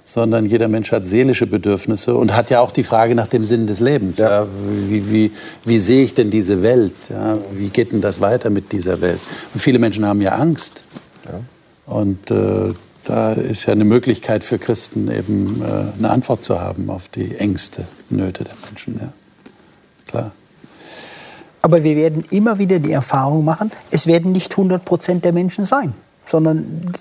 Sondern 0.08 0.46
jeder 0.46 0.68
Mensch 0.68 0.90
hat 0.90 1.04
seelische 1.04 1.46
Bedürfnisse 1.46 2.14
und 2.14 2.34
hat 2.34 2.48
ja 2.48 2.60
auch 2.60 2.70
die 2.70 2.82
Frage 2.82 3.14
nach 3.14 3.26
dem 3.26 3.44
Sinn 3.44 3.66
des 3.66 3.80
Lebens. 3.80 4.16
Ja. 4.16 4.44
Ja, 4.44 4.46
wie, 4.88 5.12
wie, 5.12 5.32
wie, 5.66 5.78
sehe 5.78 6.02
ich 6.02 6.14
denn 6.14 6.30
diese 6.30 6.62
Welt? 6.62 6.94
wie 7.52 7.68
geht 7.68 7.92
denn 7.92 8.00
das 8.00 8.22
weiter 8.22 8.48
mit 8.48 8.72
dieser 8.72 9.02
Welt? 9.02 9.20
Und 9.52 9.60
viele 9.60 9.78
Menschen 9.78 10.06
haben 10.06 10.22
ja 10.22 10.36
Angst. 10.36 10.82
Und 11.84 12.30
äh, 12.30 12.72
da 13.04 13.32
ist 13.32 13.66
ja 13.66 13.72
eine 13.72 13.84
Möglichkeit 13.84 14.44
für 14.44 14.58
Christen 14.58 15.10
eben 15.10 15.62
äh, 15.62 15.98
eine 15.98 16.10
Antwort 16.10 16.42
zu 16.42 16.58
haben 16.58 16.88
auf 16.88 17.08
die 17.08 17.34
Ängste, 17.36 17.84
Nöte 18.08 18.44
der 18.44 18.54
Menschen. 18.66 18.98
Ja. 19.02 19.12
Klar. 20.06 20.30
Aber 21.60 21.84
wir 21.84 21.96
werden 21.96 22.24
immer 22.30 22.58
wieder 22.58 22.78
die 22.78 22.92
Erfahrung 22.92 23.44
machen, 23.44 23.70
es 23.90 24.06
werden 24.06 24.32
nicht 24.32 24.52
100 24.52 24.86
Prozent 24.86 25.26
der 25.26 25.34
Menschen 25.34 25.64
sein 25.64 25.92
sondern 26.28 26.92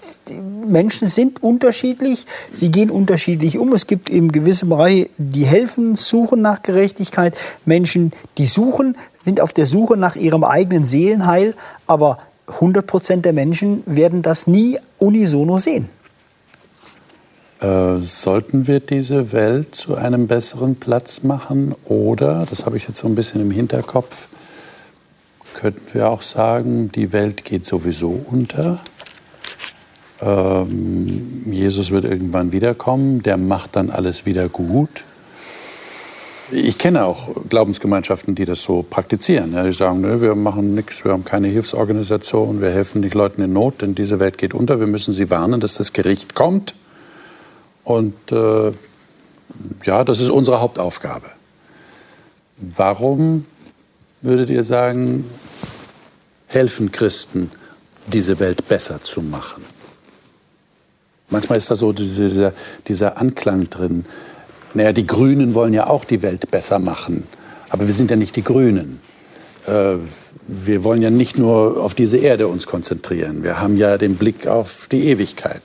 Menschen 0.67 1.07
sind 1.07 1.43
unterschiedlich, 1.43 2.25
sie 2.51 2.71
gehen 2.71 2.89
unterschiedlich 2.89 3.57
um. 3.57 3.73
Es 3.73 3.87
gibt 3.87 4.09
eben 4.09 4.31
gewisse 4.31 4.65
Bereiche, 4.65 5.09
die 5.17 5.45
helfen, 5.45 5.95
suchen 5.95 6.41
nach 6.41 6.63
Gerechtigkeit. 6.63 7.35
Menschen, 7.65 8.11
die 8.37 8.45
suchen, 8.45 8.95
sind 9.23 9.41
auf 9.41 9.53
der 9.53 9.67
Suche 9.67 9.97
nach 9.97 10.15
ihrem 10.15 10.43
eigenen 10.43 10.85
Seelenheil, 10.85 11.53
aber 11.85 12.19
100 12.47 12.87
Prozent 12.87 13.25
der 13.25 13.33
Menschen 13.33 13.83
werden 13.85 14.21
das 14.21 14.47
nie 14.47 14.79
unisono 14.99 15.59
sehen. 15.59 15.89
Äh, 17.59 17.97
sollten 18.01 18.67
wir 18.67 18.79
diese 18.79 19.31
Welt 19.31 19.73
zu 19.73 19.95
einem 19.95 20.27
besseren 20.27 20.75
Platz 20.75 21.23
machen 21.23 21.73
oder, 21.85 22.45
das 22.47 22.65
habe 22.65 22.77
ich 22.77 22.87
jetzt 22.87 22.99
so 22.99 23.07
ein 23.07 23.15
bisschen 23.15 23.41
im 23.41 23.49
Hinterkopf, 23.49 24.27
könnten 25.55 25.81
wir 25.93 26.07
auch 26.09 26.21
sagen, 26.21 26.91
die 26.91 27.13
Welt 27.13 27.43
geht 27.43 27.65
sowieso 27.65 28.23
unter. 28.29 28.79
Ähm, 30.21 31.43
Jesus 31.51 31.91
wird 31.91 32.05
irgendwann 32.05 32.51
wiederkommen, 32.51 33.23
der 33.23 33.37
macht 33.37 33.75
dann 33.75 33.89
alles 33.89 34.25
wieder 34.25 34.49
gut. 34.49 35.03
Ich 36.51 36.77
kenne 36.77 37.03
auch 37.03 37.29
Glaubensgemeinschaften, 37.49 38.33
die 38.33 38.45
das 38.45 38.61
so 38.61 38.81
praktizieren. 38.81 39.53
Ja, 39.53 39.63
die 39.63 39.73
sagen, 39.73 40.01
ne, 40.01 40.21
wir 40.21 40.33
machen 40.33 40.75
nichts, 40.75 41.03
wir 41.03 41.11
haben 41.11 41.25
keine 41.25 41.49
Hilfsorganisation, 41.49 42.61
wir 42.61 42.71
helfen 42.71 43.01
nicht 43.01 43.15
Leuten 43.15 43.41
in 43.41 43.51
Not, 43.51 43.81
denn 43.81 43.95
diese 43.95 44.19
Welt 44.19 44.37
geht 44.37 44.53
unter. 44.53 44.79
Wir 44.79 44.87
müssen 44.87 45.13
sie 45.13 45.29
warnen, 45.29 45.59
dass 45.59 45.75
das 45.75 45.91
Gericht 45.91 46.35
kommt. 46.35 46.73
Und 47.83 48.13
äh, 48.31 48.71
ja, 49.83 50.03
das 50.03 50.21
ist 50.21 50.29
unsere 50.29 50.61
Hauptaufgabe. 50.61 51.27
Warum 52.57 53.45
würdet 54.21 54.49
ihr 54.49 54.63
sagen, 54.63 55.25
helfen 56.47 56.91
Christen, 56.91 57.51
diese 58.07 58.39
Welt 58.39 58.67
besser 58.67 59.01
zu 59.03 59.21
machen. 59.21 59.63
Manchmal 61.29 61.57
ist 61.57 61.69
da 61.69 61.75
so 61.75 61.91
dieser, 61.91 62.53
dieser 62.87 63.17
Anklang 63.17 63.69
drin. 63.69 64.05
Naja, 64.73 64.93
die 64.93 65.07
Grünen 65.07 65.55
wollen 65.55 65.73
ja 65.73 65.87
auch 65.87 66.05
die 66.05 66.21
Welt 66.21 66.49
besser 66.51 66.79
machen. 66.79 67.27
Aber 67.69 67.87
wir 67.87 67.93
sind 67.93 68.09
ja 68.09 68.17
nicht 68.17 68.35
die 68.35 68.43
Grünen. 68.43 68.99
Äh, 69.65 69.95
wir 70.47 70.83
wollen 70.83 71.01
ja 71.01 71.09
nicht 71.09 71.37
nur 71.37 71.83
auf 71.83 71.93
diese 71.93 72.17
Erde 72.17 72.47
uns 72.47 72.67
konzentrieren. 72.67 73.43
Wir 73.43 73.59
haben 73.59 73.77
ja 73.77 73.97
den 73.97 74.15
Blick 74.15 74.47
auf 74.47 74.87
die 74.89 75.09
Ewigkeit. 75.09 75.61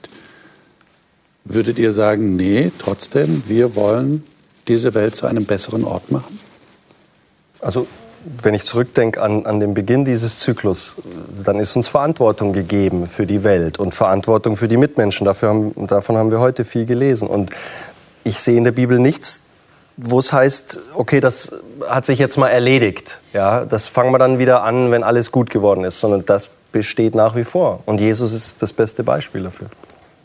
Würdet 1.44 1.78
ihr 1.78 1.92
sagen, 1.92 2.36
nee, 2.36 2.72
trotzdem, 2.78 3.42
wir 3.46 3.76
wollen 3.76 4.24
diese 4.68 4.94
Welt 4.94 5.14
zu 5.14 5.26
einem 5.26 5.44
besseren 5.44 5.84
Ort 5.84 6.10
machen? 6.10 6.38
Also 7.60 7.86
wenn 8.24 8.54
ich 8.54 8.64
zurückdenke 8.64 9.20
an, 9.20 9.46
an 9.46 9.58
den 9.58 9.74
Beginn 9.74 10.04
dieses 10.04 10.38
Zyklus, 10.38 10.96
dann 11.44 11.58
ist 11.58 11.76
uns 11.76 11.88
Verantwortung 11.88 12.52
gegeben 12.52 13.06
für 13.06 13.26
die 13.26 13.44
Welt 13.44 13.78
und 13.78 13.94
Verantwortung 13.94 14.56
für 14.56 14.68
die 14.68 14.76
Mitmenschen. 14.76 15.24
Dafür 15.24 15.48
haben, 15.50 15.86
davon 15.86 16.16
haben 16.16 16.30
wir 16.30 16.40
heute 16.40 16.64
viel 16.64 16.86
gelesen. 16.86 17.28
Und 17.28 17.50
ich 18.24 18.38
sehe 18.38 18.56
in 18.56 18.64
der 18.64 18.72
Bibel 18.72 18.98
nichts, 18.98 19.42
wo 19.96 20.18
es 20.18 20.32
heißt, 20.32 20.80
okay, 20.94 21.20
das 21.20 21.56
hat 21.88 22.06
sich 22.06 22.18
jetzt 22.18 22.38
mal 22.38 22.48
erledigt. 22.48 23.18
Ja, 23.32 23.64
das 23.64 23.88
fangen 23.88 24.12
wir 24.12 24.18
dann 24.18 24.38
wieder 24.38 24.62
an, 24.62 24.90
wenn 24.90 25.02
alles 25.02 25.32
gut 25.32 25.50
geworden 25.50 25.84
ist, 25.84 26.00
sondern 26.00 26.24
das 26.24 26.50
besteht 26.70 27.14
nach 27.14 27.36
wie 27.36 27.44
vor. 27.44 27.80
Und 27.86 28.00
Jesus 28.00 28.32
ist 28.32 28.62
das 28.62 28.72
beste 28.72 29.04
Beispiel 29.04 29.42
dafür. 29.42 29.68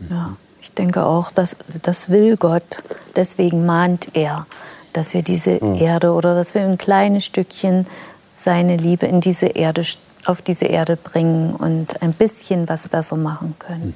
Ja, 0.10 0.38
ich 0.62 0.72
denke 0.72 1.04
auch, 1.04 1.32
dass 1.32 1.56
das 1.82 2.10
will 2.10 2.38
Gott. 2.38 2.84
Deswegen 3.16 3.66
mahnt 3.66 4.10
er, 4.14 4.46
dass 4.98 5.14
wir 5.14 5.22
diese 5.22 5.64
mhm. 5.64 5.76
Erde 5.76 6.12
oder 6.12 6.34
dass 6.34 6.56
wir 6.56 6.62
ein 6.62 6.78
kleines 6.78 7.24
Stückchen 7.24 7.86
seine 8.36 8.78
Liebe 8.78 9.06
in 9.06 9.22
diese 9.22 9.46
Erde, 9.46 9.84
auf 10.26 10.42
diese 10.42 10.66
Erde 10.66 10.98
bringen 10.98 11.54
und 11.54 12.02
ein 12.02 12.14
bisschen 12.14 12.68
was 12.68 12.88
besser 12.88 13.16
machen 13.16 13.56
können. 13.60 13.88
Mhm. 13.88 13.94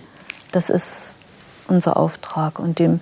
Das 0.51 0.69
ist 0.69 1.15
unser 1.67 1.97
Auftrag 1.97 2.59
und 2.59 2.77
dem, 2.77 2.99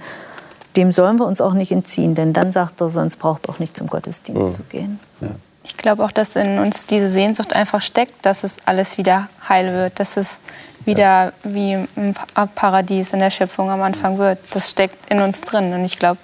dem 0.77 0.93
sollen 0.93 1.19
wir 1.19 1.25
uns 1.25 1.41
auch 1.41 1.53
nicht 1.53 1.73
entziehen, 1.73 2.15
denn 2.15 2.31
dann 2.31 2.53
sagt 2.53 2.79
er, 2.79 2.89
sonst 2.89 3.17
braucht 3.17 3.49
auch 3.49 3.59
nicht 3.59 3.75
zum 3.75 3.87
Gottesdienst 3.87 4.47
mhm. 4.47 4.55
zu 4.55 4.63
gehen. 4.63 4.99
Ja. 5.19 5.29
Ich 5.65 5.75
glaube 5.75 6.05
auch, 6.05 6.11
dass 6.13 6.37
in 6.37 6.57
uns 6.59 6.85
diese 6.85 7.09
Sehnsucht 7.09 7.53
einfach 7.53 7.81
steckt, 7.81 8.25
dass 8.25 8.45
es 8.45 8.59
alles 8.65 8.97
wieder 8.97 9.27
heil 9.47 9.73
wird, 9.73 9.99
dass 9.99 10.15
es 10.15 10.39
wieder 10.85 11.25
ja. 11.25 11.33
wie 11.43 11.73
im 11.73 12.15
Paradies 12.55 13.11
in 13.11 13.19
der 13.19 13.29
Schöpfung 13.29 13.69
am 13.69 13.81
Anfang 13.81 14.17
wird. 14.17 14.39
Das 14.51 14.71
steckt 14.71 15.11
in 15.11 15.19
uns 15.19 15.41
drin 15.41 15.73
und 15.73 15.83
ich 15.83 15.99
glaube, 15.99 16.19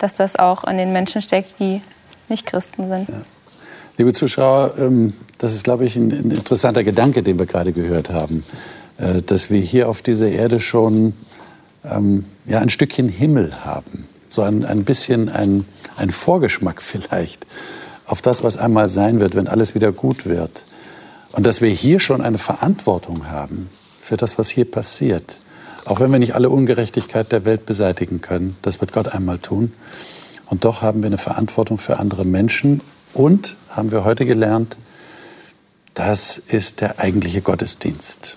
dass 0.00 0.14
das 0.14 0.36
auch 0.36 0.64
in 0.64 0.78
den 0.78 0.92
Menschen 0.92 1.22
steckt, 1.22 1.60
die 1.60 1.82
nicht 2.28 2.46
Christen 2.46 2.88
sind. 2.88 3.08
Ja. 3.08 3.22
Liebe 3.98 4.12
Zuschauer, 4.12 4.74
ähm, 4.78 5.12
das 5.38 5.54
ist, 5.54 5.64
glaube 5.64 5.84
ich, 5.84 5.96
ein 5.96 6.10
interessanter 6.10 6.84
Gedanke, 6.84 7.22
den 7.22 7.38
wir 7.38 7.46
gerade 7.46 7.72
gehört 7.72 8.10
haben, 8.10 8.44
äh, 8.98 9.22
dass 9.22 9.50
wir 9.50 9.60
hier 9.60 9.88
auf 9.88 10.02
dieser 10.02 10.28
Erde 10.28 10.60
schon 10.60 11.12
ähm, 11.84 12.24
ja, 12.46 12.60
ein 12.60 12.70
Stückchen 12.70 13.08
Himmel 13.08 13.64
haben, 13.64 14.06
so 14.26 14.42
ein, 14.42 14.64
ein 14.64 14.84
bisschen 14.84 15.28
ein, 15.28 15.66
ein 15.96 16.10
Vorgeschmack 16.10 16.80
vielleicht 16.82 17.46
auf 18.06 18.22
das, 18.22 18.42
was 18.42 18.56
einmal 18.56 18.88
sein 18.88 19.20
wird, 19.20 19.34
wenn 19.34 19.48
alles 19.48 19.74
wieder 19.74 19.92
gut 19.92 20.26
wird. 20.26 20.64
Und 21.32 21.46
dass 21.46 21.60
wir 21.60 21.70
hier 21.70 22.00
schon 22.00 22.22
eine 22.22 22.38
Verantwortung 22.38 23.28
haben 23.30 23.68
für 24.02 24.16
das, 24.16 24.36
was 24.36 24.48
hier 24.48 24.68
passiert. 24.68 25.38
Auch 25.84 26.00
wenn 26.00 26.10
wir 26.12 26.18
nicht 26.18 26.34
alle 26.34 26.50
Ungerechtigkeit 26.50 27.32
der 27.32 27.44
Welt 27.44 27.66
beseitigen 27.66 28.20
können, 28.20 28.56
das 28.62 28.80
wird 28.80 28.92
Gott 28.92 29.08
einmal 29.08 29.38
tun. 29.38 29.72
Und 30.46 30.64
doch 30.64 30.82
haben 30.82 31.02
wir 31.02 31.06
eine 31.06 31.18
Verantwortung 31.18 31.78
für 31.78 31.98
andere 31.98 32.24
Menschen 32.24 32.80
und 33.14 33.56
haben 33.68 33.90
wir 33.90 34.04
heute 34.04 34.26
gelernt, 34.26 34.76
das 35.94 36.38
ist 36.38 36.80
der 36.80 36.98
eigentliche 36.98 37.40
Gottesdienst. 37.40 38.36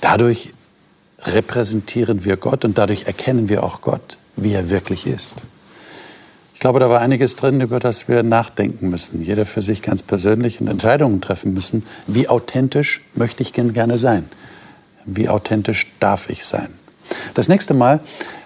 Dadurch 0.00 0.52
repräsentieren 1.22 2.24
wir 2.24 2.36
Gott 2.36 2.64
und 2.64 2.78
dadurch 2.78 3.06
erkennen 3.06 3.48
wir 3.48 3.62
auch 3.62 3.80
Gott, 3.80 4.18
wie 4.36 4.52
er 4.52 4.70
wirklich 4.70 5.06
ist 5.06 5.34
glaube, 6.62 6.78
da 6.78 6.88
war 6.88 7.00
einiges 7.00 7.34
drin, 7.34 7.60
über 7.60 7.80
das 7.80 8.06
wir 8.06 8.22
nachdenken 8.22 8.88
müssen. 8.88 9.20
Jeder 9.20 9.46
für 9.46 9.62
sich 9.62 9.82
ganz 9.82 10.00
persönlich 10.00 10.60
und 10.60 10.68
Entscheidungen 10.68 11.20
treffen 11.20 11.54
müssen. 11.54 11.84
Wie 12.06 12.28
authentisch 12.28 13.00
möchte 13.16 13.42
ich 13.42 13.52
gerne 13.52 13.98
sein? 13.98 14.26
Wie 15.04 15.28
authentisch 15.28 15.92
darf 16.00 16.30
ich 16.30 16.44
sein? 16.44 16.68
Das 17.34 17.48
nächste 17.48 17.74
Mal 17.74 18.00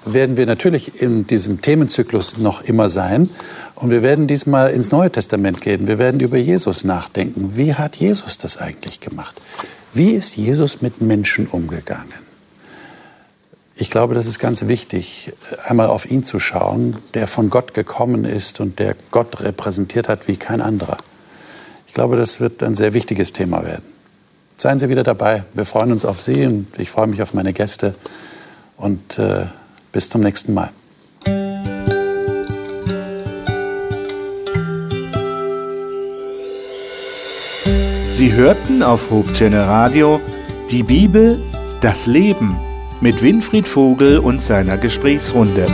werden 0.05 0.37
wir 0.37 0.47
natürlich 0.47 1.03
in 1.03 1.27
diesem 1.27 1.61
Themenzyklus 1.61 2.39
noch 2.39 2.63
immer 2.63 2.89
sein. 2.89 3.29
Und 3.75 3.91
wir 3.91 4.03
werden 4.03 4.27
diesmal 4.27 4.71
ins 4.71 4.91
Neue 4.91 5.11
Testament 5.11 5.61
gehen. 5.61 5.87
Wir 5.87 5.99
werden 5.99 6.21
über 6.21 6.39
Jesus 6.39 6.85
nachdenken. 6.85 7.53
Wie 7.57 7.75
hat 7.75 7.97
Jesus 7.97 8.39
das 8.39 8.57
eigentlich 8.57 9.01
gemacht? 9.01 9.41
Wie 9.93 10.13
ist 10.13 10.37
Jesus 10.37 10.83
mit 10.83 11.01
Menschen 11.01 11.47
umgegangen? 11.47 12.27
Ich 13.79 13.91
glaube, 13.91 14.15
das 14.15 14.27
ist 14.27 14.39
ganz 14.39 14.69
wichtig, 14.69 15.33
einmal 15.67 15.89
auf 15.89 16.11
ihn 16.11 16.25
zu 16.25 16.41
schauen, 16.41 16.97
der 17.13 17.27
von 17.27 17.51
Gott 17.51 17.75
gekommen 17.75 18.25
ist 18.25 18.61
und 18.61 18.79
der 18.79 18.97
Gott 19.11 19.41
repräsentiert 19.41 20.09
hat 20.09 20.29
wie 20.29 20.37
kein 20.37 20.63
anderer. 20.63 20.97
Ich 21.87 21.93
glaube, 21.93 22.17
das 22.17 22.41
wird 22.41 22.63
ein 22.63 22.75
sehr 22.75 22.95
wichtiges 22.95 23.35
Thema 23.35 23.67
werden. 23.67 23.96
Seien 24.59 24.79
Sie 24.79 24.89
wieder 24.89 25.05
dabei. 25.05 25.45
Wir 25.53 25.67
freuen 25.67 25.93
uns 25.93 26.05
auf 26.05 26.21
Sie 26.21 26.47
und 26.47 26.67
ich 26.79 26.89
freue 26.89 27.07
mich 27.07 27.21
auf 27.21 27.35
meine 27.35 27.53
Gäste. 27.53 27.95
Und 28.79 29.19
äh, 29.19 29.47
bis 29.93 30.09
zum 30.09 30.23
nächsten 30.23 30.55
Mal. 30.55 30.71
Sie 38.11 38.33
hörten 38.33 38.83
auf 38.83 39.11
Hope 39.11 39.31
Radio 39.53 40.21
die 40.71 40.83
Bibel, 40.83 41.39
das 41.83 42.07
Leben 42.07 42.59
mit 43.03 43.23
Winfried 43.23 43.69
Vogel 43.69 44.19
und 44.19 44.41
seiner 44.41 44.79
Gesprächsrunde. 44.79 45.67